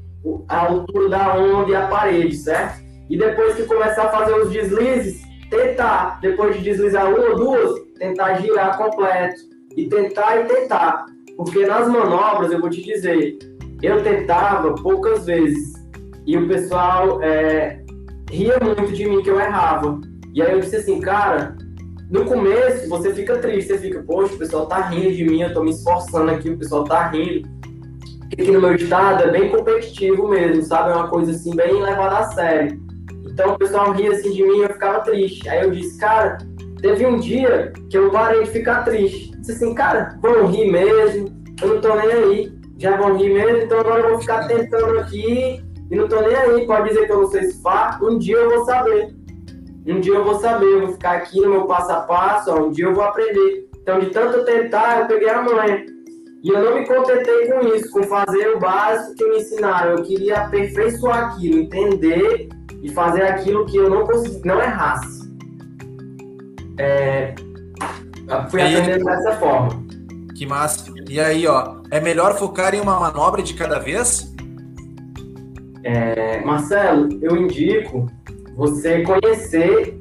a 0.48 0.66
altura 0.66 1.08
da 1.08 1.36
onda 1.36 1.70
e 1.70 1.74
a 1.74 1.86
parede, 1.86 2.36
certo? 2.36 2.84
E 3.08 3.16
depois 3.16 3.54
que 3.54 3.64
começar 3.64 4.04
a 4.04 4.08
fazer 4.08 4.34
os 4.34 4.50
deslizes, 4.50 5.22
tentar, 5.48 6.20
depois 6.20 6.56
de 6.56 6.62
deslizar 6.62 7.08
uma 7.08 7.30
ou 7.30 7.36
duas, 7.36 7.80
tentar 7.98 8.34
girar 8.40 8.76
completo. 8.76 9.40
E 9.76 9.88
tentar 9.88 10.40
e 10.40 10.44
tentar. 10.44 11.06
Porque 11.36 11.66
nas 11.66 11.86
manobras, 11.88 12.50
eu 12.50 12.60
vou 12.60 12.70
te 12.70 12.82
dizer, 12.82 13.38
eu 13.82 14.02
tentava 14.02 14.74
poucas 14.74 15.26
vezes. 15.26 15.74
E 16.26 16.36
o 16.36 16.48
pessoal 16.48 17.22
é, 17.22 17.84
ria 18.30 18.58
muito 18.60 18.92
de 18.92 19.06
mim 19.06 19.22
que 19.22 19.30
eu 19.30 19.38
errava. 19.38 20.00
E 20.34 20.42
aí 20.42 20.52
eu 20.52 20.60
disse 20.60 20.76
assim, 20.76 21.00
cara, 21.00 21.56
no 22.10 22.24
começo 22.24 22.88
você 22.88 23.12
fica 23.14 23.38
triste, 23.38 23.68
você 23.68 23.78
fica, 23.78 24.02
poxa, 24.02 24.34
o 24.34 24.38
pessoal 24.38 24.66
tá 24.66 24.80
rindo 24.88 25.12
de 25.12 25.24
mim, 25.24 25.42
eu 25.42 25.52
tô 25.52 25.62
me 25.62 25.70
esforçando 25.70 26.30
aqui, 26.30 26.50
o 26.50 26.58
pessoal 26.58 26.84
tá 26.84 27.08
rindo. 27.08 27.48
Aqui 28.32 28.50
no 28.50 28.60
meu 28.60 28.74
estado 28.74 29.24
é 29.24 29.30
bem 29.30 29.50
competitivo 29.50 30.28
mesmo, 30.28 30.62
sabe? 30.62 30.90
É 30.90 30.94
uma 30.94 31.08
coisa 31.08 31.30
assim, 31.30 31.54
bem 31.54 31.80
levada 31.80 32.18
a 32.18 32.22
sério. 32.30 32.80
Então 33.24 33.52
o 33.52 33.58
pessoal 33.58 33.92
ria 33.92 34.12
assim 34.12 34.32
de 34.32 34.42
mim 34.42 34.58
e 34.58 34.62
eu 34.62 34.68
ficava 34.70 35.00
triste. 35.00 35.48
Aí 35.48 35.62
eu 35.62 35.70
disse, 35.70 35.98
cara, 35.98 36.38
teve 36.80 37.06
um 37.06 37.18
dia 37.18 37.72
que 37.88 37.96
eu 37.96 38.10
parei 38.10 38.42
de 38.42 38.50
ficar 38.50 38.84
triste. 38.84 39.30
Disse 39.38 39.52
assim, 39.52 39.74
cara, 39.74 40.18
vão 40.20 40.46
rir 40.46 40.70
mesmo, 40.70 41.28
eu 41.62 41.68
não 41.68 41.80
tô 41.80 41.94
nem 41.94 42.12
aí. 42.12 42.56
Já 42.78 42.96
vão 42.96 43.16
rir 43.16 43.32
mesmo, 43.32 43.58
então 43.58 43.80
agora 43.80 44.02
eu 44.02 44.10
vou 44.10 44.20
ficar 44.20 44.46
tentando 44.48 44.98
aqui 44.98 45.62
e 45.90 45.96
não 45.96 46.08
tô 46.08 46.20
nem 46.20 46.34
aí. 46.34 46.66
Pode 46.66 46.88
dizer 46.88 47.06
que 47.06 47.12
eu 47.12 47.22
não 47.22 47.30
sei 47.30 47.44
se 47.44 47.62
um 48.02 48.18
dia 48.18 48.36
eu 48.36 48.50
vou 48.50 48.64
saber. 48.64 49.14
Um 49.86 50.00
dia 50.00 50.14
eu 50.14 50.24
vou 50.24 50.34
saber, 50.40 50.66
eu 50.66 50.80
vou 50.80 50.92
ficar 50.92 51.12
aqui 51.12 51.40
no 51.40 51.48
meu 51.48 51.66
passo 51.66 51.92
a 51.92 52.00
passo, 52.00 52.50
ó, 52.50 52.66
um 52.66 52.72
dia 52.72 52.86
eu 52.86 52.94
vou 52.94 53.04
aprender. 53.04 53.68
Então, 53.80 54.00
de 54.00 54.06
tanto 54.06 54.44
tentar, 54.44 55.00
eu 55.00 55.06
peguei 55.06 55.28
a 55.28 55.40
manha. 55.40 55.86
E 56.42 56.50
eu 56.50 56.62
não 56.62 56.78
me 56.78 56.86
contentei 56.86 57.50
com 57.50 57.60
isso, 57.74 57.90
com 57.90 58.02
fazer 58.04 58.48
o 58.54 58.60
básico 58.60 59.14
que 59.14 59.24
me 59.28 59.38
ensinaram. 59.38 59.96
Eu 59.96 60.02
queria 60.02 60.42
aperfeiçoar 60.42 61.32
aquilo, 61.32 61.60
entender 61.60 62.48
e 62.82 62.88
fazer 62.90 63.22
aquilo 63.22 63.66
que 63.66 63.76
eu 63.76 63.90
não 63.90 64.04
consegui, 64.04 64.46
não 64.46 64.60
errasse. 64.60 65.26
É, 66.78 67.34
fui 68.50 68.60
aprendendo 68.60 69.04
dessa 69.04 69.32
forma. 69.38 69.68
Que 70.36 70.46
massa. 70.46 70.92
E 71.08 71.18
aí, 71.18 71.46
ó, 71.46 71.76
é 71.90 72.00
melhor 72.00 72.36
focar 72.38 72.74
em 72.74 72.80
uma 72.80 73.00
manobra 73.00 73.42
de 73.42 73.54
cada 73.54 73.78
vez? 73.78 74.34
É, 75.82 76.40
Marcelo, 76.44 77.08
eu 77.22 77.36
indico 77.36 78.06
você 78.56 79.02
conhecer, 79.02 79.98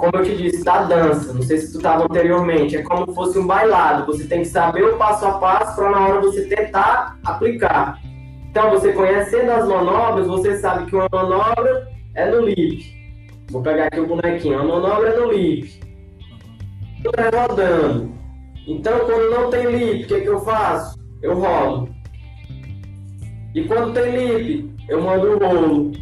como 0.00 0.16
eu 0.16 0.24
te 0.24 0.34
disse, 0.34 0.64
da 0.64 0.84
dança. 0.84 1.34
Não 1.34 1.42
sei 1.42 1.58
se 1.58 1.72
tu 1.72 1.76
estava 1.76 2.04
anteriormente. 2.04 2.74
É 2.74 2.82
como 2.82 3.06
se 3.06 3.14
fosse 3.14 3.38
um 3.38 3.46
bailado. 3.46 4.06
Você 4.06 4.26
tem 4.26 4.40
que 4.40 4.48
saber 4.48 4.82
o 4.82 4.96
passo 4.96 5.26
a 5.26 5.32
passo 5.32 5.76
para 5.76 5.90
na 5.90 6.08
hora 6.08 6.20
você 6.22 6.46
tentar 6.46 7.18
aplicar. 7.22 8.00
Então, 8.50 8.70
você 8.70 8.94
conhecendo 8.94 9.50
as 9.50 9.68
manobras, 9.68 10.26
você 10.26 10.56
sabe 10.56 10.86
que 10.86 10.96
uma 10.96 11.06
manobra 11.12 11.86
é 12.14 12.30
no 12.30 12.46
lip. 12.46 12.82
Vou 13.50 13.62
pegar 13.62 13.88
aqui 13.88 14.00
o 14.00 14.06
bonequinho. 14.06 14.58
A 14.58 14.64
manobra 14.64 15.10
é 15.10 15.16
no 15.18 15.30
lip. 15.30 15.80
Tudo 17.04 17.20
é 17.20 17.38
rodando. 17.38 18.10
Então, 18.66 19.00
quando 19.00 19.30
não 19.30 19.50
tem 19.50 19.66
lip, 19.66 20.04
o 20.04 20.08
que, 20.08 20.20
que 20.22 20.28
eu 20.28 20.40
faço? 20.40 20.98
Eu 21.20 21.38
rolo. 21.38 21.90
E 23.54 23.64
quando 23.64 23.92
tem 23.92 24.16
lip, 24.16 24.74
eu 24.88 25.02
mando 25.02 25.32
o 25.32 25.38
rolo. 25.38 25.92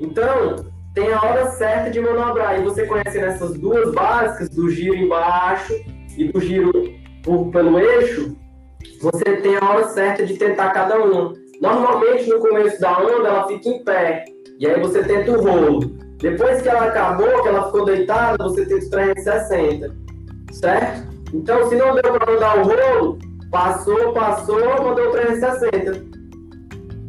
Então, 0.00 0.69
tem 0.94 1.12
a 1.12 1.22
hora 1.22 1.50
certa 1.52 1.90
de 1.90 2.00
manobrar. 2.00 2.58
E 2.58 2.64
você 2.64 2.86
conhece 2.86 3.18
essas 3.18 3.58
duas 3.58 3.92
básicas, 3.92 4.48
do 4.48 4.70
giro 4.70 4.96
embaixo 4.96 5.74
e 6.16 6.24
do 6.32 6.40
giro 6.40 6.72
por, 7.22 7.50
pelo 7.50 7.78
eixo, 7.78 8.36
você 9.00 9.36
tem 9.36 9.56
a 9.56 9.64
hora 9.64 9.88
certa 9.88 10.26
de 10.26 10.36
tentar 10.36 10.70
cada 10.70 10.98
uma. 11.02 11.32
Normalmente, 11.60 12.28
no 12.28 12.38
começo 12.38 12.80
da 12.80 12.98
onda, 12.98 13.28
ela 13.28 13.46
fica 13.46 13.68
em 13.68 13.84
pé. 13.84 14.24
E 14.58 14.66
aí 14.66 14.80
você 14.80 15.02
tenta 15.02 15.32
o 15.32 15.42
rolo. 15.42 15.80
Depois 16.16 16.60
que 16.60 16.68
ela 16.68 16.86
acabou, 16.86 17.42
que 17.42 17.48
ela 17.48 17.66
ficou 17.66 17.84
deitada, 17.84 18.42
você 18.44 18.66
tenta 18.66 18.86
o 18.86 18.90
360. 18.90 19.96
Certo? 20.52 21.10
Então, 21.32 21.68
se 21.68 21.76
não 21.76 21.94
deu 21.94 22.12
para 22.12 22.32
mandar 22.32 22.58
o 22.58 22.64
rolo, 22.64 23.18
passou, 23.50 24.12
passou, 24.12 24.60
mandou 24.82 25.08
o 25.08 25.12
360. 25.12 26.09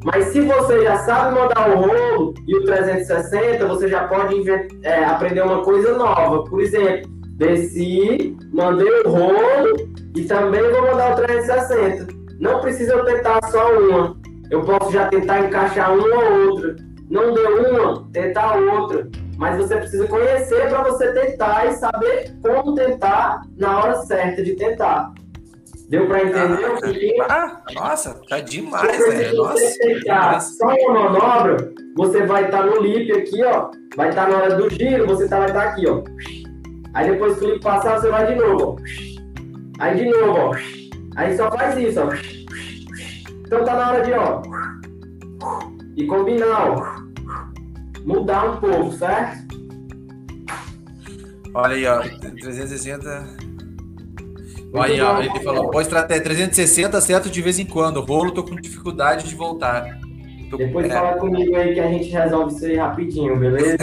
Mas 0.04 0.26
se 0.28 0.42
você 0.42 0.84
já 0.84 0.98
sabe 1.00 1.36
mandar 1.36 1.70
o 1.70 1.80
rolo 1.80 2.34
e 2.48 2.56
o 2.56 2.66
360, 2.66 3.68
você 3.68 3.88
já 3.88 4.08
pode 4.08 4.44
é, 4.84 5.06
aprender 5.06 5.42
uma 5.44 5.64
coisa 5.64 5.96
nova. 5.96 6.44
Por 6.44 6.60
exemplo, 6.60 7.10
desci, 7.38 8.36
mandei 8.52 8.90
o 9.06 9.10
rolo 9.10 9.90
e 10.16 10.24
também 10.24 10.62
vou 10.72 10.82
mandar 10.82 11.14
o 11.14 11.16
360. 11.18 12.08
Não 12.40 12.60
precisa 12.62 12.94
eu 12.94 13.06
tentar 13.06 13.40
só 13.52 13.78
uma. 13.78 14.18
Eu 14.50 14.62
posso 14.62 14.92
já 14.92 15.08
tentar 15.08 15.46
encaixar 15.46 15.96
uma 15.96 16.24
ou 16.24 16.50
outra. 16.50 16.76
Não 17.10 17.34
deu 17.34 17.72
uma, 17.72 18.10
tentar 18.12 18.58
outra. 18.58 19.08
Mas 19.38 19.58
você 19.58 19.78
precisa 19.78 20.08
conhecer 20.08 20.68
para 20.70 20.84
você 20.84 21.12
tentar 21.14 21.68
e 21.68 21.74
saber 21.74 22.34
como 22.42 22.74
tentar 22.74 23.42
na 23.58 23.84
hora 23.84 23.96
certa 24.02 24.44
de 24.44 24.56
tentar. 24.56 25.14
Deu 25.92 26.08
para 26.08 26.24
entender 26.24 26.64
ah, 26.64 26.74
o 26.74 26.82
que? 26.82 27.22
Ah, 27.22 27.62
nossa, 27.74 28.14
tá 28.30 28.40
demais, 28.40 28.98
velho. 28.98 29.36
Nossa. 29.36 30.40
Só 30.40 30.68
uma 30.68 31.10
manobra, 31.10 31.74
você 31.98 32.26
vai 32.26 32.46
estar 32.46 32.60
tá 32.60 32.66
no 32.66 32.82
lip 32.82 33.12
aqui, 33.12 33.44
ó. 33.44 33.70
Vai 33.98 34.08
estar 34.08 34.26
tá 34.26 34.32
na 34.32 34.38
hora 34.38 34.56
do 34.56 34.70
giro, 34.70 35.06
você 35.06 35.28
tá, 35.28 35.40
vai 35.40 35.50
estar 35.50 35.62
tá 35.62 35.70
aqui, 35.72 35.90
ó. 35.90 36.02
Aí 36.94 37.12
depois 37.12 37.38
que 37.38 37.44
o 37.44 37.50
lip 37.50 37.62
passar, 37.62 38.00
você 38.00 38.10
vai 38.10 38.26
de 38.26 38.36
novo, 38.40 38.78
ó. 38.80 39.84
Aí 39.84 39.98
de 39.98 40.06
novo, 40.06 40.40
ó. 40.40 40.56
Aí 41.18 41.36
só 41.36 41.52
faz 41.52 41.78
isso, 41.78 42.00
ó. 42.00 42.08
Então 43.46 43.66
tá 43.66 43.76
na 43.76 43.92
hora 43.92 44.02
de, 44.02 44.14
ó. 44.14 44.42
E 45.98 46.08
combinar, 46.08 46.72
ó. 46.72 47.02
Mudar 48.06 48.46
um 48.46 48.62
pouco, 48.62 48.94
certo? 48.94 49.46
Olha 51.54 51.76
aí, 51.76 51.86
ó. 51.86 52.00
360. 52.00 53.41
Aí, 54.74 55.02
ó, 55.02 55.22
ele 55.22 55.40
falou, 55.42 55.70
boa 55.70 55.82
estratégia, 55.82 56.24
360 56.24 57.02
certo 57.02 57.30
de 57.30 57.42
vez 57.42 57.60
em 57.60 57.66
quando. 57.66 58.00
Rolo, 58.02 58.32
tô 58.32 58.44
com 58.44 58.56
dificuldade 58.56 59.28
de 59.28 59.36
voltar. 59.36 60.00
Tô... 60.50 60.58
Depois 60.58 60.86
é. 60.86 60.90
fala 60.90 61.18
comigo 61.18 61.56
aí 61.56 61.74
que 61.74 61.80
a 61.80 61.88
gente 61.88 62.10
resolve 62.10 62.54
isso 62.54 62.66
aí 62.66 62.76
rapidinho, 62.76 63.38
beleza? 63.38 63.78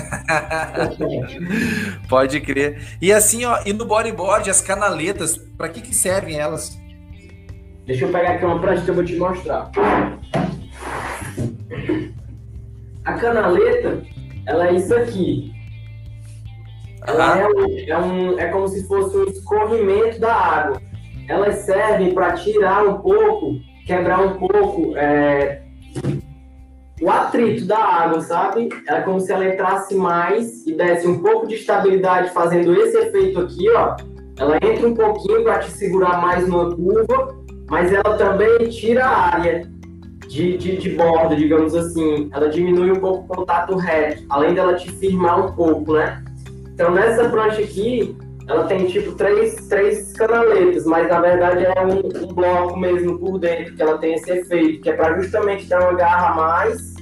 Pode 2.08 2.40
crer. 2.40 2.80
E 3.02 3.12
assim, 3.12 3.44
ó, 3.44 3.60
e 3.66 3.72
no 3.72 3.84
bodyboard, 3.84 4.48
as 4.48 4.60
canaletas, 4.60 5.36
para 5.36 5.68
que 5.68 5.80
que 5.80 5.94
servem 5.94 6.38
elas? 6.38 6.78
Deixa 7.86 8.04
eu 8.04 8.12
pegar 8.12 8.32
aqui 8.32 8.44
uma 8.44 8.60
prancha 8.60 8.84
que 8.84 8.90
eu 8.90 8.94
vou 8.94 9.04
te 9.04 9.16
mostrar. 9.16 9.70
A 13.04 13.12
canaleta, 13.14 14.02
ela 14.46 14.68
é 14.68 14.74
isso 14.74 14.94
aqui. 14.94 15.57
Ela 17.08 17.38
é, 17.38 17.48
um, 17.48 17.78
é, 17.88 17.98
um, 17.98 18.38
é 18.38 18.46
como 18.48 18.68
se 18.68 18.86
fosse 18.86 19.16
um 19.16 19.24
escorrimento 19.24 20.20
da 20.20 20.34
água. 20.34 20.80
Elas 21.26 21.56
servem 21.60 22.12
para 22.12 22.32
tirar 22.32 22.86
um 22.86 22.98
pouco, 22.98 23.54
quebrar 23.86 24.20
um 24.20 24.34
pouco 24.34 24.94
é, 24.94 25.62
o 27.00 27.10
atrito 27.10 27.64
da 27.64 27.78
água, 27.78 28.20
sabe? 28.20 28.68
É 28.86 29.00
como 29.00 29.20
se 29.20 29.32
ela 29.32 29.46
entrasse 29.46 29.94
mais 29.94 30.66
e 30.66 30.74
desse 30.74 31.06
um 31.06 31.20
pouco 31.20 31.46
de 31.46 31.54
estabilidade 31.54 32.30
fazendo 32.30 32.74
esse 32.74 32.98
efeito 32.98 33.40
aqui, 33.40 33.70
ó. 33.70 33.96
Ela 34.38 34.56
entra 34.56 34.86
um 34.86 34.94
pouquinho 34.94 35.42
para 35.44 35.60
te 35.60 35.70
segurar 35.70 36.20
mais 36.20 36.46
numa 36.46 36.76
curva, 36.76 37.34
mas 37.70 37.90
ela 37.90 38.16
também 38.18 38.68
tira 38.68 39.06
a 39.06 39.34
área 39.34 39.66
de, 40.28 40.58
de, 40.58 40.76
de, 40.76 40.90
borda, 40.90 41.34
digamos 41.34 41.74
assim. 41.74 42.28
Ela 42.32 42.50
diminui 42.50 42.92
um 42.92 43.00
pouco 43.00 43.24
o 43.24 43.36
contato 43.36 43.76
reto, 43.76 44.24
além 44.28 44.52
dela 44.52 44.74
te 44.74 44.90
firmar 44.90 45.46
um 45.46 45.52
pouco, 45.52 45.94
né? 45.94 46.22
Então, 46.78 46.92
nessa 46.92 47.28
prancha 47.28 47.60
aqui, 47.60 48.16
ela 48.46 48.64
tem 48.68 48.86
tipo 48.86 49.10
três, 49.16 49.66
três 49.66 50.12
canaletas, 50.12 50.86
mas 50.86 51.08
na 51.08 51.20
verdade 51.20 51.64
é 51.64 51.84
um, 51.84 52.24
um 52.24 52.32
bloco 52.32 52.78
mesmo 52.78 53.18
por 53.18 53.36
dentro, 53.40 53.74
que 53.74 53.82
ela 53.82 53.98
tem 53.98 54.14
esse 54.14 54.30
efeito, 54.30 54.80
que 54.82 54.90
é 54.90 54.92
para 54.92 55.20
justamente 55.20 55.66
dar 55.66 55.80
uma 55.80 55.94
garra 55.94 56.28
a 56.28 56.34
mais 56.36 56.94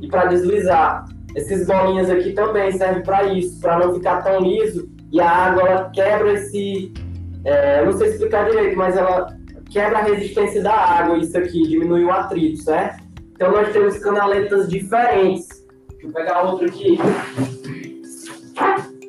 e 0.00 0.06
para 0.06 0.26
deslizar. 0.26 1.06
Esses 1.34 1.66
bolinhas 1.66 2.08
aqui 2.10 2.32
também 2.32 2.70
servem 2.78 3.02
para 3.02 3.24
isso, 3.24 3.60
para 3.60 3.80
não 3.80 3.92
ficar 3.94 4.22
tão 4.22 4.38
liso 4.38 4.88
e 5.10 5.20
a 5.20 5.28
água 5.28 5.68
ela 5.68 5.90
quebra 5.90 6.34
esse. 6.34 6.94
É, 7.44 7.84
não 7.84 7.92
sei 7.92 8.10
explicar 8.10 8.48
direito, 8.48 8.78
mas 8.78 8.96
ela 8.96 9.36
quebra 9.68 9.98
a 9.98 10.02
resistência 10.02 10.62
da 10.62 10.74
água, 10.74 11.18
isso 11.18 11.36
aqui, 11.36 11.66
diminui 11.66 12.04
o 12.04 12.12
atrito, 12.12 12.62
certo? 12.62 13.02
Então 13.32 13.50
nós 13.50 13.72
temos 13.72 13.98
canaletas 13.98 14.68
diferentes. 14.68 15.48
Deixa 15.90 16.06
eu 16.06 16.12
pegar 16.12 16.42
outro 16.42 16.66
aqui. 16.66 16.96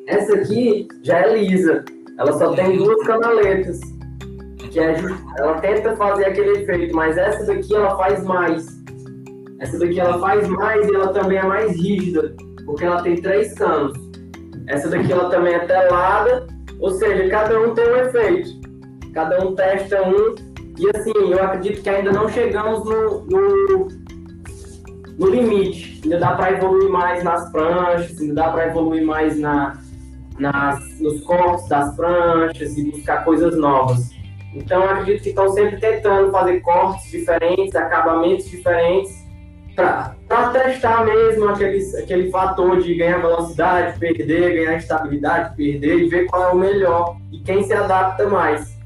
Essa 0.07 0.35
aqui 0.35 0.87
já 1.03 1.19
é 1.19 1.37
lisa. 1.37 1.83
Ela 2.19 2.33
só 2.33 2.53
tem 2.53 2.77
duas 2.77 3.05
canaletas. 3.05 3.79
Que 4.71 4.79
é, 4.79 4.95
ela 5.37 5.59
tenta 5.61 5.95
fazer 5.95 6.25
aquele 6.25 6.61
efeito, 6.61 6.95
mas 6.95 7.17
essa 7.17 7.45
daqui 7.45 7.73
ela 7.73 7.97
faz 7.97 8.23
mais. 8.23 8.67
Essa 9.59 9.79
daqui 9.79 9.99
ela 9.99 10.19
faz 10.19 10.47
mais 10.47 10.87
e 10.87 10.95
ela 10.95 11.07
também 11.13 11.37
é 11.37 11.43
mais 11.43 11.71
rígida, 11.71 12.35
porque 12.65 12.83
ela 12.83 13.01
tem 13.01 13.15
três 13.15 13.53
canos. 13.53 13.97
Essa 14.67 14.89
daqui 14.89 15.11
ela 15.11 15.29
também 15.29 15.53
é 15.53 15.59
telada, 15.59 16.45
ou 16.79 16.91
seja, 16.91 17.29
cada 17.29 17.59
um 17.59 17.73
tem 17.73 17.87
um 17.87 17.95
efeito. 17.95 18.49
Cada 19.13 19.43
um 19.45 19.55
testa 19.55 20.03
um. 20.07 20.35
E 20.77 20.89
assim, 20.95 21.13
eu 21.15 21.41
acredito 21.41 21.81
que 21.81 21.89
ainda 21.89 22.11
não 22.11 22.27
chegamos 22.27 22.83
no, 22.83 23.21
no, 23.25 23.87
no 25.17 25.29
limite. 25.29 26.01
Ainda 26.03 26.19
dá 26.19 26.35
para 26.35 26.51
evoluir 26.51 26.89
mais 26.89 27.23
nas 27.23 27.49
pranchas, 27.51 28.19
ainda 28.19 28.33
dá 28.33 28.49
para 28.49 28.67
evoluir 28.67 29.05
mais 29.05 29.39
na, 29.39 29.79
nas, 30.39 30.99
nos 30.99 31.21
cortes 31.23 31.67
das 31.67 31.95
pranchas 31.95 32.77
e 32.77 32.91
buscar 32.91 33.23
coisas 33.23 33.57
novas. 33.57 34.09
Então, 34.53 34.83
acredito 34.83 35.23
que 35.23 35.29
estão 35.29 35.49
sempre 35.49 35.77
tentando 35.79 36.31
fazer 36.31 36.61
cortes 36.61 37.11
diferentes, 37.11 37.75
acabamentos 37.75 38.49
diferentes, 38.49 39.25
para 39.75 40.15
testar 40.53 41.03
mesmo 41.03 41.49
aquele, 41.49 41.79
aquele 41.97 42.31
fator 42.31 42.81
de 42.81 42.95
ganhar 42.95 43.19
velocidade, 43.19 43.99
perder, 43.99 44.55
ganhar 44.55 44.77
estabilidade, 44.77 45.55
perder 45.57 45.99
e 45.99 46.07
ver 46.07 46.25
qual 46.27 46.43
é 46.43 46.53
o 46.53 46.57
melhor 46.57 47.17
e 47.33 47.39
quem 47.39 47.63
se 47.63 47.73
adapta 47.73 48.29
mais. 48.29 48.77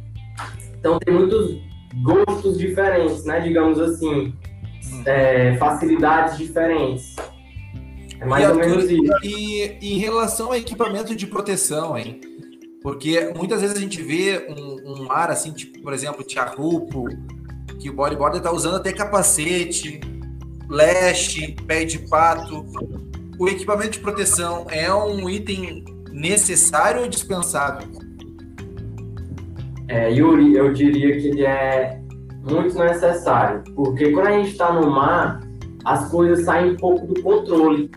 Então, 0.80 0.98
tem 0.98 1.14
muitos 1.14 1.62
gostos 2.02 2.58
diferentes, 2.58 3.24
né? 3.26 3.40
Digamos 3.40 3.80
assim, 3.80 4.34
hum. 4.92 5.04
é, 5.06 5.56
facilidades 5.58 6.38
diferentes. 6.38 7.16
É 8.20 8.26
mais 8.26 8.44
e, 8.44 8.48
ou 8.52 8.56
menos 8.56 8.84
isso. 8.90 9.14
E 9.24 9.78
em 9.82 9.98
relação 9.98 10.48
ao 10.48 10.56
equipamento 10.56 11.16
de 11.16 11.26
proteção, 11.26 11.98
hein? 11.98 12.20
Porque 12.82 13.34
muitas 13.36 13.62
vezes 13.62 13.76
a 13.76 13.80
gente 13.80 14.02
vê 14.02 14.48
um, 14.50 15.04
um 15.04 15.12
ar 15.12 15.30
assim, 15.30 15.52
tipo, 15.52 15.82
por 15.82 15.94
exemplo, 15.94 16.24
Tiarupo, 16.24 17.08
que 17.80 17.90
o 17.90 17.94
bodyboarder 17.94 18.42
tá 18.42 18.52
usando 18.52 18.76
até 18.76 18.92
capacete, 18.94 20.00
leste, 20.70 21.56
pé 21.66 21.84
de 21.84 22.00
pato. 22.08 22.66
O 23.38 23.48
equipamento 23.48 23.92
de 23.92 24.00
proteção 24.00 24.66
é 24.70 24.94
um 24.94 25.30
item 25.30 25.84
necessário 26.12 27.02
ou 27.02 27.08
dispensável? 27.08 27.88
É, 29.88 30.12
Yuri, 30.12 30.54
eu 30.56 30.72
diria 30.72 31.20
que 31.20 31.28
ele 31.30 31.46
é 31.46 32.00
muito 32.44 32.78
necessário, 32.78 33.64
porque 33.76 34.12
quando 34.12 34.28
a 34.28 34.32
gente 34.32 34.52
está 34.52 34.72
no 34.72 34.90
mar, 34.90 35.40
as 35.84 36.10
coisas 36.12 36.46
saem 36.46 36.72
um 36.72 36.78
pouco 36.78 37.08
do 37.08 37.22
controle. 37.22 37.90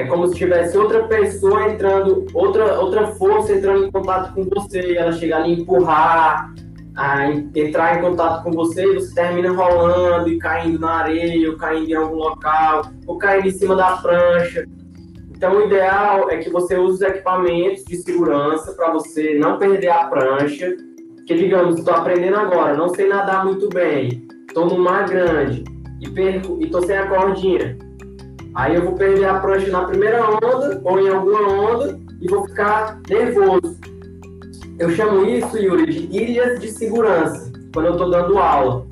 É 0.00 0.06
como 0.06 0.26
se 0.28 0.34
tivesse 0.34 0.78
outra 0.78 1.06
pessoa 1.06 1.70
entrando, 1.70 2.24
outra, 2.32 2.80
outra 2.80 3.08
força 3.08 3.52
entrando 3.52 3.84
em 3.84 3.90
contato 3.90 4.32
com 4.32 4.44
você, 4.44 4.96
ela 4.96 5.12
chegar 5.12 5.42
ali 5.42 5.52
e 5.52 5.60
empurrar, 5.60 6.54
a 6.96 7.30
entrar 7.30 7.98
em 7.98 8.00
contato 8.00 8.42
com 8.42 8.50
você 8.50 8.82
e 8.82 8.94
você 8.94 9.14
termina 9.14 9.52
rolando 9.52 10.30
e 10.30 10.38
caindo 10.38 10.78
na 10.78 10.90
areia, 11.00 11.50
ou 11.50 11.58
caindo 11.58 11.90
em 11.90 11.94
algum 11.94 12.16
local, 12.16 12.86
ou 13.06 13.18
caindo 13.18 13.48
em 13.48 13.50
cima 13.50 13.76
da 13.76 13.98
prancha. 13.98 14.64
Então, 15.36 15.58
o 15.58 15.66
ideal 15.66 16.30
é 16.30 16.38
que 16.38 16.48
você 16.48 16.78
use 16.78 16.94
os 16.94 17.02
equipamentos 17.02 17.84
de 17.84 17.96
segurança 17.98 18.72
para 18.72 18.90
você 18.92 19.34
não 19.34 19.58
perder 19.58 19.90
a 19.90 20.06
prancha. 20.06 20.74
Que, 21.26 21.34
digamos, 21.34 21.76
estou 21.76 21.92
aprendendo 21.92 22.38
agora, 22.38 22.74
não 22.74 22.88
sei 22.88 23.06
nadar 23.06 23.44
muito 23.44 23.68
bem, 23.68 24.26
estou 24.48 24.64
no 24.64 24.78
mar 24.78 25.06
grande 25.06 25.62
e 26.00 26.08
perco 26.08 26.56
e 26.58 26.64
estou 26.64 26.82
sem 26.86 26.96
a 26.96 27.06
cordinha. 27.06 27.89
Aí 28.54 28.74
eu 28.74 28.84
vou 28.84 28.94
perder 28.94 29.26
a 29.26 29.38
prancha 29.38 29.70
na 29.70 29.84
primeira 29.84 30.24
onda 30.28 30.80
ou 30.84 30.98
em 30.98 31.08
alguma 31.08 31.48
onda 31.48 31.98
e 32.20 32.28
vou 32.28 32.46
ficar 32.46 32.98
nervoso. 33.08 33.78
Eu 34.78 34.90
chamo 34.90 35.24
isso, 35.26 35.58
Yuri, 35.58 35.86
de 35.86 36.16
ilhas 36.16 36.58
de 36.58 36.68
segurança, 36.68 37.52
quando 37.72 37.86
eu 37.86 37.92
estou 37.92 38.10
dando 38.10 38.38
aula. 38.38 38.86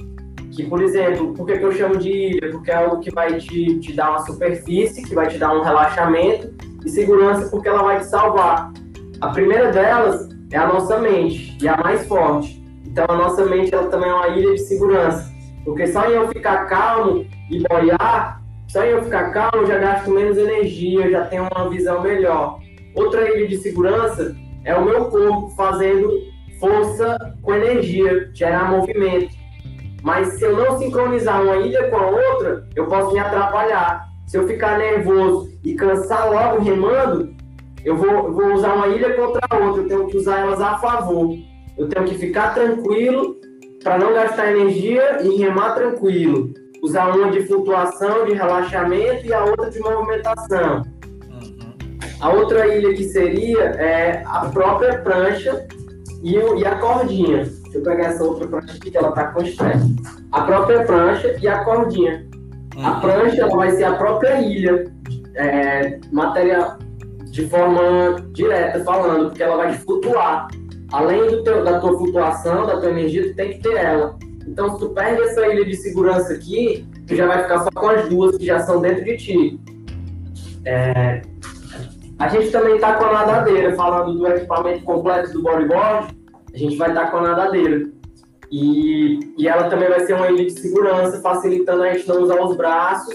Que, 0.55 0.65
por 0.65 0.83
exemplo, 0.83 1.33
por 1.35 1.47
que, 1.47 1.53
eu 1.53 1.73
chamo 1.73 1.97
de 1.97 2.11
ilha? 2.11 2.51
Porque 2.51 2.71
é 2.71 2.75
algo 2.75 3.01
que 3.01 3.11
vai 3.11 3.39
te, 3.39 3.79
te 3.81 3.93
dar 3.95 4.11
uma 4.11 4.27
superfície, 4.27 5.03
que 5.03 5.15
vai 5.15 5.29
te 5.29 5.39
dar 5.39 5.57
um 5.57 5.63
relaxamento, 5.63 6.53
e 6.85 6.91
segurança 6.91 7.49
porque 7.49 7.69
ela 7.69 7.83
vai 7.83 8.01
te 8.01 8.07
salvar. 8.07 8.73
A 9.21 9.29
primeira 9.29 9.73
delas 9.73 10.29
é 10.53 10.59
a 10.59 10.67
nossa 10.67 10.99
mente, 10.99 11.57
e 11.61 11.67
a 11.67 11.77
mais 11.79 12.07
forte. 12.07 12.63
Então, 12.85 13.07
a 13.09 13.17
nossa 13.17 13.45
mente 13.47 13.75
ela 13.75 13.89
também 13.89 14.11
é 14.11 14.15
uma 14.15 14.29
ilha 14.29 14.53
de 14.53 14.61
segurança. 14.61 15.33
Porque 15.65 15.87
só 15.87 16.09
em 16.09 16.15
eu 16.15 16.29
ficar 16.29 16.67
calmo 16.67 17.25
e 17.51 17.63
boiar, 17.69 18.38
só 18.69 18.85
em 18.85 18.91
eu 18.91 19.03
ficar 19.03 19.31
calmo, 19.31 19.63
eu 19.63 19.67
já 19.67 19.79
gasto 19.79 20.11
menos 20.11 20.37
energia, 20.37 21.11
já 21.11 21.25
tenho 21.25 21.49
uma 21.55 21.69
visão 21.71 22.03
melhor. 22.03 22.61
Outra 22.95 23.29
ilha 23.35 23.49
de 23.49 23.57
segurança 23.57 24.37
é 24.65 24.75
o 24.75 24.85
meu 24.85 25.07
corpo 25.07 25.51
fazendo 25.57 26.11
força 26.61 27.17
com 27.43 27.55
energia, 27.55 28.31
gerar 28.35 28.71
movimento. 28.71 29.35
Mas 30.03 30.35
se 30.35 30.45
eu 30.45 30.57
não 30.57 30.79
sincronizar 30.79 31.43
uma 31.43 31.57
ilha 31.57 31.89
com 31.89 31.97
a 31.97 32.11
outra, 32.11 32.67
eu 32.77 32.87
posso 32.87 33.13
me 33.13 33.19
atrapalhar. 33.19 34.07
Se 34.27 34.37
eu 34.37 34.47
ficar 34.47 34.79
nervoso 34.79 35.51
e 35.65 35.75
cansar 35.75 36.31
logo 36.31 36.63
remando, 36.63 37.35
eu 37.85 37.97
vou, 37.97 38.31
vou 38.33 38.53
usar 38.53 38.75
uma 38.75 38.89
ilha 38.89 39.15
contra 39.15 39.41
a 39.49 39.57
outra. 39.57 39.83
Eu 39.83 39.89
tenho 39.89 40.07
que 40.09 40.17
usar 40.19 40.41
elas 40.41 40.61
a 40.61 40.79
favor. 40.79 41.35
Eu 41.79 41.89
tenho 41.89 42.05
que 42.07 42.17
ficar 42.17 42.53
tranquilo 42.53 43.37
para 43.83 43.99
não 43.99 44.13
gastar 44.13 44.53
energia 44.53 45.23
e 45.23 45.37
remar 45.37 45.75
tranquilo. 45.75 46.53
Usar 46.83 47.15
uma 47.15 47.31
de 47.31 47.47
flutuação, 47.47 48.25
de 48.25 48.35
relaxamento 48.35 49.27
e 49.27 49.33
a 49.33 49.45
outra 49.45 49.71
de 49.71 49.81
movimentação. 49.81 50.83
Uhum. 51.31 51.79
A 52.21 52.31
outra 52.31 52.67
ilha 52.69 52.95
que 52.95 53.05
seria 53.05 53.61
é 53.61 54.23
a 54.27 54.47
própria 54.47 54.99
prancha 55.01 55.67
e, 56.23 56.39
o, 56.39 56.57
e 56.57 56.65
a 56.65 56.77
cordinha. 56.77 57.45
Deixa 57.45 57.79
eu 57.79 57.83
pegar 57.83 58.05
essa 58.05 58.25
outra 58.25 58.47
prancha 58.47 58.77
aqui 58.77 58.91
que 58.91 58.97
ela 58.97 59.13
tá 59.13 59.29
com 59.29 59.43
estresse. 59.43 59.97
A 60.33 60.43
própria 60.43 60.85
prancha 60.85 61.37
e 61.41 61.49
a 61.49 61.65
cordinha. 61.65 62.27
Uhum. 62.77 62.87
A 62.87 63.01
prancha 63.01 63.41
ela 63.43 63.57
vai 63.57 63.71
ser 63.73 63.85
a 63.85 63.95
própria 63.95 64.41
ilha, 64.41 64.85
é, 65.35 65.99
matéria 66.13 66.77
de 67.31 67.47
forma 67.47 68.17
direta 68.33 68.83
falando, 68.85 69.29
porque 69.29 69.43
ela 69.43 69.57
vai 69.57 69.73
flutuar. 69.75 70.49
Além 70.93 71.27
do 71.29 71.43
teu, 71.43 71.63
da 71.63 71.79
tua 71.81 71.97
flutuação, 71.99 72.67
da 72.67 72.81
tua 72.81 72.91
energia, 72.91 73.29
tu 73.29 73.37
tem 73.37 73.53
que 73.53 73.63
ter 73.63 73.77
ela. 73.77 74.17
Então, 74.51 74.73
se 74.73 74.79
tu 74.79 74.89
perde 74.91 75.23
essa 75.23 75.47
ilha 75.47 75.65
de 75.65 75.77
segurança 75.77 76.33
aqui, 76.33 76.87
tu 77.07 77.15
já 77.15 77.27
vai 77.27 77.43
ficar 77.43 77.61
só 77.61 77.71
com 77.71 77.89
as 77.89 78.09
duas 78.09 78.37
que 78.37 78.47
já 78.47 78.61
são 78.61 78.81
dentro 78.81 79.05
de 79.05 79.17
ti. 79.17 79.61
É, 80.65 81.23
a 82.19 82.29
gente 82.29 82.51
também 82.51 82.77
está 82.77 82.95
com 82.95 83.05
a 83.05 83.13
nadadeira, 83.13 83.75
falando 83.77 84.19
do 84.19 84.27
equipamento 84.27 84.85
completo 84.85 85.33
do 85.33 85.43
bodyboard 85.43 86.19
a 86.55 86.57
gente 86.57 86.77
vai 86.77 86.89
estar 86.89 87.11
com 87.11 87.19
a 87.19 87.23
nadadeira. 87.23 87.89
E, 88.51 89.21
e 89.37 89.47
ela 89.47 89.69
também 89.69 89.89
vai 89.89 90.01
ser 90.07 90.15
uma 90.15 90.31
ilha 90.31 90.47
de 90.47 90.59
segurança, 90.59 91.21
facilitando 91.21 91.83
a 91.83 91.93
gente 91.93 92.09
não 92.09 92.23
usar 92.23 92.43
os 92.43 92.57
braços 92.57 93.15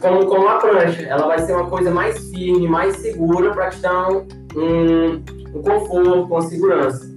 como, 0.00 0.26
como 0.26 0.48
a 0.48 0.56
prancha. 0.56 1.02
Ela 1.02 1.26
vai 1.26 1.38
ser 1.40 1.52
uma 1.52 1.70
coisa 1.70 1.90
mais 1.90 2.18
firme, 2.30 2.68
mais 2.68 2.96
segura 2.96 3.52
para 3.52 3.70
te 3.70 3.78
dar 3.78 4.10
um, 4.10 4.26
um, 4.56 5.24
um 5.54 5.62
conforto, 5.62 6.24
uma 6.24 6.42
segurança. 6.42 7.11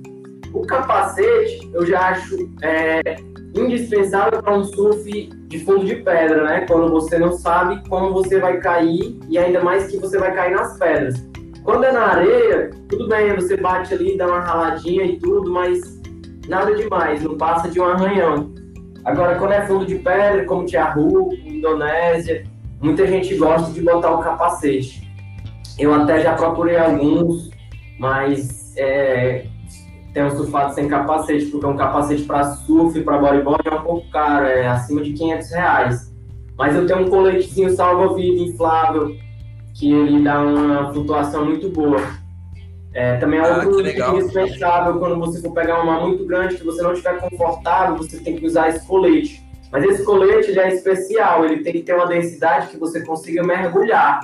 O 0.56 0.62
capacete 0.66 1.70
eu 1.74 1.86
já 1.86 2.12
acho 2.12 2.50
é, 2.62 3.18
indispensável 3.54 4.42
para 4.42 4.58
um 4.58 4.64
surf 4.64 5.30
de 5.50 5.60
fundo 5.60 5.86
de 5.86 5.96
pedra, 5.98 6.46
né? 6.46 6.66
Quando 6.66 6.90
você 6.90 7.20
não 7.20 7.34
sabe 7.34 7.88
como 7.90 8.14
você 8.14 8.40
vai 8.40 8.58
cair 8.62 9.20
e 9.28 9.38
ainda 9.38 9.62
mais 9.62 9.88
que 9.88 9.98
você 9.98 10.18
vai 10.18 10.34
cair 10.34 10.56
nas 10.56 10.78
pedras. 10.80 11.16
Quando 11.62 11.84
é 11.84 11.92
na 11.92 12.06
areia, 12.06 12.70
tudo 12.88 13.06
bem, 13.10 13.36
você 13.36 13.58
bate 13.58 13.94
ali, 13.94 14.18
dá 14.18 14.28
uma 14.28 14.40
raladinha 14.40 15.04
e 15.04 15.20
tudo, 15.20 15.52
mas 15.52 16.02
nada 16.48 16.74
demais, 16.74 17.22
não 17.22 17.38
passa 17.38 17.70
de 17.70 17.78
um 17.78 17.84
arranhão. 17.84 18.54
Agora, 19.04 19.36
quando 19.38 19.52
é 19.52 19.68
fundo 19.68 19.86
de 19.86 19.96
pedra, 19.96 20.46
como 20.46 20.66
Tiahu, 20.66 21.34
Indonésia, 21.34 22.46
muita 22.82 23.06
gente 23.06 23.36
gosta 23.36 23.74
de 23.74 23.82
botar 23.82 24.12
o 24.12 24.20
capacete. 24.20 25.06
Eu 25.78 25.94
até 25.94 26.22
já 26.22 26.34
procurei 26.34 26.78
alguns, 26.78 27.50
mas 28.00 28.74
é, 28.78 29.48
tenho 30.16 30.32
surfado 30.32 30.74
sem 30.74 30.88
capacete, 30.88 31.48
porque 31.48 31.66
um 31.66 31.76
capacete 31.76 32.24
para 32.24 32.46
surf, 32.46 33.00
para 33.02 33.18
bodyboard 33.18 33.68
é 33.68 33.74
um 33.76 33.82
pouco 33.82 34.10
caro, 34.10 34.46
é 34.46 34.66
acima 34.66 35.02
de 35.02 35.12
500 35.12 35.52
reais. 35.52 36.16
Mas 36.58 36.74
eu 36.74 36.88
tenho 36.88 37.02
um 37.02 37.10
coletezinho 37.10 37.70
salva-vida 37.72 38.42
inflável, 38.42 39.14
que 39.78 39.92
ele 39.92 40.24
dá 40.24 40.42
uma 40.42 40.94
flutuação 40.94 41.44
muito 41.44 41.70
boa. 41.70 42.02
É, 42.94 43.18
também 43.18 43.42
é 43.42 43.44
ah, 43.44 43.58
outro 43.58 43.82
indispensável 43.82 44.98
quando 45.00 45.20
você 45.20 45.42
for 45.42 45.52
pegar 45.52 45.84
uma 45.84 46.00
muito 46.00 46.26
grande, 46.26 46.56
que 46.56 46.64
você 46.64 46.82
não 46.82 46.94
estiver 46.94 47.20
confortável, 47.20 47.98
você 47.98 48.18
tem 48.18 48.38
que 48.38 48.46
usar 48.46 48.70
esse 48.70 48.88
colete. 48.88 49.44
Mas 49.70 49.84
esse 49.84 50.06
colete 50.06 50.54
já 50.54 50.64
é 50.64 50.74
especial, 50.74 51.44
ele 51.44 51.62
tem 51.62 51.74
que 51.74 51.84
ter 51.84 51.94
uma 51.94 52.08
densidade 52.08 52.68
que 52.68 52.78
você 52.78 53.02
consiga 53.02 53.44
mergulhar. 53.44 54.22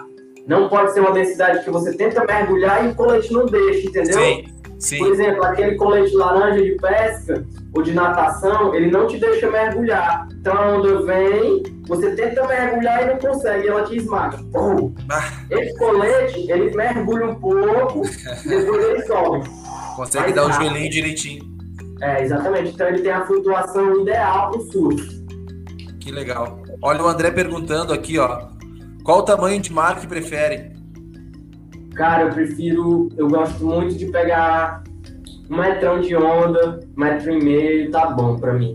Não 0.48 0.70
pode 0.70 0.94
ser 0.94 1.02
uma 1.02 1.12
densidade 1.12 1.66
que 1.66 1.70
você 1.70 1.92
tenta 1.98 2.24
mergulhar 2.26 2.86
e 2.86 2.92
o 2.92 2.96
colete 2.96 3.34
não 3.34 3.46
deixa, 3.46 3.90
entendeu? 3.90 4.18
Sim. 4.18 4.61
Sim. 4.82 4.98
Por 4.98 5.12
exemplo, 5.14 5.46
aquele 5.46 5.76
colete 5.76 6.16
laranja 6.16 6.64
de 6.64 6.72
pesca 6.72 7.46
ou 7.72 7.84
de 7.84 7.94
natação, 7.94 8.74
ele 8.74 8.90
não 8.90 9.06
te 9.06 9.20
deixa 9.20 9.50
mergulhar. 9.50 10.28
Então 10.32 10.54
a 10.58 10.76
onda 10.76 11.04
vem, 11.04 11.62
você 11.88 12.16
tenta 12.16 12.48
mergulhar 12.48 13.04
e 13.04 13.06
não 13.06 13.20
consegue, 13.20 13.68
ela 13.68 13.84
te 13.84 13.98
esmaga. 13.98 14.40
Ah. 15.08 15.32
Esse 15.52 15.78
colete, 15.78 16.52
ele 16.52 16.76
mergulha 16.76 17.28
um 17.28 17.36
pouco, 17.36 18.02
depois 18.44 18.84
ele 18.86 19.04
sobe. 19.04 19.48
Consegue 19.96 20.26
Mas, 20.26 20.36
dar 20.36 20.48
o 20.48 20.52
joelhinho 20.52 20.90
direitinho. 20.90 21.44
É, 22.02 22.24
exatamente. 22.24 22.72
Então 22.72 22.88
ele 22.88 23.04
tem 23.04 23.12
a 23.12 23.24
flutuação 23.28 24.02
ideal 24.02 24.50
para 24.50 24.62
o 24.62 24.72
surf. 24.72 25.22
Que 26.00 26.12
legal. 26.12 26.60
Olha 26.82 27.04
o 27.04 27.08
André 27.08 27.30
perguntando 27.30 27.94
aqui, 27.94 28.18
ó. 28.18 28.48
Qual 29.04 29.20
o 29.20 29.24
tamanho 29.24 29.62
de 29.62 29.72
mar 29.72 30.00
que 30.00 30.08
prefere? 30.08 30.72
Cara, 31.96 32.24
eu 32.24 32.30
prefiro. 32.30 33.10
Eu 33.18 33.28
gosto 33.28 33.64
muito 33.64 33.96
de 33.96 34.06
pegar 34.08 34.84
um 35.50 35.58
metrão 35.58 36.00
de 36.00 36.16
onda, 36.16 36.80
metro 36.96 37.32
e 37.32 37.44
meio, 37.44 37.92
tá 37.92 38.08
bom 38.08 38.38
pra 38.38 38.54
mim. 38.54 38.74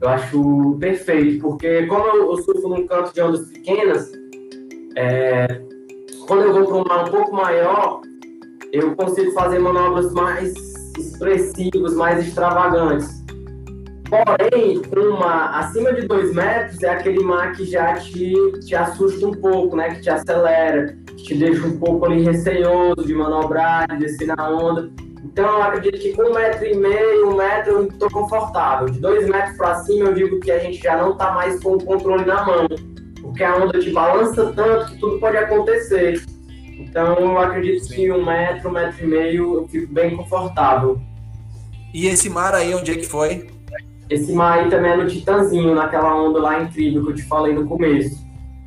Eu 0.00 0.08
acho 0.08 0.76
perfeito, 0.80 1.40
porque 1.40 1.86
como 1.86 2.04
eu, 2.04 2.36
surfo 2.38 2.68
num 2.68 2.86
canto 2.86 3.12
de 3.12 3.20
ondas 3.20 3.48
pequenas, 3.48 4.12
é, 4.96 5.60
quando 6.26 6.42
eu 6.42 6.52
vou 6.52 6.66
para 6.66 6.76
um 6.76 6.84
mar 6.84 7.08
um 7.08 7.10
pouco 7.10 7.34
maior, 7.34 8.00
eu 8.72 8.94
consigo 8.96 9.30
fazer 9.32 9.58
manobras 9.58 10.12
mais 10.12 10.54
expressivas, 10.98 11.94
mais 11.94 12.26
extravagantes. 12.26 13.22
Porém, 14.08 14.82
um 14.96 15.18
mar 15.18 15.58
acima 15.58 15.92
de 15.92 16.06
dois 16.06 16.34
metros 16.34 16.82
é 16.82 16.90
aquele 16.90 17.22
mar 17.22 17.52
que 17.52 17.64
já 17.64 17.94
te, 17.94 18.34
te 18.60 18.74
assusta 18.74 19.26
um 19.26 19.32
pouco, 19.32 19.76
né? 19.76 19.94
Que 19.94 20.02
te 20.02 20.10
acelera 20.10 20.96
te 21.24 21.34
deixa 21.34 21.66
um 21.66 21.78
pouco 21.78 22.04
ali 22.04 22.22
receoso 22.22 23.04
de 23.04 23.14
manobrar, 23.14 23.88
de 23.88 23.98
descer 23.98 24.28
na 24.28 24.50
onda. 24.50 24.90
Então, 25.24 25.46
eu 25.46 25.62
acredito 25.62 25.98
que 25.98 26.12
com 26.12 26.30
um 26.30 26.34
metro 26.34 26.66
e 26.66 26.76
meio, 26.76 27.30
um 27.30 27.36
metro, 27.36 27.72
eu 27.72 27.84
estou 27.88 28.10
confortável. 28.10 28.88
De 28.88 29.00
dois 29.00 29.26
metros 29.26 29.56
para 29.56 29.74
cima, 29.76 30.10
eu 30.10 30.14
digo 30.14 30.38
que 30.38 30.50
a 30.50 30.58
gente 30.58 30.82
já 30.82 30.96
não 30.98 31.12
está 31.12 31.32
mais 31.32 31.60
com 31.62 31.72
o 31.72 31.82
controle 31.82 32.26
na 32.26 32.44
mão, 32.44 32.66
porque 33.22 33.42
a 33.42 33.56
onda 33.56 33.78
te 33.80 33.90
balança 33.90 34.52
tanto 34.52 34.92
que 34.92 34.98
tudo 34.98 35.18
pode 35.18 35.36
acontecer. 35.38 36.22
Então, 36.78 37.18
eu 37.18 37.38
acredito 37.38 37.84
Sim. 37.84 37.94
que 37.94 38.12
um 38.12 38.24
metro, 38.24 38.68
um 38.68 38.72
metro 38.72 39.02
e 39.02 39.06
meio, 39.06 39.54
eu 39.54 39.68
fico 39.68 39.92
bem 39.92 40.14
confortável. 40.14 41.00
E 41.92 42.06
esse 42.06 42.28
mar 42.28 42.54
aí, 42.54 42.74
onde 42.74 42.92
é 42.92 42.96
que 42.96 43.06
foi? 43.06 43.48
Esse 44.10 44.30
mar 44.32 44.58
aí 44.58 44.68
também 44.68 44.92
é 44.92 44.96
no 44.96 45.06
Titanzinho, 45.06 45.74
naquela 45.74 46.14
onda 46.14 46.38
lá 46.38 46.62
incrível 46.62 47.02
que 47.02 47.10
eu 47.12 47.14
te 47.14 47.22
falei 47.22 47.54
no 47.54 47.66
começo. 47.66 48.22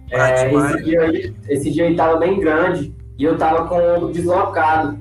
É, 0.10 0.54
esse, 0.54 0.84
dia 0.84 1.02
aí, 1.02 1.36
esse 1.50 1.72
dia 1.72 1.86
aí 1.86 1.96
tava 1.96 2.18
bem 2.18 2.40
grande 2.40 2.96
e 3.18 3.24
eu 3.24 3.38
tava 3.38 3.68
com 3.68 3.76
o 3.76 3.96
ombro 3.96 4.12
deslocado. 4.12 4.98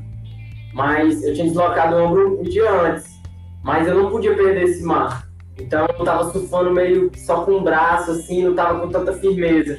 Mas 0.74 1.22
eu 1.22 1.32
tinha 1.32 1.46
deslocado 1.46 1.96
o 1.96 2.04
ombro 2.04 2.40
um 2.40 2.42
dia 2.42 2.70
antes. 2.70 3.16
Mas 3.62 3.86
eu 3.86 3.94
não 3.94 4.10
podia 4.10 4.34
perder 4.34 4.64
esse 4.64 4.82
mar. 4.82 5.28
Então 5.58 5.86
eu 5.98 6.04
tava 6.04 6.30
surfando 6.30 6.70
meio 6.72 7.10
só 7.16 7.44
com 7.44 7.52
o 7.52 7.62
braço, 7.62 8.10
assim, 8.10 8.44
não 8.44 8.54
tava 8.54 8.80
com 8.80 8.88
tanta 8.88 9.12
firmeza. 9.14 9.78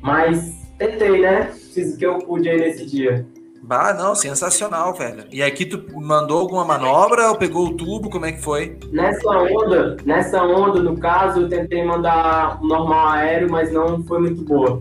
Mas 0.00 0.54
tentei, 0.78 1.20
né? 1.20 1.50
Fiz 1.72 1.94
o 1.94 1.98
que 1.98 2.06
eu 2.06 2.18
pude 2.18 2.48
aí 2.48 2.58
nesse 2.58 2.86
dia. 2.86 3.26
Bah, 3.66 3.92
não, 3.92 4.14
sensacional, 4.14 4.94
velho. 4.94 5.24
E 5.32 5.42
aqui 5.42 5.66
tu 5.66 5.82
mandou 6.00 6.38
alguma 6.38 6.64
manobra 6.64 7.30
ou 7.30 7.36
pegou 7.36 7.66
o 7.66 7.76
tubo? 7.76 8.08
Como 8.08 8.24
é 8.24 8.30
que 8.30 8.40
foi? 8.40 8.78
Nessa 8.92 9.28
onda, 9.28 9.96
nessa 10.04 10.40
onda, 10.40 10.80
no 10.80 10.96
caso, 10.96 11.40
eu 11.40 11.48
tentei 11.48 11.84
mandar 11.84 12.60
normal 12.62 13.08
aéreo, 13.08 13.50
mas 13.50 13.72
não 13.72 14.04
foi 14.04 14.20
muito 14.20 14.44
boa. 14.44 14.80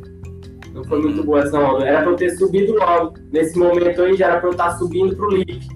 Não 0.72 0.84
foi 0.84 1.02
muito 1.02 1.24
boa 1.24 1.40
essa 1.40 1.58
onda. 1.58 1.84
Era 1.84 2.04
pra 2.04 2.12
eu 2.12 2.16
ter 2.16 2.30
subido 2.38 2.74
logo. 2.74 3.16
Nesse 3.34 3.58
momento 3.58 4.04
aí 4.04 4.16
já 4.16 4.28
era 4.28 4.40
pra 4.40 4.50
eu 4.50 4.52
estar 4.52 4.78
subindo 4.78 5.16
pro 5.16 5.32
lip. 5.32 5.68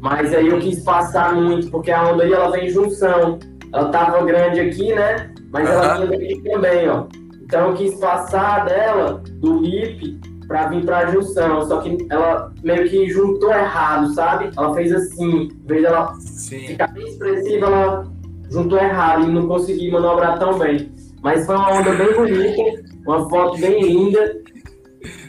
Mas 0.00 0.32
aí 0.32 0.46
eu 0.46 0.58
quis 0.58 0.82
passar 0.82 1.34
muito, 1.34 1.70
porque 1.70 1.90
a 1.90 2.02
onda 2.02 2.22
aí 2.22 2.32
ela 2.32 2.50
vem 2.50 2.68
em 2.68 2.70
junção. 2.70 3.38
Ela 3.74 3.90
tava 3.90 4.24
grande 4.24 4.60
aqui, 4.60 4.94
né? 4.94 5.30
Mas 5.52 5.68
uhum. 5.68 5.74
ela 5.74 5.94
vinha 5.96 6.06
daqui 6.06 6.42
também, 6.44 6.88
ó. 6.88 7.04
Então 7.42 7.70
eu 7.70 7.74
quis 7.74 7.94
passar 7.96 8.64
dela, 8.64 9.22
do 9.40 9.58
lip, 9.58 10.18
para 10.48 10.68
vir 10.68 10.84
para 10.84 10.98
a 11.00 11.10
junção, 11.10 11.68
só 11.68 11.80
que 11.82 12.06
ela 12.08 12.50
meio 12.64 12.88
que 12.88 13.10
juntou 13.10 13.52
errado, 13.52 14.14
sabe? 14.14 14.50
Ela 14.56 14.74
fez 14.74 14.90
assim, 14.92 15.42
em 15.42 15.66
vez 15.66 15.82
dela 15.82 16.14
Sim. 16.18 16.68
ficar 16.68 16.86
bem 16.88 17.06
expressiva, 17.06 17.66
ela 17.66 18.10
juntou 18.50 18.78
errado 18.78 19.28
e 19.28 19.30
não 19.30 19.46
consegui 19.46 19.90
manobrar 19.90 20.38
tão 20.38 20.58
bem. 20.58 20.90
Mas 21.22 21.44
foi 21.44 21.54
uma 21.54 21.78
onda 21.78 21.92
bem 21.92 22.14
bonita, 22.14 22.82
uma 23.06 23.28
foto 23.28 23.60
bem 23.60 23.82
linda. 23.82 24.42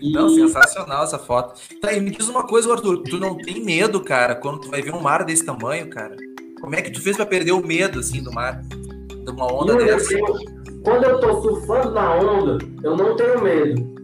E... 0.02 0.14
Não, 0.14 0.30
sensacional 0.30 1.04
essa 1.04 1.20
foto. 1.20 1.60
Tá, 1.82 1.92
e 1.92 2.00
me 2.00 2.12
diz 2.12 2.30
uma 2.30 2.48
coisa, 2.48 2.72
Arthur, 2.72 3.04
tu 3.04 3.20
não 3.20 3.36
tem 3.36 3.64
medo, 3.64 4.00
cara, 4.00 4.36
quando 4.36 4.62
tu 4.62 4.72
vai 4.72 4.82
ver 4.82 4.94
um 4.94 5.02
mar 5.02 5.26
desse 5.26 5.46
tamanho, 5.46 5.90
cara? 5.90 6.16
Como 6.62 6.76
é 6.76 6.82
que 6.82 6.92
tu 6.92 7.02
fez 7.02 7.18
para 7.18 7.26
perder 7.26 7.52
o 7.52 7.66
medo, 7.66 8.00
assim, 8.00 8.24
do 8.24 8.32
mar? 8.32 8.62
De 8.62 9.32
uma 9.32 9.52
onda 9.52 9.74
eu, 9.74 9.86
dessa? 9.86 10.14
Eu, 10.14 10.26
quando 10.84 11.04
eu 11.04 11.20
tô 11.20 11.42
surfando 11.42 11.92
na 11.92 12.16
onda, 12.16 12.58
eu 12.84 12.96
não 12.96 13.18
tenho 13.18 13.44
medo 13.44 13.99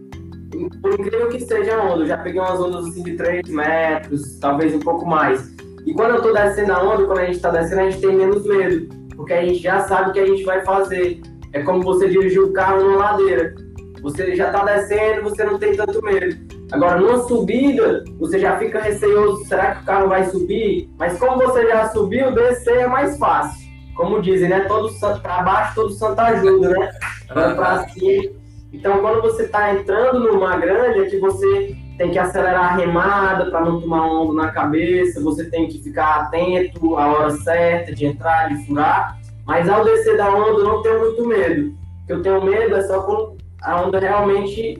por 0.80 0.92
incrível 0.94 1.28
que 1.28 1.40
seja 1.40 1.76
a 1.76 1.84
onda, 1.84 2.02
eu 2.02 2.06
já 2.06 2.18
peguei 2.18 2.40
umas 2.40 2.60
ondas 2.60 2.86
assim 2.86 3.02
de 3.02 3.16
3 3.16 3.48
metros, 3.48 4.38
talvez 4.38 4.74
um 4.74 4.80
pouco 4.80 5.06
mais. 5.06 5.54
E 5.84 5.92
quando 5.94 6.16
eu 6.16 6.22
tô 6.22 6.32
descendo 6.32 6.72
a 6.72 6.82
onda, 6.82 7.04
quando 7.04 7.18
a 7.18 7.26
gente 7.26 7.40
tá 7.40 7.50
descendo, 7.50 7.80
a 7.82 7.90
gente 7.90 8.00
tem 8.00 8.16
menos 8.16 8.44
medo, 8.46 8.88
porque 9.16 9.32
a 9.32 9.44
gente 9.44 9.62
já 9.62 9.80
sabe 9.82 10.10
o 10.10 10.12
que 10.12 10.20
a 10.20 10.26
gente 10.26 10.42
vai 10.44 10.64
fazer. 10.64 11.20
É 11.52 11.62
como 11.62 11.82
você 11.82 12.08
dirigir 12.08 12.42
o 12.42 12.52
carro 12.52 12.82
numa 12.82 12.96
ladeira. 12.96 13.54
Você 14.02 14.36
já 14.36 14.50
tá 14.50 14.64
descendo, 14.64 15.22
você 15.22 15.44
não 15.44 15.58
tem 15.58 15.74
tanto 15.74 16.02
medo. 16.02 16.36
Agora, 16.72 17.00
numa 17.00 17.22
subida, 17.22 18.04
você 18.18 18.38
já 18.38 18.58
fica 18.58 18.80
receoso, 18.80 19.44
será 19.46 19.76
que 19.76 19.82
o 19.82 19.86
carro 19.86 20.08
vai 20.08 20.24
subir? 20.26 20.90
Mas 20.98 21.18
como 21.18 21.40
você 21.40 21.66
já 21.66 21.88
subiu, 21.88 22.32
descer 22.32 22.78
é 22.78 22.86
mais 22.86 23.16
fácil. 23.16 23.66
Como 23.96 24.20
dizem, 24.20 24.48
né? 24.48 24.60
Todo 24.60 24.92
para 25.22 25.42
baixo, 25.42 25.74
todo 25.76 25.90
santo 25.90 26.20
ajuda, 26.20 26.70
né? 26.70 26.90
Para 27.28 27.88
cima 27.88 28.35
então, 28.76 28.98
quando 29.00 29.22
você 29.22 29.44
está 29.44 29.74
entrando 29.74 30.20
numa 30.20 30.54
grande, 30.58 31.00
é 31.00 31.04
que 31.06 31.18
você 31.18 31.74
tem 31.96 32.10
que 32.10 32.18
acelerar 32.18 32.74
a 32.74 32.76
remada 32.76 33.50
para 33.50 33.64
não 33.64 33.80
tomar 33.80 34.06
onda 34.06 34.34
na 34.34 34.52
cabeça, 34.52 35.22
você 35.22 35.48
tem 35.48 35.66
que 35.66 35.82
ficar 35.82 36.24
atento 36.24 36.94
à 36.96 37.06
hora 37.10 37.30
certa 37.38 37.94
de 37.94 38.04
entrar, 38.04 38.50
de 38.50 38.66
furar. 38.66 39.18
Mas 39.46 39.66
ao 39.66 39.82
descer 39.82 40.18
da 40.18 40.30
onda, 40.30 40.60
eu 40.60 40.64
não 40.64 40.82
tenho 40.82 41.00
muito 41.00 41.26
medo. 41.26 41.74
O 42.02 42.06
que 42.06 42.12
eu 42.12 42.22
tenho 42.22 42.44
medo 42.44 42.76
é 42.76 42.82
só 42.82 43.00
quando 43.00 43.38
a 43.62 43.80
onda 43.80 43.98
realmente 43.98 44.78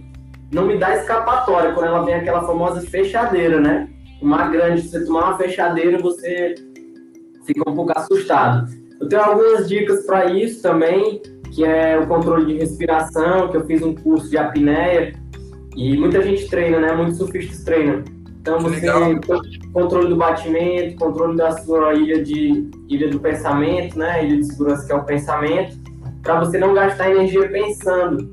não 0.53 0.67
me 0.67 0.77
dá 0.77 0.95
escapatória, 0.95 1.73
quando 1.73 1.87
ela 1.87 2.05
vem 2.05 2.17
aquela 2.17 2.43
famosa 2.43 2.83
fechadeira, 2.83 3.59
né? 3.61 3.89
Uma 4.21 4.49
grande, 4.51 4.83
se 4.83 4.91
você 4.91 5.07
tomar 5.07 5.29
uma 5.29 5.39
fechadeira, 5.39 5.99
você 5.99 6.55
fica 7.47 7.69
um 7.69 7.75
pouco 7.75 7.99
assustado. 7.99 8.69
Eu 9.01 9.09
tenho 9.09 9.23
algumas 9.23 9.67
dicas 9.67 10.05
para 10.05 10.27
isso 10.27 10.61
também 10.61 11.23
que 11.57 11.65
é 11.65 11.99
o 11.99 12.07
controle 12.07 12.45
de 12.45 12.59
respiração, 12.59 13.49
que 13.49 13.57
eu 13.57 13.65
fiz 13.65 13.81
um 13.81 13.95
curso 13.95 14.29
de 14.29 14.37
apneia 14.37 15.15
e 15.75 15.97
muita 15.97 16.21
gente 16.21 16.47
treina, 16.49 16.79
né? 16.79 16.93
Muitos 16.93 17.17
surfistas 17.17 17.65
treinam. 17.65 18.05
Então 18.43 18.61
você 18.61 18.79
tem 18.79 19.21
controle 19.73 20.09
do 20.09 20.17
batimento, 20.17 20.97
controle 20.97 21.35
da 21.35 21.53
sua 21.53 21.95
ilha 21.95 22.23
de 22.23 22.69
ilha 22.91 23.09
do 23.09 23.19
pensamento, 23.19 23.99
né? 23.99 24.27
Ilha 24.27 24.37
de 24.37 24.45
segurança 24.45 24.87
que 24.87 24.93
é 24.93 24.97
o 24.97 25.05
pensamento, 25.05 25.79
para 26.23 26.41
você 26.41 26.59
não 26.59 26.75
gastar 26.75 27.11
energia 27.11 27.49
pensando. 27.49 28.31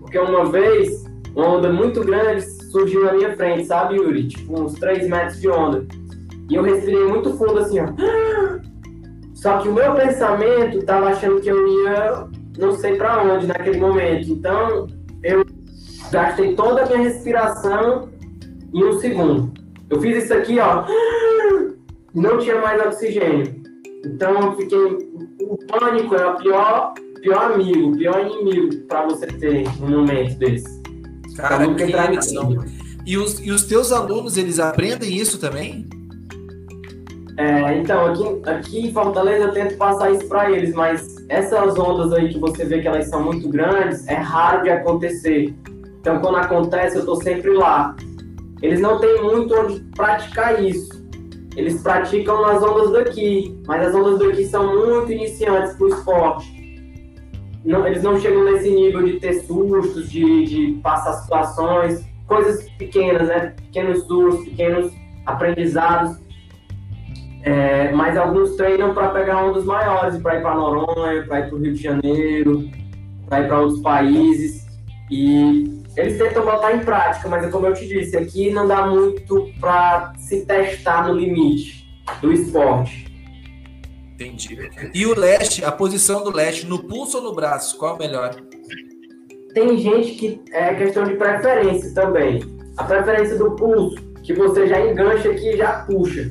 Porque 0.00 0.18
uma 0.18 0.46
vez 0.46 1.04
uma 1.36 1.48
onda 1.48 1.72
muito 1.72 2.00
grande 2.00 2.42
surgiu 2.72 3.04
na 3.04 3.12
minha 3.12 3.36
frente, 3.36 3.64
sabe, 3.64 3.94
Yuri? 3.94 4.26
Tipo 4.26 4.60
uns 4.60 4.74
3 4.74 5.08
metros 5.08 5.40
de 5.40 5.48
onda. 5.48 5.86
E 6.50 6.56
eu 6.56 6.64
respirei 6.64 7.04
muito 7.04 7.32
fundo 7.34 7.60
assim, 7.60 7.78
ó. 7.78 7.86
Só 9.34 9.58
que 9.58 9.68
o 9.68 9.72
meu 9.72 9.94
pensamento 9.94 10.84
tava 10.84 11.10
achando 11.10 11.40
que 11.40 11.48
eu 11.48 11.84
ia 11.84 12.26
não 12.58 12.72
sei 12.72 12.96
para 12.96 13.22
onde 13.22 13.46
naquele 13.46 13.78
momento. 13.78 14.30
Então, 14.30 14.86
eu 15.22 15.44
gastei 16.10 16.54
toda 16.54 16.82
a 16.82 16.86
minha 16.86 17.08
respiração 17.08 18.08
em 18.72 18.84
um 18.84 18.98
segundo. 19.00 19.52
Eu 19.88 20.00
fiz 20.00 20.24
isso 20.24 20.34
aqui, 20.34 20.58
ó, 20.58 20.84
não 22.14 22.38
tinha 22.38 22.60
mais 22.60 22.80
oxigênio. 22.84 23.62
Então, 24.04 24.40
eu 24.40 24.56
fiquei. 24.56 25.16
O 25.40 25.58
pânico 25.66 26.14
é 26.14 26.26
o 26.26 26.36
pior, 26.36 26.94
pior 27.20 27.52
amigo, 27.52 27.96
pior 27.96 28.26
inimigo 28.26 28.76
para 28.88 29.04
você 29.04 29.26
ter 29.26 29.66
um 29.80 29.90
momento 29.90 30.36
desse. 30.38 30.82
Cara, 31.36 31.66
que 31.74 31.84
e 33.06 33.16
os, 33.16 33.38
e 33.38 33.52
os 33.52 33.62
teus 33.62 33.92
alunos, 33.92 34.36
eles 34.36 34.58
aprendem 34.58 35.14
isso 35.14 35.38
também? 35.38 35.86
É, 37.36 37.78
então, 37.78 38.06
aqui, 38.06 38.50
aqui 38.50 38.80
em 38.88 38.92
Fortaleza 38.92 39.44
eu 39.44 39.52
tento 39.52 39.76
passar 39.76 40.10
isso 40.10 40.26
para 40.26 40.50
eles, 40.50 40.74
mas 40.74 41.15
essas 41.28 41.78
ondas 41.78 42.12
aí 42.12 42.28
que 42.28 42.38
você 42.38 42.64
vê 42.64 42.80
que 42.80 42.88
elas 42.88 43.08
são 43.08 43.22
muito 43.22 43.48
grandes, 43.48 44.06
é 44.06 44.14
raro 44.14 44.62
de 44.62 44.70
acontecer. 44.70 45.54
Então, 46.00 46.20
quando 46.20 46.36
acontece, 46.36 46.96
eu 46.96 47.00
estou 47.00 47.16
sempre 47.16 47.52
lá. 47.52 47.96
Eles 48.62 48.80
não 48.80 48.98
têm 49.00 49.22
muito 49.22 49.54
onde 49.54 49.80
praticar 49.94 50.62
isso. 50.62 51.04
Eles 51.56 51.82
praticam 51.82 52.42
nas 52.42 52.62
ondas 52.62 52.92
daqui, 52.92 53.60
mas 53.66 53.88
as 53.88 53.94
ondas 53.94 54.18
daqui 54.18 54.44
são 54.44 54.76
muito 54.76 55.10
iniciantes 55.10 55.74
para 55.74 55.86
o 55.86 55.88
esporte. 55.88 56.56
Não, 57.64 57.84
eles 57.86 58.02
não 58.02 58.20
chegam 58.20 58.44
nesse 58.44 58.70
nível 58.70 59.02
de 59.02 59.18
ter 59.18 59.40
sustos, 59.40 60.08
de, 60.08 60.44
de 60.44 60.80
passar 60.82 61.14
situações, 61.14 62.04
coisas 62.28 62.70
pequenas, 62.78 63.26
né? 63.26 63.54
Pequenos 63.56 64.04
sustos, 64.04 64.44
pequenos 64.44 64.92
aprendizados 65.24 66.18
é, 67.46 67.92
mas 67.92 68.16
alguns 68.16 68.56
treinam 68.56 68.92
para 68.92 69.10
pegar 69.10 69.44
um 69.44 69.52
dos 69.52 69.64
maiores, 69.64 70.20
para 70.20 70.36
ir 70.36 70.42
para 70.42 70.56
Noronha, 70.56 71.24
para 71.26 71.38
ir 71.38 71.48
para 71.48 71.54
o 71.54 71.58
Rio 71.58 71.74
de 71.74 71.80
Janeiro, 71.80 72.68
para 73.28 73.40
ir 73.40 73.46
para 73.46 73.60
outros 73.60 73.80
países. 73.80 74.66
E 75.08 75.80
eles 75.96 76.18
tentam 76.18 76.44
botar 76.44 76.74
em 76.74 76.80
prática, 76.80 77.28
mas 77.28 77.44
é 77.44 77.48
como 77.48 77.68
eu 77.68 77.72
te 77.72 77.86
disse, 77.86 78.16
aqui 78.16 78.50
não 78.50 78.66
dá 78.66 78.88
muito 78.88 79.48
para 79.60 80.12
se 80.18 80.44
testar 80.44 81.06
no 81.06 81.14
limite 81.14 81.88
do 82.20 82.32
esporte. 82.32 83.06
Entendi. 84.14 84.58
E 84.92 85.06
o 85.06 85.16
leste, 85.16 85.64
a 85.64 85.70
posição 85.70 86.24
do 86.24 86.34
leste, 86.34 86.66
no 86.66 86.82
pulso 86.82 87.18
ou 87.18 87.22
no 87.22 87.32
braço, 87.32 87.78
qual 87.78 87.92
é 87.92 87.94
o 87.94 87.98
melhor? 87.98 88.34
Tem 89.54 89.78
gente 89.78 90.14
que 90.14 90.42
é 90.50 90.74
questão 90.74 91.04
de 91.04 91.14
preferência 91.14 91.94
também. 91.94 92.42
A 92.76 92.82
preferência 92.82 93.38
do 93.38 93.52
pulso, 93.52 94.02
que 94.24 94.34
você 94.34 94.66
já 94.66 94.84
engancha 94.84 95.30
aqui 95.30 95.50
e 95.50 95.56
já 95.56 95.84
puxa. 95.84 96.28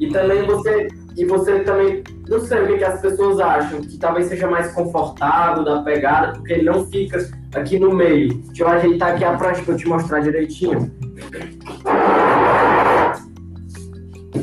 E 0.00 0.08
também 0.08 0.42
você, 0.44 0.88
e 1.14 1.24
você 1.26 1.60
também, 1.60 2.02
não 2.26 2.40
sei 2.40 2.62
o 2.62 2.66
que, 2.66 2.78
que 2.78 2.84
as 2.84 3.00
pessoas 3.02 3.38
acham, 3.38 3.82
que 3.82 3.98
talvez 3.98 4.26
seja 4.26 4.48
mais 4.48 4.72
confortável 4.72 5.62
da 5.62 5.82
pegada, 5.82 6.32
porque 6.32 6.54
ele 6.54 6.64
não 6.64 6.86
fica 6.86 7.18
aqui 7.54 7.78
no 7.78 7.94
meio. 7.94 8.34
Deixa 8.34 8.62
eu 8.62 8.68
ajeitar 8.68 9.12
aqui 9.12 9.24
a 9.24 9.36
prancha 9.36 9.62
para 9.62 9.74
eu 9.74 9.78
te 9.78 9.86
mostrar 9.86 10.20
direitinho. 10.20 10.90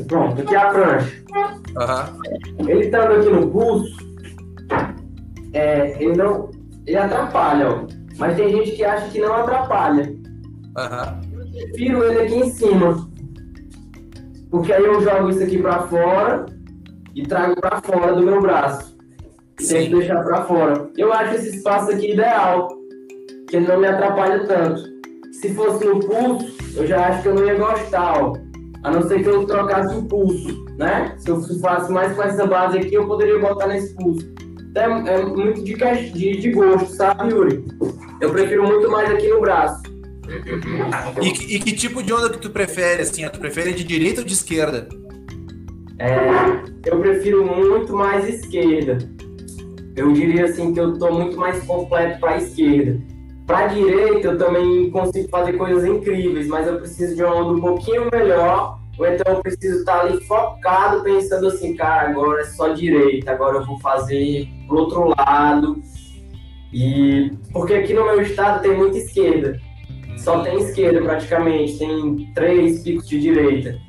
Pronto, 0.07 0.41
aqui 0.41 0.55
é 0.55 0.57
a 0.57 0.69
prancha. 0.69 1.23
Uhum. 1.75 2.69
Ele 2.69 2.85
estando 2.85 3.13
aqui 3.13 3.29
no 3.29 3.49
pulso, 3.49 3.97
é, 5.53 5.97
ele 6.01 6.15
não. 6.15 6.51
Ele 6.85 6.97
atrapalha, 6.97 7.69
ó. 7.69 7.87
Mas 8.17 8.37
tem 8.37 8.49
gente 8.49 8.71
que 8.71 8.83
acha 8.83 9.07
que 9.09 9.19
não 9.19 9.33
atrapalha. 9.33 10.03
Uhum. 10.03 11.39
Eu 11.53 11.67
prefiro 11.67 12.03
ele 12.03 12.21
aqui 12.21 12.35
em 12.35 12.49
cima. 12.51 13.06
Porque 14.57 14.73
aí 14.73 14.83
eu 14.83 14.99
jogo 15.01 15.29
isso 15.29 15.43
aqui 15.43 15.59
para 15.59 15.83
fora 15.83 16.47
e 17.13 17.21
trago 17.21 17.61
para 17.61 17.79
fora 17.79 18.15
do 18.15 18.23
meu 18.23 18.41
braço. 18.41 18.97
E 19.61 19.63
que 19.63 19.89
deixar 19.89 20.23
para 20.23 20.45
fora. 20.45 20.89
Eu 20.97 21.13
acho 21.13 21.35
esse 21.35 21.57
espaço 21.57 21.91
aqui 21.91 22.13
ideal, 22.13 22.67
que 23.47 23.55
ele 23.55 23.67
não 23.67 23.79
me 23.79 23.85
atrapalha 23.85 24.47
tanto. 24.47 24.81
Se 25.31 25.53
fosse 25.53 25.85
no 25.85 25.99
pulso, 25.99 26.57
eu 26.75 26.87
já 26.87 27.07
acho 27.07 27.21
que 27.21 27.27
eu 27.27 27.35
não 27.35 27.45
ia 27.45 27.53
gostar, 27.53 28.19
ó. 28.19 28.33
A 28.83 28.89
não 28.89 29.03
ser 29.07 29.21
que 29.21 29.29
eu 29.29 29.45
trocasse 29.45 29.95
o 29.95 30.05
pulso, 30.05 30.65
né? 30.75 31.13
Se 31.19 31.29
eu 31.29 31.39
faço 31.59 31.93
mais 31.93 32.15
com 32.15 32.23
essa 32.23 32.47
base 32.47 32.79
aqui, 32.79 32.95
eu 32.95 33.05
poderia 33.05 33.37
botar 33.37 33.67
nesse 33.67 33.95
pulso. 33.95 34.27
Então, 34.71 35.07
é, 35.07 35.21
é 35.21 35.23
muito 35.23 35.63
de, 35.63 35.75
de, 35.75 36.37
de 36.37 36.51
gosto, 36.51 36.95
sabe, 36.95 37.31
Yuri? 37.31 37.63
Eu 38.21 38.31
prefiro 38.31 38.65
muito 38.65 38.89
mais 38.89 39.11
aqui 39.11 39.27
no 39.27 39.39
braço. 39.39 39.83
E, 41.21 41.55
e, 41.55 41.59
que 41.59 41.71
tipo 41.73 42.03
de 42.03 42.13
onda 42.13 42.29
que 42.29 42.39
tu 42.39 42.49
prefere, 42.49 43.01
assim? 43.01 43.27
Tu 43.29 43.39
prefere 43.39 43.73
de 43.73 43.83
direita 43.83 44.21
ou 44.21 44.27
de 44.27 44.33
esquerda? 44.33 44.87
É, 45.99 46.89
eu 46.89 46.99
prefiro 46.99 47.45
muito 47.45 47.93
mais 47.93 48.27
esquerda. 48.27 48.97
Eu 49.95 50.13
diria 50.13 50.45
assim 50.45 50.73
que 50.73 50.79
eu 50.79 50.97
tô 50.99 51.11
muito 51.11 51.37
mais 51.37 51.63
completo 51.63 52.19
para 52.19 52.37
esquerda. 52.37 53.01
Para 53.47 53.67
direita, 53.67 54.27
eu 54.27 54.37
também 54.37 54.91
consigo 54.91 55.29
fazer 55.29 55.53
coisas 55.53 55.85
incríveis, 55.85 56.47
mas 56.47 56.67
eu 56.67 56.77
preciso 56.77 57.15
de 57.15 57.23
uma 57.23 57.35
onda 57.35 57.53
um 57.53 57.61
pouquinho 57.61 58.07
melhor, 58.11 58.77
ou 58.99 59.07
então 59.07 59.33
eu 59.33 59.41
preciso 59.41 59.79
estar 59.79 60.01
ali 60.01 60.21
focado, 60.25 61.01
pensando 61.01 61.47
assim, 61.47 61.75
cara, 61.75 62.09
agora 62.09 62.41
é 62.41 62.45
só 62.45 62.69
direita, 62.69 63.31
agora 63.31 63.57
eu 63.57 63.65
vou 63.65 63.79
fazer 63.79 64.47
pro 64.67 64.77
outro 64.77 65.13
lado. 65.17 65.81
E 66.73 67.31
porque 67.53 67.73
aqui 67.73 67.93
no 67.93 68.05
meu 68.05 68.21
estado 68.21 68.61
tem 68.61 68.77
muita 68.77 68.97
esquerda, 68.97 69.59
só 70.17 70.41
tem 70.41 70.57
esquerda 70.59 71.01
praticamente, 71.01 71.77
tem 71.77 72.31
três 72.33 72.83
picos 72.83 73.07
de 73.07 73.19
direita. 73.19 73.79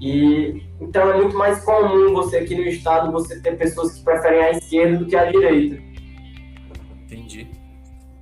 E 0.00 0.62
então 0.80 1.10
é 1.10 1.16
muito 1.16 1.36
mais 1.36 1.64
comum 1.64 2.12
você 2.12 2.38
aqui 2.38 2.54
no 2.54 2.62
estado 2.62 3.10
você 3.10 3.40
ter 3.40 3.56
pessoas 3.56 3.92
que 3.94 4.04
preferem 4.04 4.40
a 4.40 4.50
esquerda 4.52 4.98
do 4.98 5.06
que 5.06 5.16
a 5.16 5.24
direita. 5.24 5.82
Entendi. 7.04 7.48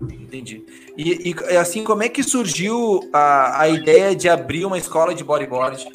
Entendi. 0.01 0.65
E, 0.97 1.31
e, 1.31 1.57
assim, 1.57 1.83
como 1.85 2.03
é 2.03 2.09
que 2.09 2.23
surgiu 2.23 3.01
a, 3.13 3.63
a 3.63 3.69
ideia 3.69 4.15
de 4.15 4.29
abrir 4.29 4.65
uma 4.65 4.79
escola 4.79 5.15
de 5.15 5.25
bodyboard? 5.25 5.87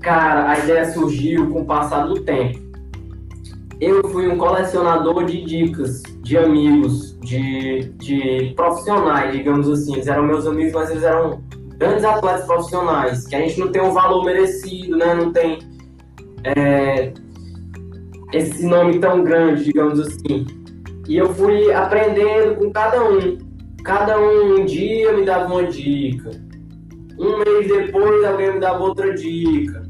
Cara, 0.00 0.50
a 0.50 0.58
ideia 0.58 0.92
surgiu 0.92 1.50
com 1.50 1.62
o 1.62 1.64
passar 1.64 2.06
do 2.06 2.22
tempo. 2.22 2.58
Eu 3.80 4.08
fui 4.10 4.28
um 4.28 4.36
colecionador 4.36 5.24
de 5.24 5.44
dicas 5.44 6.02
de 6.30 6.38
amigos, 6.38 7.18
de, 7.18 7.80
de 7.96 8.52
profissionais, 8.54 9.32
digamos 9.32 9.68
assim. 9.68 9.94
Eles 9.94 10.06
eram 10.06 10.22
meus 10.22 10.46
amigos, 10.46 10.72
mas 10.72 10.90
eles 10.90 11.02
eram 11.02 11.42
grandes 11.76 12.04
atletas 12.04 12.46
profissionais, 12.46 13.26
que 13.26 13.34
a 13.34 13.40
gente 13.40 13.58
não 13.58 13.72
tem 13.72 13.82
um 13.82 13.90
valor 13.90 14.24
merecido, 14.24 14.96
né? 14.96 15.12
Não 15.12 15.32
tem 15.32 15.58
é, 16.44 17.12
esse 18.32 18.64
nome 18.64 19.00
tão 19.00 19.24
grande, 19.24 19.64
digamos 19.64 19.98
assim. 19.98 20.46
E 21.08 21.16
eu 21.16 21.34
fui 21.34 21.72
aprendendo 21.72 22.54
com 22.54 22.70
cada 22.70 23.02
um. 23.02 23.36
Cada 23.82 24.16
um, 24.16 24.60
um 24.60 24.64
dia 24.64 25.12
me 25.12 25.24
dava 25.24 25.52
uma 25.52 25.64
dica. 25.64 26.30
Um 27.18 27.38
mês 27.38 27.66
depois 27.66 28.24
alguém 28.24 28.52
me 28.52 28.60
dava 28.60 28.84
outra 28.84 29.12
dica. 29.14 29.82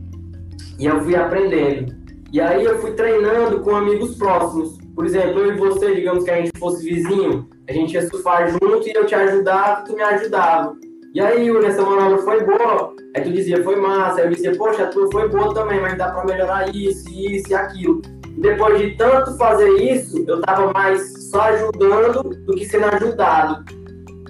E 0.79 0.87
eu 0.87 1.03
fui 1.03 1.15
aprendendo. 1.15 1.95
E 2.33 2.41
aí 2.41 2.65
eu 2.65 2.79
fui 2.79 2.93
treinando 2.93 3.61
com 3.61 3.77
amigos 3.77 4.17
próximos. 4.17 4.80
Por 5.01 5.07
exemplo, 5.07 5.41
eu 5.41 5.55
e 5.55 5.57
você, 5.57 5.95
digamos 5.95 6.25
que 6.25 6.31
a 6.31 6.37
gente 6.37 6.59
fosse 6.59 6.85
vizinho, 6.85 7.49
a 7.67 7.73
gente 7.73 7.95
ia 7.95 8.07
surfar 8.07 8.51
junto 8.51 8.87
e 8.87 8.93
eu 8.95 9.07
te 9.07 9.15
ajudava 9.15 9.81
e 9.81 9.85
tu 9.85 9.95
me 9.97 10.03
ajudava. 10.03 10.77
E 11.15 11.21
aí, 11.23 11.47
Yuri, 11.47 11.65
essa 11.65 11.81
manobra 11.81 12.19
foi 12.19 12.45
boa. 12.45 12.95
Aí 13.17 13.23
tu 13.23 13.33
dizia, 13.33 13.65
foi 13.65 13.77
massa. 13.77 14.21
Aí 14.21 14.27
eu 14.27 14.31
dizia, 14.31 14.55
poxa, 14.59 14.83
a 14.83 14.87
tua 14.89 15.11
foi 15.11 15.27
boa 15.31 15.55
também, 15.55 15.81
mas 15.81 15.97
dá 15.97 16.11
pra 16.11 16.27
melhorar 16.27 16.69
isso, 16.69 17.09
isso 17.09 17.51
e 17.51 17.55
aquilo 17.55 18.03
depois 18.37 18.79
de 18.79 18.91
tanto 18.97 19.39
fazer 19.39 19.71
isso, 19.81 20.23
eu 20.29 20.39
estava 20.41 20.71
mais 20.71 21.31
só 21.31 21.41
ajudando 21.45 22.23
do 22.23 22.55
que 22.55 22.67
sendo 22.67 22.85
ajudado. 22.95 23.65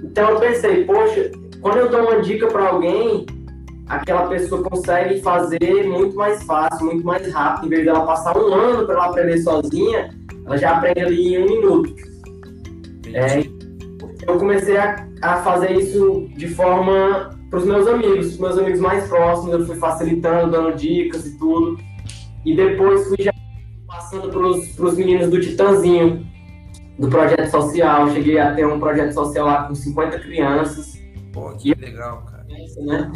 Então 0.04 0.30
eu 0.30 0.38
pensei, 0.38 0.84
poxa, 0.84 1.32
quando 1.60 1.78
eu 1.78 1.90
dou 1.90 2.02
uma 2.02 2.20
dica 2.20 2.46
para 2.46 2.68
alguém, 2.68 3.26
aquela 3.88 4.28
pessoa 4.28 4.62
consegue 4.62 5.20
fazer 5.20 5.84
muito 5.84 6.16
mais 6.16 6.42
fácil, 6.44 6.86
muito 6.86 7.04
mais 7.04 7.32
rápido. 7.32 7.66
Em 7.66 7.70
vez 7.70 7.84
dela 7.84 8.06
passar 8.06 8.36
um 8.38 8.54
ano 8.54 8.86
para 8.86 8.94
ela 8.94 9.06
aprender 9.06 9.38
sozinha, 9.38 10.14
ela 10.46 10.56
já 10.56 10.76
aprende 10.76 11.00
ali 11.00 11.34
em 11.34 11.42
um 11.42 11.46
minuto. 11.46 11.94
É, 13.12 13.40
eu 14.26 14.38
comecei 14.38 14.76
a, 14.76 15.06
a 15.22 15.42
fazer 15.42 15.72
isso 15.72 16.28
de 16.36 16.48
forma 16.48 17.30
para 17.50 17.58
os 17.58 17.64
meus 17.64 17.86
amigos, 17.88 18.26
os 18.26 18.38
meus 18.38 18.56
amigos 18.58 18.80
mais 18.80 19.08
próximos, 19.08 19.52
eu 19.52 19.66
fui 19.66 19.76
facilitando, 19.76 20.52
dando 20.52 20.76
dicas 20.76 21.26
e 21.26 21.36
tudo. 21.36 21.78
E 22.44 22.54
depois 22.54 23.08
fui 23.08 23.16
já 23.18 23.32
passando 23.86 24.30
para 24.30 24.86
os 24.86 24.96
meninos 24.96 25.28
do 25.28 25.40
Titanzinho, 25.40 26.24
do 26.98 27.08
projeto 27.08 27.50
social. 27.50 28.08
Cheguei 28.10 28.38
a 28.38 28.54
ter 28.54 28.66
um 28.66 28.78
projeto 28.78 29.12
social 29.12 29.46
lá 29.46 29.64
com 29.64 29.74
50 29.74 30.20
crianças. 30.20 30.98
Pô, 31.32 31.50
que 31.56 31.70
e, 31.70 31.74
legal, 31.74 32.22
cara. 32.24 32.40
Né? 32.80 33.10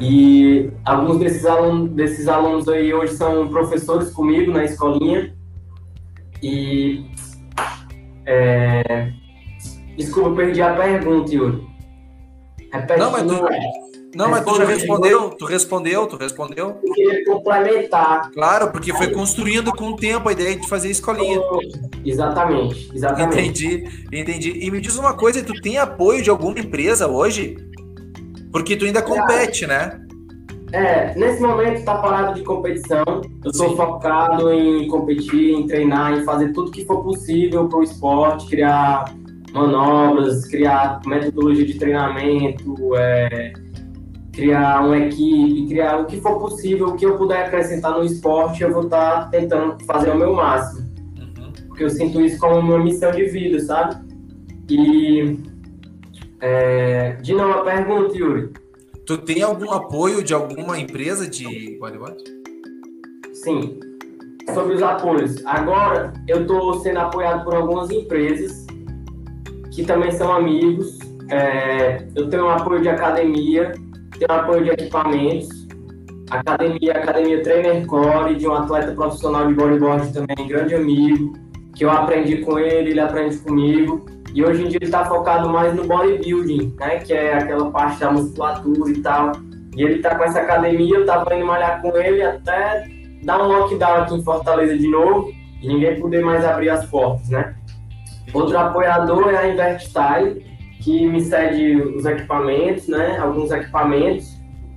e 0.00 0.70
alguns 0.84 1.18
desses 1.18 1.44
alunos, 1.44 1.90
desses 1.90 2.28
alunos 2.28 2.68
aí 2.68 2.92
hoje 2.92 3.14
são 3.14 3.48
professores 3.48 4.10
comigo 4.10 4.52
na 4.52 4.64
escolinha. 4.64 5.34
E. 6.46 7.04
É... 8.24 9.12
Desculpa, 9.96 10.36
perdi 10.36 10.62
a 10.62 10.74
pergunta, 10.74 11.34
Yuri. 11.34 11.66
Repete 12.72 13.00
Não, 13.00 13.10
mas 13.10 13.22
tu, 13.22 13.44
não, 14.14 14.30
mas 14.30 14.44
tu 14.44 14.56
já 14.56 14.64
respondeu, 14.64 15.30
tu 15.30 15.44
respondeu, 15.44 16.06
tu 16.06 16.16
respondeu. 16.16 16.78
Eu 16.82 16.92
queria 16.92 17.24
complementar. 17.24 18.30
Claro, 18.30 18.70
porque 18.70 18.92
foi 18.92 19.10
construindo 19.10 19.72
com 19.72 19.88
o 19.88 19.96
tempo 19.96 20.28
a 20.28 20.32
ideia 20.32 20.56
de 20.56 20.68
fazer 20.68 20.90
escolinha. 20.90 21.40
Exatamente, 22.04 22.90
exatamente. 22.94 23.66
Entendi, 23.66 24.06
entendi. 24.12 24.58
E 24.60 24.70
me 24.70 24.80
diz 24.80 24.96
uma 24.96 25.14
coisa, 25.14 25.42
tu 25.42 25.52
tem 25.60 25.78
apoio 25.78 26.22
de 26.22 26.30
alguma 26.30 26.58
empresa 26.58 27.06
hoje? 27.06 27.56
Porque 28.52 28.76
tu 28.76 28.84
ainda 28.84 29.02
compete, 29.02 29.66
né? 29.66 30.05
É, 30.72 31.14
nesse 31.14 31.40
momento 31.40 31.84
tá 31.84 31.98
parado 31.98 32.34
de 32.34 32.42
competição. 32.42 33.04
Eu 33.44 33.50
estou 33.50 33.76
focado 33.76 34.52
em 34.52 34.88
competir, 34.88 35.54
em 35.54 35.66
treinar, 35.66 36.14
em 36.14 36.24
fazer 36.24 36.52
tudo 36.52 36.70
que 36.70 36.84
for 36.84 37.02
possível 37.02 37.68
para 37.68 37.78
o 37.78 37.82
esporte, 37.82 38.48
criar 38.48 39.14
manobras, 39.52 40.44
criar 40.46 41.00
metodologia 41.06 41.64
de 41.64 41.78
treinamento, 41.78 42.94
é, 42.96 43.52
criar 44.32 44.84
uma 44.84 44.98
equipe, 44.98 45.68
criar 45.68 45.98
o 45.98 46.06
que 46.06 46.20
for 46.20 46.38
possível, 46.38 46.88
o 46.88 46.96
que 46.96 47.06
eu 47.06 47.16
puder 47.16 47.46
acrescentar 47.46 47.92
no 47.92 48.04
esporte, 48.04 48.62
eu 48.62 48.72
vou 48.72 48.84
estar 48.84 49.24
tá 49.24 49.28
tentando 49.30 49.82
fazer 49.84 50.10
o 50.10 50.16
meu 50.16 50.34
máximo. 50.34 50.86
Uhum. 51.16 51.52
Porque 51.68 51.84
eu 51.84 51.90
sinto 51.90 52.20
isso 52.20 52.38
como 52.38 52.58
uma 52.58 52.78
missão 52.78 53.10
de 53.12 53.24
vida, 53.24 53.60
sabe? 53.60 53.96
E. 54.68 55.38
É, 56.38 57.12
de 57.22 57.32
novo, 57.32 57.60
a 57.60 57.62
pergunta, 57.62 58.14
Yuri. 58.14 58.50
Tu 59.06 59.18
tem 59.18 59.42
algum 59.42 59.70
apoio 59.72 60.22
de 60.22 60.34
alguma 60.34 60.78
empresa 60.78 61.28
de 61.28 61.78
bodyboard? 61.78 62.22
Sim. 63.32 63.78
Sobre 64.52 64.74
os 64.74 64.82
apoios. 64.82 65.44
Agora, 65.46 66.12
eu 66.26 66.42
estou 66.42 66.80
sendo 66.80 66.98
apoiado 66.98 67.44
por 67.44 67.54
algumas 67.54 67.90
empresas 67.90 68.66
que 69.72 69.84
também 69.84 70.10
são 70.10 70.32
amigos. 70.32 70.98
É, 71.30 72.06
eu 72.14 72.28
tenho 72.28 72.46
um 72.46 72.50
apoio 72.50 72.82
de 72.82 72.88
academia 72.88 73.72
tem 74.18 74.26
apoio 74.34 74.64
de 74.64 74.70
equipamentos, 74.70 75.48
academia, 76.30 76.92
academia 76.92 77.42
Trainer 77.42 77.86
Core, 77.86 78.34
de 78.34 78.48
um 78.48 78.54
atleta 78.54 78.92
profissional 78.92 79.46
de 79.46 79.54
bodyboard 79.54 80.12
também, 80.12 80.48
grande 80.48 80.74
amigo, 80.74 81.34
que 81.74 81.84
eu 81.84 81.90
aprendi 81.90 82.38
com 82.38 82.58
ele, 82.58 82.90
ele 82.90 83.00
aprende 83.00 83.36
comigo. 83.38 84.06
E 84.36 84.44
hoje 84.44 84.64
em 84.64 84.68
dia 84.68 84.76
ele 84.76 84.84
está 84.84 85.02
focado 85.06 85.48
mais 85.48 85.74
no 85.74 85.86
bodybuilding, 85.86 86.74
né? 86.78 86.98
Que 86.98 87.14
é 87.14 87.38
aquela 87.38 87.70
parte 87.70 88.00
da 88.00 88.10
musculatura 88.10 88.90
e 88.90 89.00
tal. 89.00 89.32
E 89.74 89.82
ele 89.82 89.94
está 89.94 90.14
com 90.14 90.24
essa 90.24 90.40
academia, 90.40 90.94
eu 90.94 91.00
estava 91.00 91.34
indo 91.34 91.46
malhar 91.46 91.80
com 91.80 91.96
ele 91.96 92.22
até 92.22 92.86
dar 93.22 93.42
um 93.42 93.48
lockdown 93.48 94.02
aqui 94.02 94.14
em 94.14 94.22
Fortaleza 94.22 94.76
de 94.76 94.88
novo 94.88 95.32
e 95.62 95.66
ninguém 95.66 95.98
poder 95.98 96.22
mais 96.22 96.44
abrir 96.44 96.68
as 96.68 96.84
portas, 96.84 97.30
né? 97.30 97.56
Outro 98.34 98.58
apoiador 98.58 99.30
é 99.30 99.38
a 99.38 99.48
Invertstyle, 99.48 100.44
que 100.82 101.08
me 101.08 101.22
cede 101.22 101.80
os 101.80 102.04
equipamentos, 102.04 102.88
né? 102.88 103.16
Alguns 103.16 103.50
equipamentos, 103.50 104.36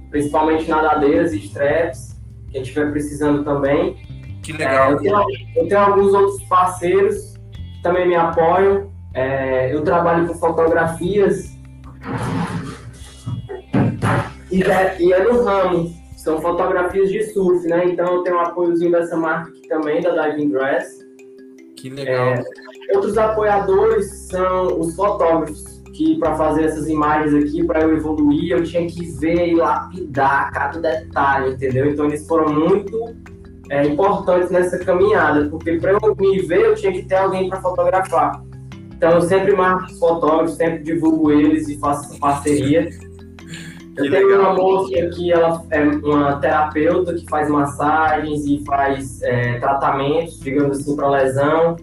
principalmente 0.10 0.70
nadadeiras 0.70 1.34
e 1.34 1.38
straps, 1.40 2.18
que 2.50 2.58
a 2.58 2.64
gente 2.64 2.74
vai 2.74 2.90
precisando 2.92 3.44
também. 3.44 3.98
Que 4.42 4.54
legal. 4.54 4.92
É, 4.92 4.94
eu, 4.94 4.98
tenho, 5.00 5.26
eu, 5.58 5.68
tenho, 5.68 5.82
alguns 5.82 6.14
outros 6.14 6.42
parceiros 6.44 7.34
que 7.52 7.84
também 7.84 8.08
me 8.08 8.16
apoiam. 8.16 8.89
É, 9.14 9.74
eu 9.74 9.84
trabalho 9.84 10.28
com 10.28 10.36
fotografias 10.36 11.58
e 14.52 14.64
é, 14.64 14.98
e 15.00 15.14
é 15.14 15.24
no 15.24 15.44
ramo. 15.44 15.94
São 16.18 16.42
fotografias 16.42 17.10
de 17.10 17.24
surf, 17.32 17.66
né? 17.68 17.86
Então 17.86 18.16
eu 18.16 18.24
tenho 18.24 18.38
um 18.38 18.42
apoiozinho 18.42 18.92
dessa 18.92 19.16
marca 19.16 19.50
aqui 19.50 19.68
também, 19.68 20.02
da 20.02 20.28
Diving 20.28 20.50
Dress. 20.50 21.00
Que 21.78 21.90
legal. 21.90 22.26
É, 22.26 22.44
outros 22.94 23.18
apoiadores 23.18 24.28
são 24.28 24.80
os 24.80 24.96
fotógrafos 24.96 25.80
que 25.94 26.18
para 26.18 26.36
fazer 26.36 26.66
essas 26.66 26.88
imagens 26.88 27.34
aqui, 27.34 27.64
para 27.64 27.82
eu 27.82 27.96
evoluir, 27.96 28.52
eu 28.52 28.64
tinha 28.64 28.88
que 28.88 29.12
ver 29.18 29.50
e 29.50 29.56
lapidar 29.56 30.52
cada 30.52 30.80
detalhe, 30.80 31.54
entendeu? 31.54 31.90
Então 31.90 32.06
eles 32.06 32.26
foram 32.28 32.54
muito 32.54 33.16
é, 33.70 33.86
importantes 33.86 34.50
nessa 34.50 34.80
caminhada, 34.80 35.50
porque 35.50 35.78
para 35.78 35.92
eu 35.92 36.16
me 36.16 36.42
ver, 36.42 36.62
eu 36.62 36.76
tinha 36.76 36.92
que 36.92 37.04
ter 37.04 37.16
alguém 37.16 37.50
para 37.50 37.62
fotografar. 37.62 38.42
Então 39.00 39.12
eu 39.12 39.22
sempre 39.22 39.54
marco 39.54 39.86
os 39.86 39.98
fotógrafos, 39.98 40.58
sempre 40.58 40.84
divulgo 40.84 41.32
eles 41.32 41.70
e 41.70 41.80
faço 41.80 42.20
parceria. 42.20 42.90
Eu 43.96 44.04
que 44.04 44.12
tenho 44.12 44.28
legal. 44.28 44.42
uma 44.42 44.54
moça 44.56 45.08
que 45.16 45.32
ela 45.32 45.64
é 45.72 45.82
uma 45.82 46.36
terapeuta 46.36 47.14
que 47.14 47.26
faz 47.30 47.50
massagens 47.50 48.46
e 48.46 48.62
faz 48.66 49.22
é, 49.22 49.58
tratamentos, 49.58 50.38
digamos 50.42 50.80
assim, 50.80 50.98
para 50.98 51.12
lesão. 51.12 51.78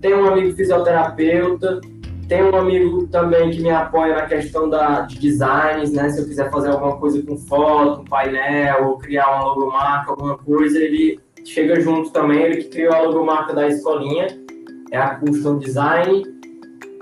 Tem 0.00 0.14
um 0.14 0.26
amigo 0.26 0.54
fisioterapeuta, 0.54 1.80
tem 2.28 2.44
um 2.44 2.54
amigo 2.54 3.08
também 3.08 3.50
que 3.50 3.60
me 3.60 3.70
apoia 3.70 4.14
na 4.14 4.26
questão 4.26 4.70
da, 4.70 5.00
de 5.00 5.18
designs, 5.18 5.90
né? 5.90 6.08
Se 6.08 6.20
eu 6.20 6.24
quiser 6.24 6.52
fazer 6.52 6.68
alguma 6.68 6.98
coisa 6.98 7.20
com 7.20 7.36
foto, 7.36 8.02
um 8.02 8.04
painel, 8.04 8.90
ou 8.90 8.98
criar 8.98 9.28
uma 9.28 9.46
logomarca, 9.46 10.12
alguma 10.12 10.38
coisa, 10.38 10.78
ele 10.78 11.18
chega 11.44 11.80
junto 11.80 12.10
também. 12.10 12.42
Ele 12.42 12.58
que 12.58 12.68
criou 12.68 12.94
a 12.94 13.00
logomarca 13.00 13.52
da 13.52 13.66
escolinha, 13.66 14.28
é 14.92 14.98
a 14.98 15.16
Custom 15.16 15.58
Design. 15.58 16.39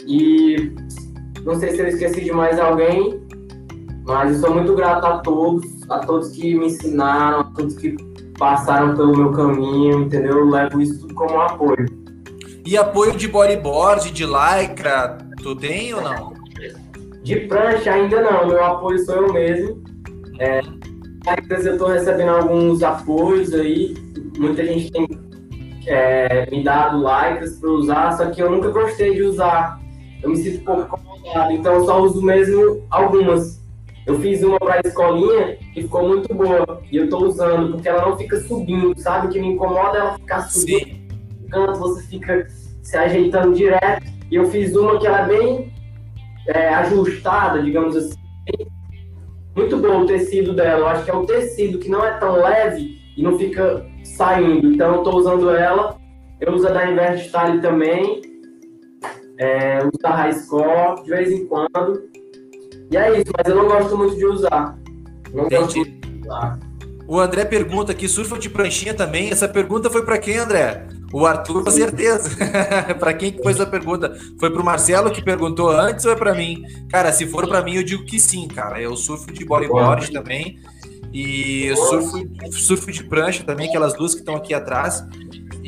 E 0.09 0.73
não 1.45 1.55
sei 1.61 1.73
se 1.73 1.81
eu 1.81 1.87
esqueci 1.89 2.25
de 2.25 2.33
mais 2.33 2.59
alguém, 2.59 3.23
mas 4.07 4.33
eu 4.33 4.41
sou 4.41 4.55
muito 4.55 4.75
grato 4.75 5.07
a 5.07 5.19
todos, 5.19 5.67
a 5.91 5.99
todos 5.99 6.31
que 6.31 6.55
me 6.55 6.67
ensinaram, 6.67 7.41
a 7.41 7.45
todos 7.45 7.77
que 7.77 7.95
passaram 8.39 8.97
pelo 8.97 9.15
meu 9.15 9.33
caminho, 9.33 10.05
entendeu? 10.05 10.39
Eu 10.39 10.49
levo 10.49 10.81
isso 10.81 11.01
tudo 11.01 11.15
como 11.15 11.39
apoio. 11.39 11.87
E 12.65 12.77
apoio 12.77 13.17
de 13.19 13.29
bodyboard, 13.29 14.11
de 14.11 14.25
lycra, 14.25 15.19
tu 15.43 15.55
tem 15.55 15.93
ou 15.93 16.01
não? 16.01 16.33
De 17.23 17.41
prancha 17.41 17.93
ainda 17.93 18.23
não, 18.23 18.47
meu 18.47 18.65
apoio 18.65 18.99
sou 19.05 19.17
eu 19.17 19.33
mesmo. 19.33 19.83
É, 20.39 20.61
eu 21.51 21.73
estou 21.73 21.89
recebendo 21.89 22.31
alguns 22.31 22.83
apoios 22.83 23.53
aí, 23.53 23.95
muita 24.39 24.65
gente 24.65 24.91
tem 24.91 25.07
é, 25.87 26.49
me 26.51 26.65
dado 26.65 26.99
lycras 26.99 27.59
para 27.59 27.71
usar, 27.71 28.17
só 28.17 28.31
que 28.31 28.43
eu 28.43 28.51
nunca 28.51 28.71
gostei 28.71 29.15
de 29.15 29.23
usar. 29.23 29.79
Eu 30.23 30.31
me 30.31 30.37
sinto 30.37 30.61
um 30.61 30.65
pouco 30.65 30.83
incomodado, 30.83 31.53
então 31.53 31.75
eu 31.75 31.85
só 31.85 32.03
uso 32.03 32.23
mesmo 32.23 32.85
algumas. 32.91 33.59
Eu 34.07 34.19
fiz 34.21 34.43
uma 34.43 34.59
para 34.59 34.77
a 34.77 34.89
escolinha 34.89 35.59
e 35.77 35.83
ficou 35.83 36.09
muito 36.09 36.35
boa. 36.35 36.81
E 36.91 36.97
eu 36.97 37.05
estou 37.05 37.27
usando, 37.27 37.73
porque 37.73 37.89
ela 37.89 38.09
não 38.09 38.17
fica 38.17 38.41
subindo, 38.41 38.99
sabe? 38.99 39.27
O 39.27 39.31
que 39.31 39.39
me 39.39 39.49
incomoda 39.49 39.99
é 39.99 40.01
ela 40.01 40.19
ficar 40.19 40.41
subindo. 40.43 40.87
Sim. 40.87 41.09
Canto, 41.51 41.79
você 41.79 42.07
fica 42.07 42.47
se 42.83 42.97
ajeitando 42.97 43.55
direto. 43.55 44.07
E 44.31 44.35
eu 44.35 44.47
fiz 44.47 44.75
uma 44.75 44.99
que 44.99 45.07
ela 45.07 45.21
é 45.21 45.29
bem 45.29 45.73
é, 46.47 46.69
ajustada, 46.71 47.63
digamos 47.63 47.97
assim. 47.97 48.19
Muito 49.55 49.77
bom 49.77 50.03
o 50.03 50.07
tecido 50.07 50.55
dela. 50.55 50.81
Eu 50.81 50.89
acho 50.89 51.05
que 51.05 51.11
é 51.11 51.15
o 51.15 51.27
tecido 51.27 51.79
que 51.79 51.91
não 51.91 52.05
é 52.05 52.13
tão 52.13 52.37
leve 52.37 52.99
e 53.17 53.23
não 53.23 53.37
fica 53.39 53.85
saindo. 54.05 54.73
Então 54.73 54.95
eu 54.95 54.99
estou 54.99 55.17
usando 55.17 55.51
ela. 55.51 55.99
Eu 56.41 56.55
uso 56.55 56.67
a 56.67 56.71
da 56.71 56.91
Invert 56.91 57.27
Style 57.27 57.61
também. 57.61 58.23
É, 59.39 59.79
uso 59.79 59.99
a 60.05 60.15
High 60.15 60.33
Score 60.33 61.03
de 61.05 61.11
vez 61.11 61.31
em 61.31 61.47
quando. 61.47 62.09
E 62.91 62.97
é 62.97 63.21
isso, 63.21 63.33
mas 63.37 63.49
eu 63.49 63.57
não 63.57 63.69
gosto 63.69 63.97
muito 63.97 64.17
de 64.17 64.27
usar. 64.27 64.79
Não 65.33 65.47
Entendi. 65.47 65.63
gosto 65.63 65.85
de 65.85 66.21
usar. 66.21 66.59
O 67.07 67.19
André 67.19 67.45
pergunta 67.45 67.93
aqui, 67.93 68.07
surfa 68.07 68.39
de 68.39 68.51
pranchinha 68.51 68.93
também? 68.93 69.31
Essa 69.31 69.49
pergunta 69.49 69.89
foi 69.89 70.05
para 70.05 70.19
quem, 70.19 70.37
André? 70.37 70.87
O 71.11 71.25
Arthur, 71.25 71.65
com 71.65 71.71
certeza. 71.71 72.31
para 73.01 73.15
quem 73.15 73.33
que 73.33 73.43
foi 73.43 73.53
essa 73.53 73.65
pergunta? 73.65 74.15
Foi 74.39 74.51
pro 74.51 74.63
Marcelo 74.63 75.11
que 75.11 75.23
perguntou 75.23 75.71
antes 75.71 76.05
ou 76.05 76.13
é 76.13 76.17
para 76.17 76.35
mim? 76.35 76.63
Cara, 76.91 77.11
se 77.13 77.27
for 77.27 77.49
para 77.49 77.63
mim, 77.63 77.77
eu 77.77 77.83
digo 77.83 78.05
que 78.05 78.21
sim, 78.21 78.47
cara. 78.47 78.81
Eu 78.81 78.95
surfo 78.95 79.33
de 79.33 79.43
bodyboard 79.45 80.13
também. 80.13 80.59
E 81.13 81.75
surfo, 81.77 82.29
surfo 82.53 82.93
de 82.93 83.03
prancha 83.05 83.43
também, 83.43 83.69
aquelas 83.69 83.95
duas 83.95 84.13
que 84.13 84.21
estão 84.21 84.37
aqui 84.37 84.53
atrás. 84.53 85.03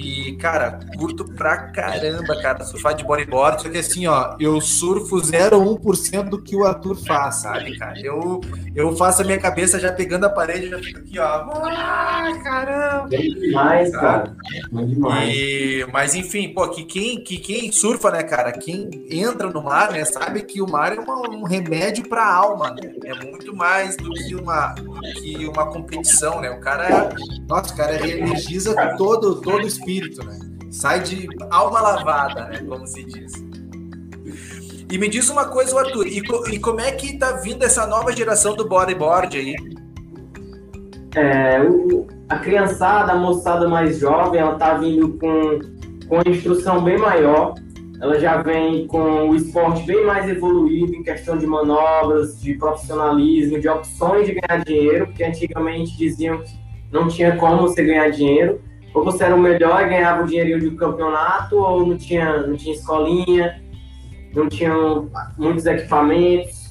E, 0.02 0.32
cara, 0.36 0.80
curto 0.96 1.24
pra 1.24 1.58
caramba, 1.58 2.40
cara, 2.40 2.64
surfar 2.64 2.94
de 2.94 3.04
bodyboard. 3.04 3.62
Só 3.62 3.68
que 3.68 3.76
assim, 3.76 4.06
ó, 4.06 4.34
eu 4.40 4.58
surfo 4.60 5.16
0,1% 5.16 6.30
do 6.30 6.40
que 6.40 6.56
o 6.56 6.64
Arthur 6.64 6.96
faz, 6.96 7.36
sabe, 7.36 7.76
cara? 7.76 8.00
Eu, 8.00 8.40
eu 8.74 8.96
faço 8.96 9.20
a 9.20 9.24
minha 9.26 9.38
cabeça 9.38 9.78
já 9.78 9.92
pegando 9.92 10.24
a 10.24 10.30
parede, 10.30 10.70
já 10.70 10.78
fico 10.78 11.00
aqui, 11.00 11.18
ó. 11.18 11.24
Ah, 11.66 12.32
caramba! 12.42 13.08
Bem 13.08 13.34
demais, 13.34 13.90
cara. 13.90 14.34
Bem 14.72 14.86
demais. 14.86 15.34
E, 15.34 15.86
mas 15.92 16.14
enfim, 16.14 16.48
pô, 16.48 16.66
que 16.68 16.84
quem, 16.84 17.22
que 17.22 17.36
quem 17.36 17.70
surfa, 17.70 18.10
né, 18.10 18.22
cara? 18.22 18.52
Quem 18.52 18.88
entra 19.10 19.50
no 19.50 19.62
mar, 19.62 19.92
né, 19.92 20.06
sabe 20.06 20.42
que 20.42 20.62
o 20.62 20.70
mar 20.70 20.96
é 20.96 21.00
uma, 21.00 21.28
um 21.28 21.44
remédio 21.44 22.08
pra 22.08 22.26
alma, 22.26 22.70
né? 22.70 22.90
É 23.04 23.14
muito 23.22 23.54
mais 23.54 23.96
do 23.96 24.10
que 24.10 24.34
uma, 24.34 24.74
que 25.20 25.46
uma 25.46 25.66
competição, 25.66 26.40
né? 26.40 26.50
O 26.50 26.60
cara, 26.60 27.10
nossa, 27.46 27.74
o 27.74 27.76
cara 27.76 28.08
energiza 28.08 28.74
todo, 28.96 29.42
todo 29.42 29.64
o 29.64 29.66
espírito 29.66 29.89
espírito, 29.90 30.24
né? 30.24 30.38
Sai 30.70 31.02
de 31.02 31.28
alma 31.50 31.80
lavada, 31.80 32.46
né? 32.46 32.58
Como 32.66 32.86
se 32.86 33.04
diz. 33.04 33.32
E 34.90 34.98
me 34.98 35.08
diz 35.08 35.28
uma 35.28 35.46
coisa, 35.46 35.78
Arthur, 35.78 36.06
e, 36.06 36.18
e 36.52 36.58
como 36.58 36.80
é 36.80 36.92
que 36.92 37.16
tá 37.18 37.32
vindo 37.32 37.64
essa 37.64 37.86
nova 37.86 38.12
geração 38.12 38.54
do 38.54 38.68
bodyboard 38.68 39.36
aí? 39.36 39.56
É, 41.16 41.60
o, 41.62 42.06
a 42.28 42.38
criançada, 42.38 43.12
a 43.12 43.16
moçada 43.16 43.68
mais 43.68 43.98
jovem, 43.98 44.40
ela 44.40 44.54
tá 44.56 44.74
vindo 44.74 45.16
com, 45.18 45.58
com 46.08 46.28
instrução 46.28 46.82
bem 46.82 46.98
maior. 46.98 47.54
Ela 48.00 48.18
já 48.18 48.40
vem 48.42 48.86
com 48.86 49.28
o 49.28 49.34
esporte 49.34 49.82
bem 49.84 50.04
mais 50.06 50.28
evoluído 50.28 50.94
em 50.94 51.02
questão 51.02 51.36
de 51.36 51.46
manobras, 51.46 52.40
de 52.40 52.54
profissionalismo, 52.54 53.60
de 53.60 53.68
opções 53.68 54.26
de 54.26 54.40
ganhar 54.40 54.64
dinheiro, 54.64 55.06
porque 55.06 55.22
antigamente 55.22 55.96
diziam 55.96 56.38
que 56.38 56.52
não 56.90 57.08
tinha 57.08 57.36
como 57.36 57.62
você 57.62 57.84
ganhar 57.84 58.08
dinheiro 58.10 58.60
ou 58.92 59.04
você 59.04 59.24
era 59.24 59.34
o 59.34 59.40
melhor 59.40 59.82
e 59.82 59.88
ganhava 59.88 60.22
o 60.22 60.26
dinheirinho 60.26 60.70
do 60.70 60.76
campeonato, 60.76 61.56
ou 61.56 61.86
não 61.86 61.96
tinha, 61.96 62.46
não 62.46 62.56
tinha 62.56 62.74
escolinha, 62.74 63.62
não 64.34 64.48
tinha 64.48 64.74
muitos 65.38 65.66
equipamentos. 65.66 66.70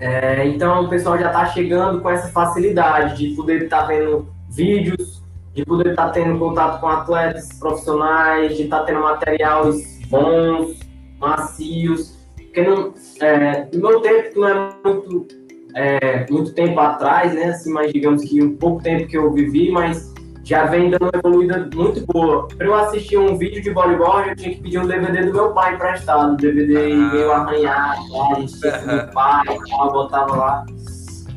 É, 0.00 0.46
então 0.46 0.84
o 0.84 0.88
pessoal 0.88 1.18
já 1.18 1.26
está 1.26 1.46
chegando 1.46 2.00
com 2.00 2.08
essa 2.08 2.28
facilidade 2.28 3.16
de 3.16 3.34
poder 3.34 3.62
estar 3.62 3.82
tá 3.82 3.86
vendo 3.86 4.28
vídeos, 4.48 5.22
de 5.54 5.64
poder 5.64 5.90
estar 5.90 6.06
tá 6.06 6.12
tendo 6.12 6.38
contato 6.38 6.80
com 6.80 6.86
atletas 6.86 7.48
profissionais, 7.58 8.56
de 8.56 8.64
estar 8.64 8.80
tá 8.80 8.84
tendo 8.84 9.00
materiais 9.00 9.98
bons, 10.08 10.78
macios. 11.18 12.16
Porque 12.36 12.62
não, 12.62 12.94
é, 13.20 13.68
no 13.72 13.80
meu 13.80 14.00
tempo, 14.00 14.32
que 14.32 14.38
não 14.38 14.48
é 14.48 14.72
muito, 14.84 15.28
é, 15.74 16.26
muito 16.30 16.54
tempo 16.54 16.78
atrás, 16.78 17.34
né? 17.34 17.46
Assim, 17.46 17.72
mas 17.72 17.92
digamos 17.92 18.24
que 18.24 18.40
um 18.40 18.56
pouco 18.56 18.82
tempo 18.82 19.08
que 19.08 19.18
eu 19.18 19.32
vivi, 19.32 19.70
mas 19.72 20.14
já 20.48 20.64
vem 20.64 20.88
dando 20.88 21.02
uma 21.02 21.10
evoluída 21.14 21.68
muito 21.74 22.06
boa. 22.06 22.48
Para 22.48 22.66
eu 22.66 22.74
assistir 22.74 23.18
um 23.18 23.36
vídeo 23.36 23.62
de 23.62 23.70
bodyboard, 23.70 24.30
eu 24.30 24.36
tinha 24.36 24.54
que 24.54 24.62
pedir 24.62 24.78
um 24.78 24.86
DVD 24.86 25.26
do 25.26 25.34
meu 25.34 25.52
pai 25.52 25.74
emprestado. 25.74 26.32
O 26.32 26.36
DVD 26.36 26.90
ah. 26.90 27.12
meio 27.12 27.32
arranhado, 27.32 28.00
lá, 28.10 28.34
do 29.04 29.12
pai, 29.12 29.58
tal, 29.68 29.92
botava 29.92 30.36
lá. 30.36 30.66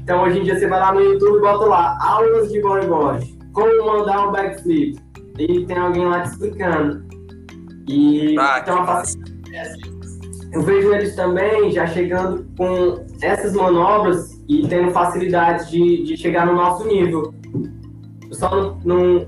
Então 0.02 0.24
hoje 0.24 0.40
em 0.40 0.44
dia 0.44 0.58
você 0.58 0.66
vai 0.66 0.80
lá 0.80 0.94
no 0.94 1.02
YouTube 1.02 1.40
e 1.40 1.42
bota 1.42 1.66
lá, 1.66 1.98
aulas 2.02 2.50
de 2.54 2.62
bodyboard, 2.62 3.38
como 3.52 3.86
mandar 3.86 4.30
um 4.30 4.32
backflip. 4.32 4.98
E 5.38 5.66
tem 5.66 5.78
alguém 5.78 6.06
lá 6.06 6.22
te 6.22 6.30
explicando. 6.30 7.04
E 7.90 8.38
ah, 8.40 8.60
então 8.62 8.86
eu 10.54 10.62
vejo 10.62 10.94
eles 10.94 11.16
também 11.18 11.70
já 11.72 11.86
chegando 11.86 12.46
com 12.58 13.06
essas 13.22 13.54
manobras 13.54 14.42
e 14.48 14.66
tendo 14.68 14.92
facilidade 14.92 15.70
de, 15.70 16.04
de 16.04 16.16
chegar 16.16 16.46
no 16.46 16.56
nosso 16.56 16.88
nível. 16.88 17.34
Eu 18.32 18.38
só 18.38 18.50
não, 18.50 18.80
não, 18.86 19.28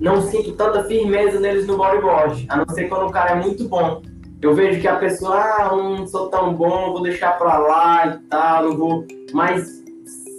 não 0.00 0.22
sinto 0.22 0.52
tanta 0.52 0.82
firmeza 0.84 1.38
neles 1.38 1.66
no 1.66 1.76
bodyboard, 1.76 2.46
a 2.48 2.56
não 2.56 2.68
ser 2.70 2.88
quando 2.88 3.06
o 3.06 3.12
cara 3.12 3.32
é 3.32 3.34
muito 3.34 3.68
bom. 3.68 4.00
Eu 4.40 4.54
vejo 4.54 4.80
que 4.80 4.88
a 4.88 4.96
pessoa, 4.96 5.36
ah, 5.36 5.68
não 5.76 6.06
sou 6.06 6.28
tão 6.28 6.54
bom, 6.54 6.92
vou 6.92 7.02
deixar 7.02 7.32
pra 7.38 7.58
lá 7.58 8.06
e 8.06 8.28
tal, 8.28 8.64
não 8.64 8.76
vou. 8.76 9.06
Mas 9.34 9.82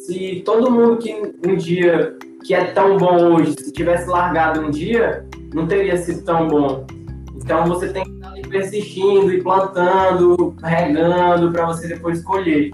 se 0.05 0.41
todo 0.43 0.71
mundo 0.71 0.97
que 0.97 1.13
um 1.45 1.55
dia 1.55 2.17
que 2.43 2.55
é 2.55 2.65
tão 2.71 2.97
bom 2.97 3.33
hoje, 3.33 3.53
se 3.59 3.71
tivesse 3.71 4.09
largado 4.09 4.61
um 4.61 4.71
dia, 4.71 5.27
não 5.53 5.67
teria 5.67 5.97
sido 5.97 6.23
tão 6.23 6.47
bom. 6.47 6.87
Então 7.35 7.65
você 7.65 7.89
tem 7.89 8.03
que 8.05 8.11
estar 8.11 8.29
ali 8.29 8.41
persistindo 8.41 9.31
e 9.31 9.43
plantando, 9.43 10.55
regando 10.63 11.51
para 11.51 11.67
você 11.67 11.87
depois 11.87 12.23
colher. 12.23 12.71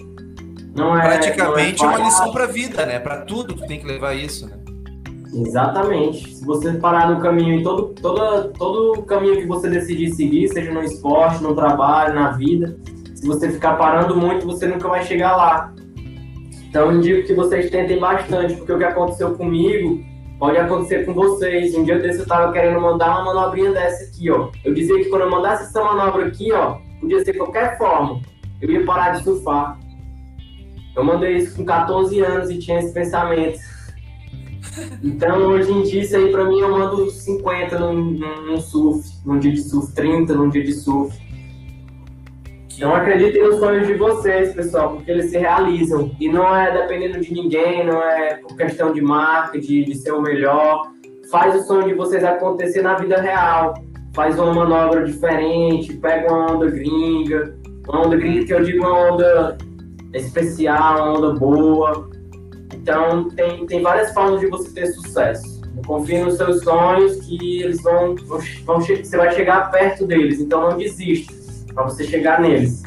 Não 0.75 0.97
é, 0.97 1.01
Praticamente 1.01 1.83
não 1.83 1.91
é, 1.91 1.93
é 1.93 1.97
uma 1.97 2.05
lição 2.05 2.31
para 2.31 2.45
vida, 2.45 2.85
né? 2.85 2.99
Para 2.99 3.21
tudo 3.21 3.55
tu 3.55 3.65
tem 3.65 3.79
que 3.79 3.85
levar 3.85 4.13
isso, 4.13 4.47
né? 4.47 4.64
Exatamente. 5.35 6.35
Se 6.35 6.45
você 6.45 6.71
parar 6.73 7.11
no 7.11 7.19
caminho, 7.19 7.59
em 7.59 7.63
todo, 7.63 7.93
todo, 8.01 8.53
todo 8.53 9.03
caminho 9.03 9.37
que 9.37 9.45
você 9.45 9.69
decidir 9.69 10.11
seguir, 10.11 10.47
seja 10.47 10.71
no 10.71 10.81
esporte, 10.81 11.43
no 11.43 11.53
trabalho, 11.53 12.15
na 12.15 12.31
vida, 12.31 12.77
se 13.13 13.27
você 13.27 13.51
ficar 13.51 13.73
parando 13.73 14.15
muito, 14.15 14.45
você 14.45 14.65
nunca 14.65 14.87
vai 14.87 15.03
chegar 15.03 15.35
lá. 15.35 15.73
Então, 16.69 16.91
eu 16.91 17.01
digo 17.01 17.27
que 17.27 17.33
vocês 17.33 17.69
tentem 17.69 17.99
bastante, 17.99 18.55
porque 18.55 18.71
o 18.71 18.77
que 18.77 18.83
aconteceu 18.83 19.35
comigo 19.35 20.03
pode 20.39 20.57
acontecer 20.57 21.05
com 21.05 21.13
vocês. 21.13 21.75
Um 21.75 21.83
dia 21.83 21.99
desse 21.99 22.19
eu 22.19 22.23
estava 22.23 22.51
querendo 22.51 22.79
mandar 22.79 23.21
uma 23.21 23.33
manobrinha 23.33 23.71
dessa 23.71 24.05
aqui, 24.05 24.29
ó. 24.29 24.49
Eu 24.63 24.73
dizia 24.73 24.95
que 24.97 25.09
quando 25.09 25.23
eu 25.23 25.31
mandasse 25.31 25.63
essa 25.63 25.83
manobra 25.83 26.27
aqui, 26.27 26.51
ó, 26.51 26.77
podia 26.99 27.23
ser 27.23 27.33
qualquer 27.33 27.77
forma, 27.77 28.21
eu 28.61 28.71
ia 28.71 28.85
parar 28.85 29.11
de 29.11 29.23
surfar. 29.23 29.79
Eu 30.95 31.03
mandei 31.03 31.37
isso 31.37 31.57
com 31.57 31.65
14 31.65 32.19
anos 32.21 32.49
e 32.49 32.57
tinha 32.57 32.79
esse 32.79 32.93
pensamento. 32.93 33.59
Então, 35.03 35.43
hoje 35.47 35.71
em 35.71 35.83
dia, 35.83 36.01
isso 36.01 36.15
aí 36.15 36.31
pra 36.31 36.45
mim 36.45 36.59
eu 36.59 36.71
mando 36.71 37.09
50 37.09 37.79
num, 37.79 38.19
num, 38.47 38.59
surf, 38.59 39.07
num 39.25 39.39
dia 39.39 39.51
de 39.51 39.61
surf, 39.61 39.93
30 39.93 40.33
num 40.33 40.49
dia 40.49 40.63
de 40.63 40.73
surf. 40.73 41.25
Então 42.75 42.93
acreditem 42.93 43.41
nos 43.41 43.57
sonhos 43.59 43.87
de 43.87 43.93
vocês, 43.93 44.53
pessoal, 44.53 44.95
porque 44.95 45.09
eles 45.09 45.29
se 45.31 45.37
realizam. 45.37 46.11
E 46.19 46.27
não 46.27 46.53
é 46.53 46.73
dependendo 46.73 47.21
de 47.21 47.33
ninguém, 47.33 47.85
não 47.85 48.01
é 48.01 48.35
por 48.35 48.55
questão 48.57 48.91
de 48.91 49.01
marca, 49.01 49.57
de, 49.57 49.85
de 49.85 49.95
ser 49.95 50.11
o 50.11 50.21
melhor. 50.21 50.91
Faz 51.31 51.55
o 51.55 51.65
sonho 51.65 51.87
de 51.87 51.93
vocês 51.93 52.21
acontecer 52.23 52.81
na 52.81 52.95
vida 52.95 53.21
real. 53.21 53.75
Faz 54.13 54.37
uma 54.37 54.53
manobra 54.53 55.05
diferente, 55.05 55.93
pega 55.93 56.31
uma 56.31 56.51
onda 56.51 56.69
gringa. 56.69 57.57
Uma 57.87 58.07
onda 58.07 58.17
gringa 58.17 58.45
que 58.45 58.53
eu 58.53 58.63
digo 58.63 58.85
uma 58.85 59.13
onda 59.13 59.57
especial, 60.13 60.97
uma 60.97 61.17
onda 61.17 61.39
boa. 61.39 62.09
Então, 62.85 63.29
tem, 63.31 63.65
tem 63.65 63.81
várias 63.81 64.13
formas 64.13 64.39
de 64.39 64.45
você 64.45 64.69
ter 64.69 64.85
sucesso. 64.93 65.59
Confie 65.87 66.19
nos 66.19 66.37
seus 66.37 66.61
sonhos 66.61 67.15
que 67.25 67.63
eles 67.63 67.81
vão, 67.81 68.15
vão, 68.15 68.39
vão 68.63 68.79
você 68.79 69.17
vai 69.17 69.33
chegar 69.33 69.71
perto 69.71 70.05
deles. 70.05 70.39
Então, 70.39 70.69
não 70.69 70.77
desista. 70.77 71.33
para 71.73 71.85
você 71.85 72.03
chegar 72.03 72.39
neles. 72.39 72.83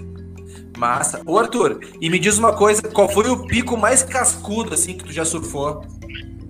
Massa. 0.76 1.20
Ô, 1.26 1.36
Arthur, 1.36 1.80
e 2.00 2.08
me 2.08 2.20
diz 2.20 2.38
uma 2.38 2.54
coisa, 2.54 2.80
qual 2.82 3.08
foi 3.08 3.28
o 3.28 3.44
pico 3.44 3.76
mais 3.76 4.04
cascudo, 4.04 4.72
assim, 4.72 4.96
que 4.96 5.02
tu 5.02 5.12
já 5.12 5.24
surfou? 5.24 5.82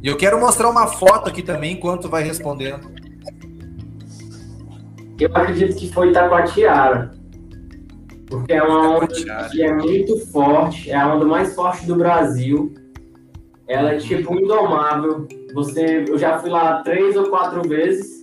E 0.03 0.09
eu 0.09 0.19
quero 0.19 0.39
mostrar 0.39 0.69
uma 0.69 0.87
foto 0.87 1.31
aqui 1.31 1.43
também, 1.43 1.73
enquanto 1.73 2.03
tu 2.03 2.09
vai 2.11 2.23
respondendo. 2.23 2.87
Eu 5.19 5.31
acredito 5.35 5.75
que 5.75 5.91
foi 5.91 6.11
Itacoatiara. 6.11 7.13
Porque 8.27 8.53
é 8.53 8.63
uma 8.63 8.99
onda 8.99 9.07
que 9.51 9.63
é 9.63 9.73
muito 9.73 10.19
forte, 10.27 10.91
é 10.91 10.97
a 10.97 11.15
onda 11.15 11.25
mais 11.25 11.55
forte 11.55 11.87
do 11.87 11.97
Brasil. 11.97 12.75
Ela 13.69 13.93
é 13.93 13.97
tipo 13.97 14.35
indomável. 14.35 15.29
Você, 15.55 16.05
eu 16.09 16.19
já 16.19 16.39
fui 16.39 16.51
lá 16.51 16.83
três 16.83 17.17
ou 17.17 17.29
quatro 17.29 17.69
vezes 17.69 18.19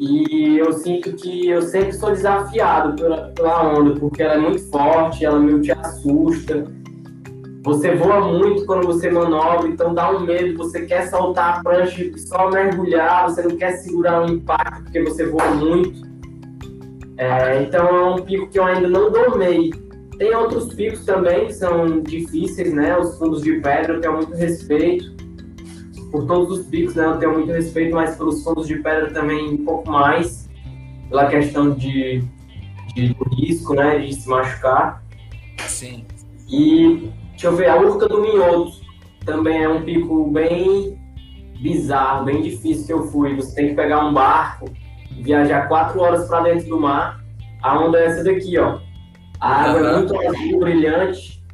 e 0.00 0.58
eu 0.58 0.72
sinto 0.72 1.12
que 1.14 1.48
eu 1.48 1.62
sempre 1.62 1.92
sou 1.92 2.10
desafiado 2.10 2.96
pela, 2.96 3.28
pela 3.28 3.72
onda, 3.72 3.98
porque 3.98 4.22
ela 4.22 4.34
é 4.34 4.38
muito 4.38 4.68
forte, 4.70 5.24
ela 5.24 5.38
meio 5.38 5.60
te 5.60 5.70
assusta. 5.70 6.66
Você 7.62 7.94
voa 7.94 8.20
muito 8.20 8.66
quando 8.66 8.86
você 8.86 9.10
manobra, 9.10 9.68
então 9.68 9.94
dá 9.94 10.10
um 10.10 10.20
medo, 10.20 10.58
você 10.58 10.84
quer 10.84 11.08
soltar 11.08 11.58
a 11.58 11.62
prancha 11.62 12.04
e 12.04 12.18
só 12.18 12.50
mergulhar, 12.50 13.30
você 13.30 13.42
não 13.42 13.56
quer 13.56 13.72
segurar 13.78 14.22
o 14.22 14.30
impacto 14.30 14.82
porque 14.82 15.02
você 15.02 15.26
voa 15.26 15.50
muito. 15.52 16.04
É, 17.16 17.62
então 17.62 17.86
é 17.86 18.10
um 18.10 18.22
pico 18.22 18.48
que 18.48 18.58
eu 18.58 18.64
ainda 18.64 18.88
não 18.88 19.10
domei. 19.10 19.72
Tem 20.18 20.34
outros 20.34 20.72
picos 20.74 21.04
também 21.04 21.46
que 21.46 21.52
são 21.54 22.00
difíceis, 22.00 22.72
né? 22.72 22.96
Os 22.96 23.18
fundos 23.18 23.42
de 23.42 23.60
pedra 23.60 23.94
eu 23.94 24.00
tenho 24.00 24.14
muito 24.14 24.34
respeito. 24.34 25.14
Por 26.10 26.26
todos 26.26 26.58
os 26.58 26.66
picos, 26.66 26.94
né? 26.94 27.04
Eu 27.06 27.18
tenho 27.18 27.32
muito 27.32 27.52
respeito, 27.52 27.94
mas 27.94 28.16
pelos 28.16 28.42
fundos 28.44 28.68
de 28.68 28.76
pedra 28.76 29.12
também 29.12 29.54
um 29.54 29.64
pouco 29.64 29.90
mais. 29.90 30.48
Pela 31.08 31.26
questão 31.26 31.72
de, 31.72 32.22
de 32.94 33.16
risco, 33.36 33.74
né? 33.74 33.98
De 33.98 34.14
se 34.14 34.28
machucar. 34.28 35.02
Sim. 35.66 36.04
E 36.48 37.10
deixa 37.30 37.48
eu 37.48 37.56
ver, 37.56 37.68
a 37.68 37.80
Urca 37.80 38.08
do 38.08 38.20
Minhoto 38.20 38.72
também 39.24 39.62
é 39.62 39.68
um 39.68 39.82
pico 39.82 40.30
bem 40.30 40.98
bizarro, 41.60 42.26
bem 42.26 42.42
difícil 42.42 42.86
que 42.86 42.92
eu 42.92 43.06
fui. 43.08 43.34
Você 43.34 43.54
tem 43.54 43.68
que 43.70 43.74
pegar 43.74 44.04
um 44.04 44.12
barco 44.12 44.70
viajar 45.22 45.68
quatro 45.68 46.00
horas 46.00 46.26
para 46.28 46.40
dentro 46.40 46.68
do 46.68 46.80
mar. 46.80 47.22
A 47.62 47.78
onda 47.78 47.98
é 47.98 48.06
essa 48.06 48.24
daqui, 48.24 48.58
ó. 48.58 48.78
A 49.44 49.64
água 49.64 49.90
é 49.90 49.96
muito 49.98 50.18
azul, 50.18 50.58
brilhante, 50.58 51.44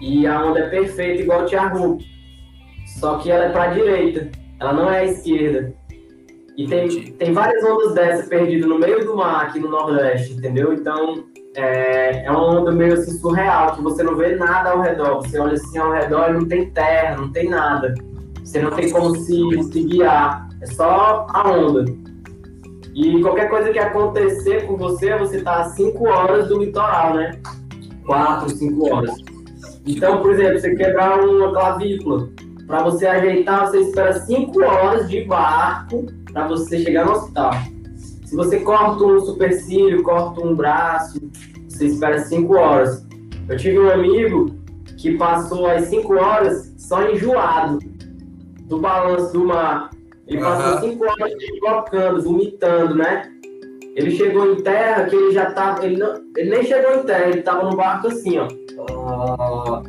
e 0.00 0.24
a 0.28 0.44
onda 0.44 0.60
é 0.60 0.68
perfeita, 0.68 1.22
igual 1.22 1.42
o 1.42 1.46
Tiago. 1.46 1.98
Só 3.00 3.18
que 3.18 3.32
ela 3.32 3.46
é 3.46 3.48
para 3.48 3.64
a 3.64 3.74
direita, 3.74 4.30
ela 4.60 4.72
não 4.72 4.88
é 4.88 5.00
à 5.00 5.04
esquerda. 5.06 5.74
E 6.56 6.68
tem, 6.68 7.12
tem 7.14 7.32
várias 7.32 7.64
ondas 7.64 7.94
dessa 7.94 8.28
perdidas 8.28 8.68
no 8.68 8.78
meio 8.78 9.04
do 9.04 9.16
mar 9.16 9.46
aqui 9.46 9.58
no 9.58 9.70
Nordeste, 9.70 10.34
entendeu? 10.34 10.72
Então 10.72 11.24
é, 11.56 12.24
é 12.24 12.30
uma 12.30 12.60
onda 12.60 12.70
meio 12.70 12.94
assim 12.94 13.18
surreal, 13.18 13.74
que 13.74 13.82
você 13.82 14.04
não 14.04 14.14
vê 14.14 14.36
nada 14.36 14.70
ao 14.70 14.80
redor. 14.80 15.16
Você 15.16 15.36
olha 15.40 15.54
assim 15.54 15.78
ao 15.78 15.90
redor 15.90 16.30
e 16.30 16.34
não 16.34 16.46
tem 16.46 16.70
terra, 16.70 17.16
não 17.16 17.32
tem 17.32 17.48
nada. 17.48 17.92
Você 18.44 18.62
não 18.62 18.70
tem 18.70 18.88
como 18.88 19.16
se, 19.16 19.62
se 19.64 19.82
guiar. 19.82 20.48
É 20.60 20.66
só 20.66 21.26
a 21.28 21.50
onda. 21.50 21.86
E 22.94 23.20
qualquer 23.22 23.48
coisa 23.48 23.72
que 23.72 23.78
acontecer 23.78 24.66
com 24.66 24.76
você, 24.76 25.16
você 25.16 25.40
tá 25.40 25.60
a 25.60 25.64
5 25.70 26.06
horas 26.06 26.48
do 26.48 26.58
litoral, 26.58 27.14
né? 27.14 27.40
4, 28.04 28.50
5 28.50 28.92
horas. 28.92 29.14
Então, 29.86 30.20
por 30.20 30.32
exemplo, 30.32 30.60
você 30.60 30.74
quebrar 30.74 31.20
uma 31.24 31.52
clavícula, 31.52 32.28
para 32.66 32.84
você 32.84 33.06
ajeitar, 33.06 33.66
você 33.66 33.80
espera 33.80 34.12
5 34.12 34.62
horas 34.62 35.08
de 35.08 35.24
barco 35.24 36.06
para 36.32 36.46
você 36.48 36.78
chegar 36.80 37.06
no 37.06 37.12
hospital. 37.12 37.52
Se 38.24 38.36
você 38.36 38.60
corta 38.60 39.04
um 39.04 39.20
supercílio, 39.20 40.02
corta 40.02 40.40
um 40.40 40.54
braço, 40.54 41.20
você 41.68 41.86
espera 41.86 42.18
5 42.18 42.54
horas. 42.54 43.06
Eu 43.48 43.56
tive 43.56 43.78
um 43.78 43.90
amigo 43.90 44.54
que 44.96 45.16
passou 45.18 45.66
as 45.66 45.86
5 45.86 46.14
horas 46.14 46.72
só 46.78 47.10
enjoado 47.10 47.78
do 48.64 48.78
balanço 48.78 49.32
do 49.32 49.44
mar. 49.44 49.90
Ele 50.32 50.42
uhum. 50.42 50.50
passou 50.50 50.80
cinco 50.80 51.04
horas 51.04 51.32
colocando, 51.60 52.22
vomitando, 52.22 52.94
né? 52.94 53.30
Ele 53.94 54.10
chegou 54.12 54.50
em 54.50 54.62
terra 54.62 55.04
que 55.04 55.14
ele 55.14 55.32
já 55.32 55.50
tava. 55.50 55.84
Ele, 55.84 55.98
não, 55.98 56.14
ele 56.34 56.50
nem 56.50 56.64
chegou 56.64 56.94
em 56.94 57.02
terra, 57.02 57.28
ele 57.28 57.42
tava 57.42 57.68
no 57.68 57.76
barco 57.76 58.08
assim, 58.08 58.38
ó. 58.38 58.48
Uh, 58.90 59.82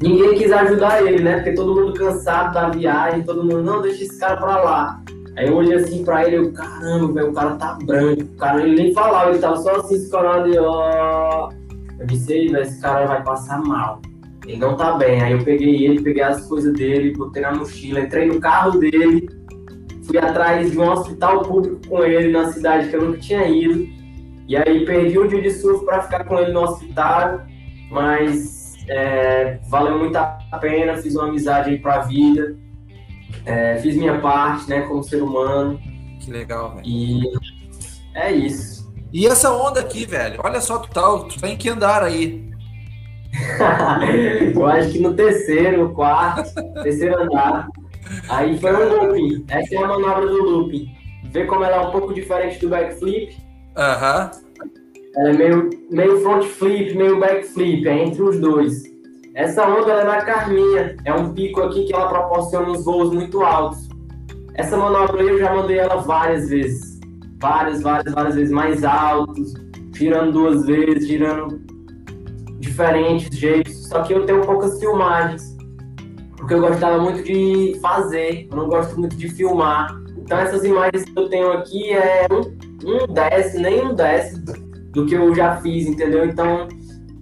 ninguém 0.00 0.38
quis 0.38 0.52
ajudar 0.52 1.04
ele, 1.04 1.20
né? 1.20 1.36
Porque 1.36 1.52
todo 1.52 1.74
mundo 1.74 1.94
cansado 1.94 2.54
da 2.54 2.68
viagem, 2.68 3.24
todo 3.24 3.42
mundo, 3.42 3.62
não, 3.62 3.82
deixa 3.82 4.04
esse 4.04 4.18
cara 4.20 4.36
pra 4.36 4.62
lá. 4.62 5.02
Aí 5.36 5.48
eu 5.48 5.56
olhei 5.56 5.74
assim 5.74 6.04
pra 6.04 6.24
ele, 6.24 6.36
eu, 6.36 6.52
caramba, 6.52 7.12
velho, 7.12 7.30
o 7.30 7.32
cara 7.32 7.56
tá 7.56 7.76
branco. 7.82 8.22
O 8.22 8.36
cara, 8.36 8.62
ele 8.62 8.76
nem 8.76 8.94
falava, 8.94 9.30
ele 9.30 9.40
tava 9.40 9.56
só 9.56 9.76
assim, 9.76 9.96
escorado 9.96 10.48
e 10.48 10.56
ó. 10.58 11.50
Eu 11.98 12.06
disse, 12.06 12.32
aí, 12.32 12.46
esse 12.46 12.80
cara 12.80 13.06
vai 13.06 13.24
passar 13.24 13.60
mal. 13.60 14.00
Ele 14.46 14.56
não 14.56 14.76
tá 14.76 14.92
bem. 14.92 15.20
Aí 15.20 15.32
eu 15.32 15.44
peguei 15.44 15.84
ele, 15.84 16.02
peguei 16.02 16.22
as 16.22 16.46
coisas 16.46 16.72
dele, 16.74 17.14
botei 17.16 17.42
na 17.42 17.52
mochila, 17.52 18.00
entrei 18.00 18.26
no 18.26 18.40
carro 18.40 18.78
dele, 18.78 19.28
fui 20.10 20.18
atrás 20.18 20.72
de 20.72 20.78
um 20.78 20.90
hospital 20.90 21.42
público 21.42 21.80
com 21.88 22.04
ele 22.04 22.32
na 22.32 22.52
cidade 22.52 22.88
que 22.88 22.96
eu 22.96 23.02
nunca 23.02 23.18
tinha 23.18 23.46
ido. 23.46 23.88
E 24.48 24.56
aí 24.56 24.84
perdi 24.84 25.18
um 25.18 25.28
dia 25.28 25.40
de 25.40 25.50
surf 25.52 25.84
para 25.84 26.02
ficar 26.02 26.24
com 26.24 26.36
ele 26.36 26.52
no 26.52 26.62
hospital, 26.62 27.42
mas 27.88 28.74
é, 28.88 29.60
valeu 29.68 29.98
muito 29.98 30.16
a 30.16 30.58
pena, 30.60 30.96
fiz 30.96 31.14
uma 31.14 31.28
amizade 31.28 31.70
aí 31.70 31.78
pra 31.78 32.00
vida. 32.00 32.56
É, 33.46 33.76
fiz 33.76 33.96
minha 33.96 34.20
parte, 34.20 34.68
né, 34.68 34.82
como 34.82 35.04
ser 35.04 35.22
humano. 35.22 35.80
Que 36.18 36.30
legal, 36.32 36.74
velho. 36.74 36.82
E 36.84 37.22
é 38.14 38.32
isso. 38.32 38.92
E 39.12 39.26
essa 39.26 39.52
onda 39.52 39.80
aqui, 39.80 40.04
velho, 40.04 40.40
olha 40.42 40.60
só, 40.60 40.78
tu 40.78 40.90
tá, 40.90 41.02
tu 41.28 41.40
tá 41.40 41.48
em 41.48 41.56
que 41.56 41.68
andar 41.68 42.02
aí? 42.02 42.50
eu 44.54 44.66
acho 44.66 44.90
que 44.90 44.98
no 44.98 45.14
terceiro, 45.14 45.92
quarto, 45.92 46.52
terceiro 46.82 47.22
andar. 47.22 47.68
Aí 48.28 48.58
foi 48.58 48.72
um 48.72 49.06
looping. 49.06 49.44
Essa 49.48 49.74
é 49.74 49.78
a 49.78 49.88
manobra 49.88 50.26
do 50.26 50.42
looping. 50.42 50.88
Vê 51.32 51.44
como 51.46 51.64
ela 51.64 51.76
é 51.76 51.80
um 51.80 51.90
pouco 51.90 52.14
diferente 52.14 52.58
do 52.60 52.68
backflip. 52.68 53.36
Aham. 53.76 54.30
Ela 55.16 55.30
é 55.30 55.32
meio, 55.32 55.70
meio 55.90 56.20
front 56.20 56.44
flip, 56.44 56.96
meio 56.96 57.18
backflip, 57.18 57.86
é 57.86 58.04
entre 58.04 58.22
os 58.22 58.38
dois. 58.38 58.82
Essa 59.34 59.66
onda 59.68 59.92
é 59.92 60.04
da 60.04 60.22
Carminha, 60.22 60.96
é 61.04 61.12
um 61.12 61.32
pico 61.32 61.60
aqui 61.62 61.84
que 61.84 61.94
ela 61.94 62.08
proporciona 62.08 62.70
uns 62.70 62.84
voos 62.84 63.12
muito 63.12 63.42
altos. 63.42 63.88
Essa 64.54 64.76
manobra 64.76 65.22
eu 65.22 65.38
já 65.38 65.54
mandei 65.54 65.78
ela 65.78 65.96
várias 65.96 66.48
vezes. 66.48 67.00
Várias, 67.40 67.80
várias, 67.80 68.12
várias 68.12 68.34
vezes 68.34 68.52
mais 68.52 68.84
altos, 68.84 69.54
girando 69.94 70.32
duas 70.32 70.66
vezes, 70.66 71.06
girando 71.06 71.60
diferentes 72.58 73.36
jeitos, 73.36 73.88
só 73.88 74.02
que 74.02 74.12
eu 74.12 74.26
tenho 74.26 74.42
poucas 74.42 74.78
filmagens, 74.78 75.49
porque 76.40 76.54
eu 76.54 76.60
gostava 76.60 76.98
muito 76.98 77.22
de 77.22 77.78
fazer, 77.80 78.48
eu 78.50 78.56
não 78.56 78.68
gosto 78.68 78.98
muito 78.98 79.14
de 79.14 79.28
filmar. 79.28 79.94
Então 80.16 80.38
essas 80.38 80.64
imagens 80.64 81.04
que 81.04 81.18
eu 81.18 81.28
tenho 81.28 81.52
aqui 81.52 81.92
é 81.92 82.26
um, 82.30 82.40
um 82.88 83.06
décimo, 83.12 83.62
nem 83.62 83.86
um 83.86 83.94
décimo 83.94 84.44
do 84.92 85.06
que 85.06 85.14
eu 85.14 85.34
já 85.34 85.56
fiz, 85.56 85.86
entendeu? 85.86 86.24
Então 86.24 86.66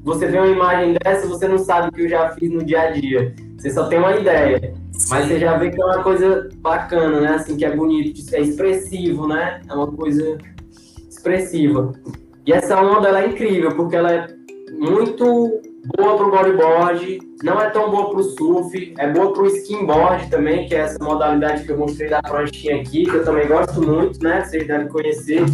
você 0.05 0.27
vê 0.27 0.39
uma 0.39 0.49
imagem 0.49 0.95
dessa, 1.03 1.27
você 1.27 1.49
não 1.49 1.59
sabe 1.59 1.89
o 1.89 1.93
que 1.93 2.03
eu 2.03 2.09
já 2.09 2.31
fiz 2.31 2.51
no 2.51 2.65
dia 2.65 2.83
a 2.83 2.91
dia. 2.93 3.35
Você 3.59 3.71
só 3.71 3.89
tem 3.89 3.99
uma 3.99 4.17
ideia. 4.17 4.73
Mas 5.11 5.27
você 5.27 5.39
já 5.39 5.57
vê 5.57 5.71
que 5.71 5.81
é 5.81 5.85
uma 5.85 6.03
coisa 6.03 6.49
bacana, 6.57 7.21
né? 7.21 7.35
Assim, 7.35 7.57
que 7.57 7.65
é 7.65 7.75
bonito, 7.75 8.21
é 8.33 8.41
expressivo, 8.41 9.27
né? 9.27 9.61
É 9.69 9.75
uma 9.75 9.89
coisa 9.89 10.39
expressiva. 11.09 11.93
E 12.47 12.53
essa 12.53 12.81
onda 12.81 13.09
ela 13.09 13.23
é 13.23 13.29
incrível, 13.29 13.75
porque 13.75 13.97
ela 13.97 14.13
é 14.13 14.27
muito 14.73 15.61
boa 15.97 16.17
para 16.17 16.27
o 16.27 16.31
bodyboard, 16.31 17.19
não 17.43 17.61
é 17.61 17.71
tão 17.71 17.91
boa 17.91 18.11
para 18.11 18.21
o 18.21 18.23
surf, 18.23 18.95
é 18.99 19.11
boa 19.11 19.33
para 19.33 19.43
o 19.43 19.47
skimboard 19.47 20.29
também, 20.31 20.69
que 20.69 20.75
é 20.75 20.81
essa 20.81 21.03
modalidade 21.03 21.65
que 21.65 21.71
eu 21.71 21.79
mostrei 21.79 22.11
da 22.11 22.21
pranchinha 22.21 22.81
aqui, 22.81 23.05
que 23.05 23.15
eu 23.15 23.25
também 23.25 23.47
gosto 23.47 23.81
muito, 23.81 24.23
né? 24.23 24.45
Vocês 24.45 24.67
devem 24.67 24.89
conhecer, 24.89 25.45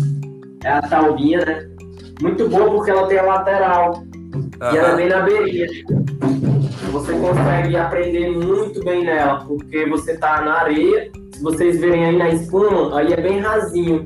é 0.64 0.70
a 0.70 0.82
taubinha, 0.82 1.44
né? 1.44 1.70
Muito 2.20 2.48
boa 2.48 2.70
porque 2.70 2.90
ela 2.90 3.06
tem 3.06 3.18
a 3.18 3.22
lateral 3.22 4.04
uhum. 4.34 4.50
e 4.60 4.76
ela 4.76 4.92
é 4.92 4.96
bem 4.96 5.08
na 5.08 5.20
beirinha. 5.20 5.66
Você 6.92 7.12
consegue 7.12 7.76
aprender 7.76 8.30
muito 8.30 8.84
bem 8.84 9.04
nela, 9.04 9.44
porque 9.46 9.84
você 9.86 10.16
tá 10.16 10.40
na 10.42 10.60
areia, 10.60 11.10
se 11.32 11.42
vocês 11.42 11.80
verem 11.80 12.04
aí 12.04 12.16
na 12.16 12.30
espuma, 12.30 12.98
aí 12.98 13.12
é 13.12 13.20
bem 13.20 13.40
rasinho. 13.40 14.04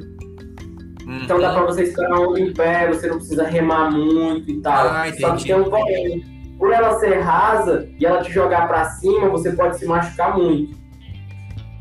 Então 1.08 1.40
dá 1.40 1.52
para 1.52 1.64
você 1.64 1.92
onda 2.12 2.38
em 2.38 2.52
pé, 2.52 2.86
você 2.88 3.06
não 3.08 3.16
precisa 3.16 3.44
remar 3.44 3.90
muito 3.90 4.50
e 4.50 4.60
tal. 4.60 4.88
Ah, 4.88 5.06
Só 5.18 5.36
que 5.36 5.44
tem 5.44 5.54
um 5.56 5.64
problema. 5.64 6.22
Por 6.58 6.72
ela 6.72 6.98
ser 6.98 7.20
rasa 7.20 7.88
e 7.98 8.04
ela 8.04 8.22
te 8.22 8.32
jogar 8.32 8.68
para 8.68 8.84
cima, 8.84 9.28
você 9.28 9.52
pode 9.52 9.78
se 9.78 9.86
machucar 9.86 10.36
muito. 10.36 10.76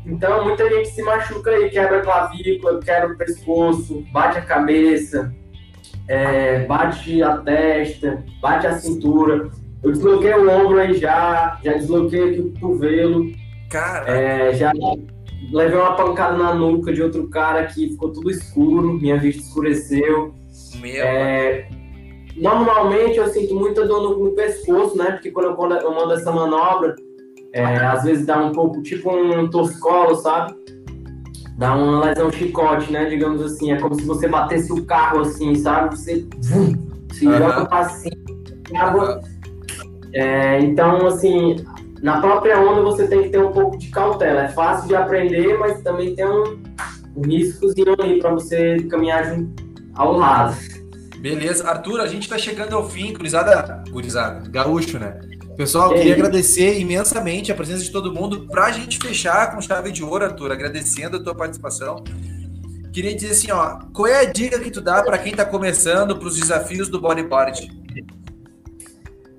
Então 0.06 0.44
muita 0.44 0.68
gente 0.70 0.88
se 0.88 1.02
machuca 1.02 1.50
aí, 1.50 1.68
quebra 1.68 1.98
a 1.98 2.02
clavícula, 2.02 2.80
quebra 2.80 3.12
o 3.12 3.18
pescoço, 3.18 4.04
bate 4.10 4.38
a 4.38 4.42
cabeça, 4.42 5.34
é, 6.08 6.60
bate 6.60 7.22
a 7.22 7.36
testa, 7.38 8.24
bate 8.40 8.66
a 8.66 8.78
cintura. 8.78 9.50
Eu 9.82 9.92
desloquei 9.92 10.32
o 10.32 10.50
ombro 10.50 10.80
aí 10.80 10.94
já, 10.94 11.58
já 11.62 11.72
desloquei 11.74 12.30
aqui 12.30 12.40
o 12.40 12.52
cotovelo. 12.52 13.26
Cara. 13.68 14.10
É, 14.10 14.54
já 14.54 14.72
levei 15.52 15.78
uma 15.78 15.94
pancada 15.94 16.36
na 16.36 16.54
nuca 16.54 16.92
de 16.92 17.02
outro 17.02 17.28
cara 17.28 17.66
que 17.66 17.90
ficou 17.90 18.10
tudo 18.10 18.30
escuro, 18.30 18.94
minha 18.94 19.18
vista 19.18 19.42
escureceu. 19.42 20.34
Meu. 20.80 21.02
É, 21.02 21.68
normalmente 22.36 23.18
eu 23.18 23.28
sinto 23.28 23.54
muita 23.54 23.86
dor 23.86 24.02
no, 24.02 24.24
no 24.24 24.30
pescoço, 24.32 24.96
né? 24.96 25.12
Porque 25.12 25.30
quando 25.30 25.46
eu, 25.46 25.54
quando 25.54 25.76
eu 25.76 25.94
mando 25.94 26.12
essa 26.12 26.30
manobra, 26.30 26.94
é, 27.52 27.76
às 27.76 28.04
vezes 28.04 28.26
dá 28.26 28.38
um 28.38 28.52
pouco, 28.52 28.82
tipo 28.82 29.10
um 29.10 29.48
torcicolo, 29.48 30.14
sabe? 30.16 30.54
Dá 31.56 31.74
uma 31.74 32.04
lesão 32.04 32.30
chicote, 32.30 32.92
né? 32.92 33.06
Digamos 33.06 33.42
assim. 33.42 33.72
É 33.72 33.80
como 33.80 33.94
se 33.94 34.04
você 34.04 34.28
batesse 34.28 34.72
o 34.72 34.84
carro 34.84 35.20
assim, 35.20 35.54
sabe? 35.56 35.96
Você 35.96 36.26
se 37.12 37.26
uhum. 37.26 37.36
joga 37.36 37.66
pra 37.66 37.88
cima, 37.88 38.16
água. 38.76 39.20
É, 40.12 40.60
então, 40.60 41.06
assim, 41.06 41.56
na 42.02 42.20
própria 42.20 42.60
onda 42.60 42.82
você 42.82 43.06
tem 43.06 43.24
que 43.24 43.28
ter 43.30 43.38
um 43.38 43.52
pouco 43.52 43.76
de 43.76 43.88
cautela. 43.88 44.42
É 44.42 44.48
fácil 44.48 44.88
de 44.88 44.96
aprender, 44.96 45.58
mas 45.58 45.82
também 45.82 46.14
tem 46.14 46.26
um, 46.26 46.62
um 47.16 47.22
riscozinho 47.22 47.94
ali 47.98 48.20
para 48.20 48.30
você 48.30 48.76
caminhar 48.84 49.36
ao 49.94 50.16
lado. 50.16 50.56
Beleza. 51.18 51.68
Arthur, 51.68 52.00
a 52.00 52.06
gente 52.06 52.22
está 52.22 52.38
chegando 52.38 52.76
ao 52.76 52.88
fim, 52.88 53.12
gurizada, 53.12 53.82
gurizada, 53.90 54.48
gaúcho, 54.48 54.98
né? 54.98 55.18
Pessoal, 55.56 55.92
queria 55.92 56.14
agradecer 56.14 56.78
imensamente 56.78 57.50
a 57.50 57.54
presença 57.54 57.82
de 57.82 57.90
todo 57.90 58.14
mundo. 58.14 58.46
Para 58.46 58.66
a 58.66 58.70
gente 58.70 58.96
fechar 58.98 59.52
com 59.52 59.60
chave 59.60 59.90
de 59.90 60.04
ouro, 60.04 60.24
Arthur, 60.24 60.52
agradecendo 60.52 61.16
a 61.16 61.22
tua 61.22 61.34
participação. 61.34 62.04
Queria 62.92 63.12
dizer 63.12 63.32
assim, 63.32 63.50
ó, 63.50 63.80
qual 63.92 64.06
é 64.06 64.20
a 64.20 64.24
dica 64.24 64.58
que 64.60 64.70
tu 64.70 64.80
dá 64.80 65.02
para 65.02 65.18
quem 65.18 65.32
está 65.32 65.44
começando 65.44 66.16
para 66.16 66.28
os 66.28 66.38
desafios 66.38 66.88
do 66.88 67.00
bodyboard? 67.00 67.68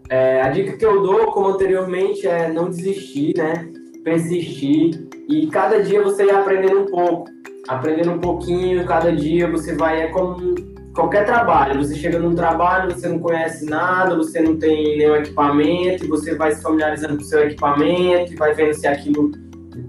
É, 0.09 0.41
a 0.41 0.49
dica 0.49 0.75
que 0.75 0.85
eu 0.85 1.03
dou, 1.03 1.27
como 1.27 1.49
anteriormente, 1.49 2.27
é 2.27 2.51
não 2.51 2.69
desistir, 2.69 3.37
né? 3.37 3.69
Persistir 4.03 5.07
e 5.29 5.45
cada 5.47 5.83
dia 5.83 6.01
você 6.01 6.25
ir 6.25 6.31
aprendendo 6.31 6.79
um 6.79 6.85
pouco, 6.87 7.25
aprendendo 7.67 8.11
um 8.11 8.19
pouquinho. 8.19 8.83
Cada 8.85 9.11
dia 9.11 9.49
você 9.49 9.75
vai 9.75 10.01
é 10.01 10.07
como 10.07 10.55
qualquer 10.95 11.25
trabalho. 11.25 11.83
Você 11.83 11.95
chega 11.95 12.17
num 12.17 12.33
trabalho, 12.33 12.91
você 12.91 13.07
não 13.07 13.19
conhece 13.19 13.65
nada, 13.65 14.15
você 14.15 14.41
não 14.41 14.57
tem 14.57 14.97
nenhum 14.97 15.15
equipamento, 15.15 16.07
você 16.07 16.33
vai 16.35 16.53
se 16.53 16.63
familiarizando 16.63 17.17
com 17.17 17.21
o 17.21 17.25
seu 17.25 17.41
equipamento, 17.41 18.35
vai 18.35 18.55
vendo 18.55 18.73
se 18.73 18.87
aquilo 18.87 19.31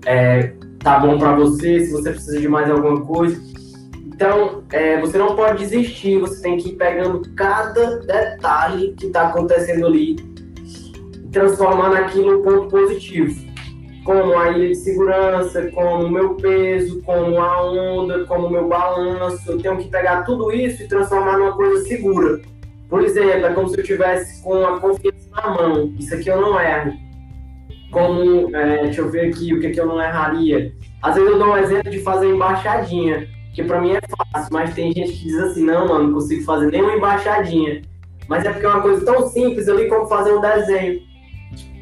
é, 0.05 0.53
tá 0.81 0.99
bom 0.99 1.19
para 1.19 1.35
você, 1.35 1.81
se 1.81 1.93
você 1.93 2.11
precisa 2.11 2.39
de 2.39 2.49
mais 2.49 2.71
alguma 2.71 3.01
coisa. 3.01 3.41
Então, 4.21 4.65
é, 4.71 5.01
você 5.01 5.17
não 5.17 5.35
pode 5.35 5.61
desistir, 5.61 6.19
você 6.19 6.43
tem 6.43 6.59
que 6.59 6.69
ir 6.69 6.73
pegando 6.77 7.23
cada 7.35 8.01
detalhe 8.01 8.93
que 8.93 9.07
está 9.07 9.29
acontecendo 9.29 9.87
ali 9.87 10.17
e 11.15 11.29
transformar 11.33 11.89
naquilo 11.89 12.39
um 12.39 12.43
ponto 12.43 12.69
positivo 12.69 13.35
como 14.05 14.39
a 14.39 14.51
ilha 14.51 14.69
de 14.69 14.75
segurança, 14.75 15.71
como 15.71 16.05
o 16.05 16.11
meu 16.11 16.35
peso, 16.35 17.01
como 17.03 17.41
a 17.41 17.63
onda, 17.63 18.27
como 18.27 18.49
o 18.49 18.51
meu 18.51 18.69
balanço. 18.69 19.53
Eu 19.53 19.59
tenho 19.59 19.79
que 19.79 19.89
pegar 19.89 20.23
tudo 20.25 20.53
isso 20.53 20.83
e 20.83 20.89
transformar 20.89 21.39
numa 21.39 21.53
coisa 21.53 21.83
segura. 21.87 22.43
Por 22.91 23.03
exemplo, 23.03 23.47
é 23.47 23.53
como 23.55 23.69
se 23.69 23.79
eu 23.79 23.85
tivesse 23.85 24.43
com 24.43 24.67
a 24.67 24.79
confiança 24.81 25.31
na 25.35 25.49
mão. 25.49 25.95
Isso 25.99 26.15
aqui 26.15 26.29
eu 26.29 26.43
não 26.43 26.61
erro. 26.61 26.93
Como, 27.91 28.55
é, 28.55 28.83
deixa 28.83 29.01
eu 29.01 29.09
ver 29.09 29.31
aqui 29.31 29.55
o 29.55 29.61
que, 29.61 29.71
que 29.71 29.81
eu 29.81 29.87
não 29.87 29.99
erraria. 29.99 30.73
Às 31.01 31.15
vezes 31.15 31.31
eu 31.31 31.39
dou 31.39 31.49
um 31.49 31.57
exemplo 31.57 31.91
de 31.91 32.01
fazer 32.01 32.29
embaixadinha, 32.29 33.27
que 33.55 33.65
para 33.65 33.81
mim 33.81 33.93
é 33.93 34.01
fácil, 34.33 34.53
mas 34.53 34.75
tem 34.75 34.93
gente 34.93 35.13
que 35.13 35.25
diz 35.25 35.39
assim: 35.39 35.65
não, 35.65 35.89
mano, 35.89 36.05
não 36.05 36.15
consigo 36.15 36.45
fazer 36.45 36.71
nenhuma 36.71 36.95
embaixadinha. 36.95 37.83
Mas 38.29 38.45
é 38.45 38.51
porque 38.51 38.67
é 38.67 38.69
uma 38.69 38.83
coisa 38.83 39.05
tão 39.05 39.29
simples 39.29 39.69
ali 39.69 39.89
como 39.89 40.07
fazer 40.07 40.33
um 40.33 40.41
desenho 40.41 41.11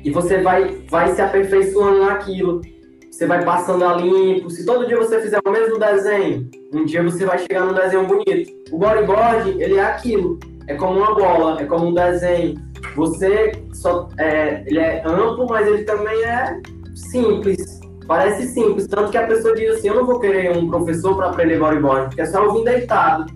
e 0.04 0.10
você 0.10 0.40
vai, 0.40 0.76
vai 0.88 1.14
se 1.14 1.20
aperfeiçoando 1.20 2.04
naquilo. 2.04 2.62
Você 3.10 3.26
vai 3.26 3.44
passando 3.44 3.84
a 3.84 3.94
limpo. 3.96 4.48
Se 4.48 4.64
todo 4.64 4.86
dia 4.86 4.96
você 4.96 5.20
fizer 5.20 5.40
o 5.44 5.50
mesmo 5.50 5.78
desenho, 5.78 6.48
um 6.72 6.84
dia 6.84 7.02
você 7.02 7.26
vai 7.26 7.38
chegar 7.38 7.66
num 7.66 7.74
desenho 7.74 8.06
bonito. 8.06 8.50
O 8.72 8.78
bodyboard, 8.78 9.60
ele 9.60 9.74
é 9.74 9.82
aquilo. 9.82 10.38
É 10.66 10.74
como 10.74 11.00
uma 11.00 11.14
bola, 11.14 11.60
é 11.60 11.64
como 11.64 11.88
um 11.88 11.94
desenho. 11.94 12.54
Você 12.94 13.52
só 13.74 14.08
é, 14.18 14.62
ele 14.66 14.78
é 14.78 15.02
amplo, 15.04 15.46
mas 15.48 15.66
ele 15.66 15.82
também 15.84 16.22
é 16.22 16.60
simples. 16.94 17.77
Parece 18.08 18.48
simples, 18.48 18.86
tanto 18.86 19.10
que 19.10 19.18
a 19.18 19.26
pessoa 19.26 19.54
diz 19.54 19.70
assim: 19.76 19.88
eu 19.88 19.96
não 19.96 20.06
vou 20.06 20.18
querer 20.18 20.56
um 20.56 20.66
professor 20.66 21.14
para 21.14 21.28
aprender 21.28 21.58
bodyboard, 21.58 22.06
porque 22.06 22.22
é 22.22 22.26
só 22.26 22.42
eu 22.42 22.54
vir 22.54 22.64
deitado. 22.64 23.30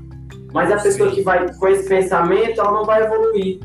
Mas 0.50 0.72
a 0.72 0.78
pessoa 0.78 1.10
que 1.10 1.20
vai 1.20 1.46
com 1.54 1.68
esse 1.68 1.86
pensamento, 1.86 2.58
ela 2.58 2.72
não 2.72 2.84
vai 2.84 3.02
evoluir. 3.02 3.60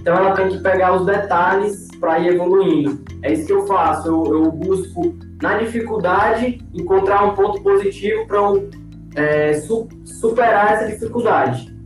Então 0.00 0.16
ela 0.16 0.34
tem 0.34 0.48
que 0.48 0.58
pegar 0.60 0.94
os 0.94 1.04
detalhes 1.04 1.88
para 2.00 2.18
ir 2.18 2.28
evoluindo. 2.28 2.98
É 3.22 3.32
isso 3.32 3.46
que 3.46 3.52
eu 3.52 3.66
faço. 3.66 4.08
Eu, 4.08 4.44
eu, 4.44 4.50
busco 4.50 5.14
na 5.42 5.58
dificuldade 5.58 6.66
encontrar 6.72 7.24
um 7.24 7.34
ponto 7.34 7.62
positivo 7.62 8.26
para 8.26 8.40
é, 9.16 9.52
su 9.60 9.86
superar 10.04 10.72
essa 10.72 10.86
dificuldade. 10.86 11.76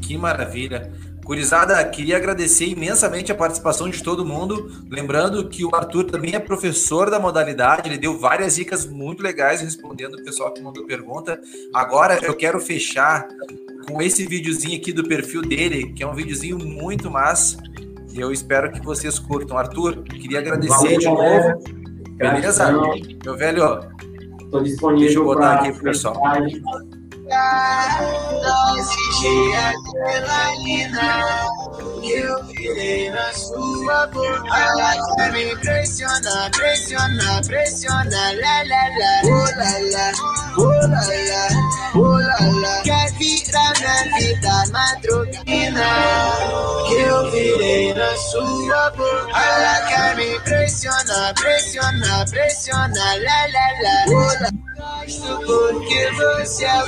Que 0.00 0.16
maravilha. 0.16 0.92
Curizada, 1.24 1.82
queria 1.84 2.16
agradecer 2.16 2.66
imensamente 2.66 3.30
a 3.30 3.34
participação 3.34 3.88
de 3.88 4.02
todo 4.02 4.24
mundo. 4.24 4.70
Lembrando 4.90 5.48
que 5.48 5.64
o 5.64 5.74
Arthur 5.74 6.04
também 6.04 6.34
é 6.34 6.38
professor 6.38 7.10
da 7.10 7.20
modalidade, 7.20 7.88
ele 7.88 7.98
deu 7.98 8.18
várias 8.18 8.56
dicas 8.56 8.84
muito 8.86 9.22
legais 9.22 9.60
respondendo 9.60 10.14
o 10.14 10.24
pessoal 10.24 10.52
que 10.52 10.60
mandou 10.60 10.86
pergunta. 10.86 11.40
Agora 11.74 12.18
eu 12.22 12.34
quero 12.34 12.58
fechar 12.60 13.28
com 13.86 14.02
esse 14.02 14.26
videozinho 14.26 14.76
aqui 14.76 14.92
do 14.92 15.04
perfil 15.04 15.42
dele, 15.42 15.92
que 15.92 16.02
é 16.02 16.06
um 16.06 16.14
videozinho 16.14 16.58
muito 16.58 17.10
massa 17.10 17.58
e 18.12 18.20
eu 18.20 18.32
espero 18.32 18.72
que 18.72 18.80
vocês 18.84 19.18
curtam. 19.18 19.56
Arthur, 19.56 20.02
queria 20.02 20.40
agradecer 20.40 20.74
Valeu, 20.74 20.98
de 20.98 21.06
novo. 21.06 21.64
Beleza? 22.16 22.72
Meu 23.24 23.36
velho, 23.36 23.80
Estou 24.50 24.64
disponível. 24.64 25.04
Deixa 25.06 25.18
eu 25.18 25.24
botar 25.24 25.54
aqui 25.54 25.72
pro 25.72 25.84
pessoal. 25.84 26.20
Exigir 28.76 29.54
adrenalina 29.54 31.46
que 32.00 32.12
eu 32.12 32.44
virei 32.44 33.08
na 33.10 33.32
sua 33.32 34.06
boca. 34.08 34.48
Ela 34.48 35.14
quer 35.14 35.32
me 35.32 35.56
pressionar, 35.58 36.50
pressionar, 36.50 37.46
pressionar, 37.46 38.34
lá, 38.34 38.62
lá, 38.66 38.82
lá. 38.98 39.20
Oh, 39.22 39.46
lá, 39.56 39.72
lá, 39.92 40.10
oh, 40.58 40.64
lá, 40.88 41.02
lá, 41.28 41.46
oh, 41.94 42.18
lá, 42.18 42.36
lá. 42.60 42.82
Quer 42.82 43.12
virar 43.12 43.72
minha 43.78 43.98
vida 44.18 44.64
madrugina 44.72 45.86
que 46.88 46.94
eu 46.94 47.30
virei 47.30 47.94
na 47.94 48.16
sua 48.16 48.90
boca. 48.90 49.38
Ela 49.38 49.80
quer 49.86 50.16
me 50.16 50.40
pressionar, 50.40 51.32
pressionar, 51.34 52.28
pressionar, 52.28 53.16
lá, 53.22 53.46
lá, 53.52 53.68
lá. 53.82 54.04
Oh, 54.08 54.42
lá 54.42 54.50
gosto 54.80 55.40
porque 55.46 56.10
você 56.12 56.64
é 56.64 56.86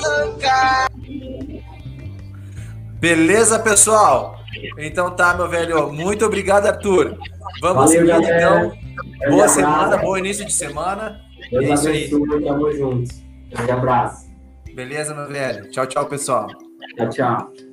Beleza, 3.01 3.59
pessoal? 3.59 4.39
Então 4.79 5.11
tá, 5.11 5.35
meu 5.35 5.49
velho. 5.49 5.93
Muito 5.93 6.25
obrigado, 6.25 6.67
Arthur. 6.67 7.17
Vamos 7.61 7.93
Valeu, 7.93 8.07
seguir, 8.07 8.35
então. 8.35 8.73
Boa 9.29 9.49
semana, 9.49 9.97
bom 9.97 10.17
início 10.17 10.45
de 10.45 10.53
semana. 10.53 11.21
Deus 11.51 11.65
é 11.65 11.75
isso 11.75 11.89
aí. 11.89 12.11
Tamo 12.45 12.73
juntos. 12.73 13.23
Um 13.69 13.73
abraço. 13.73 14.31
Beleza, 14.75 15.15
meu 15.15 15.29
velho. 15.29 15.71
Tchau, 15.71 15.87
tchau, 15.87 16.07
pessoal. 16.07 16.47
Tchau, 16.97 17.09
tchau. 17.11 17.72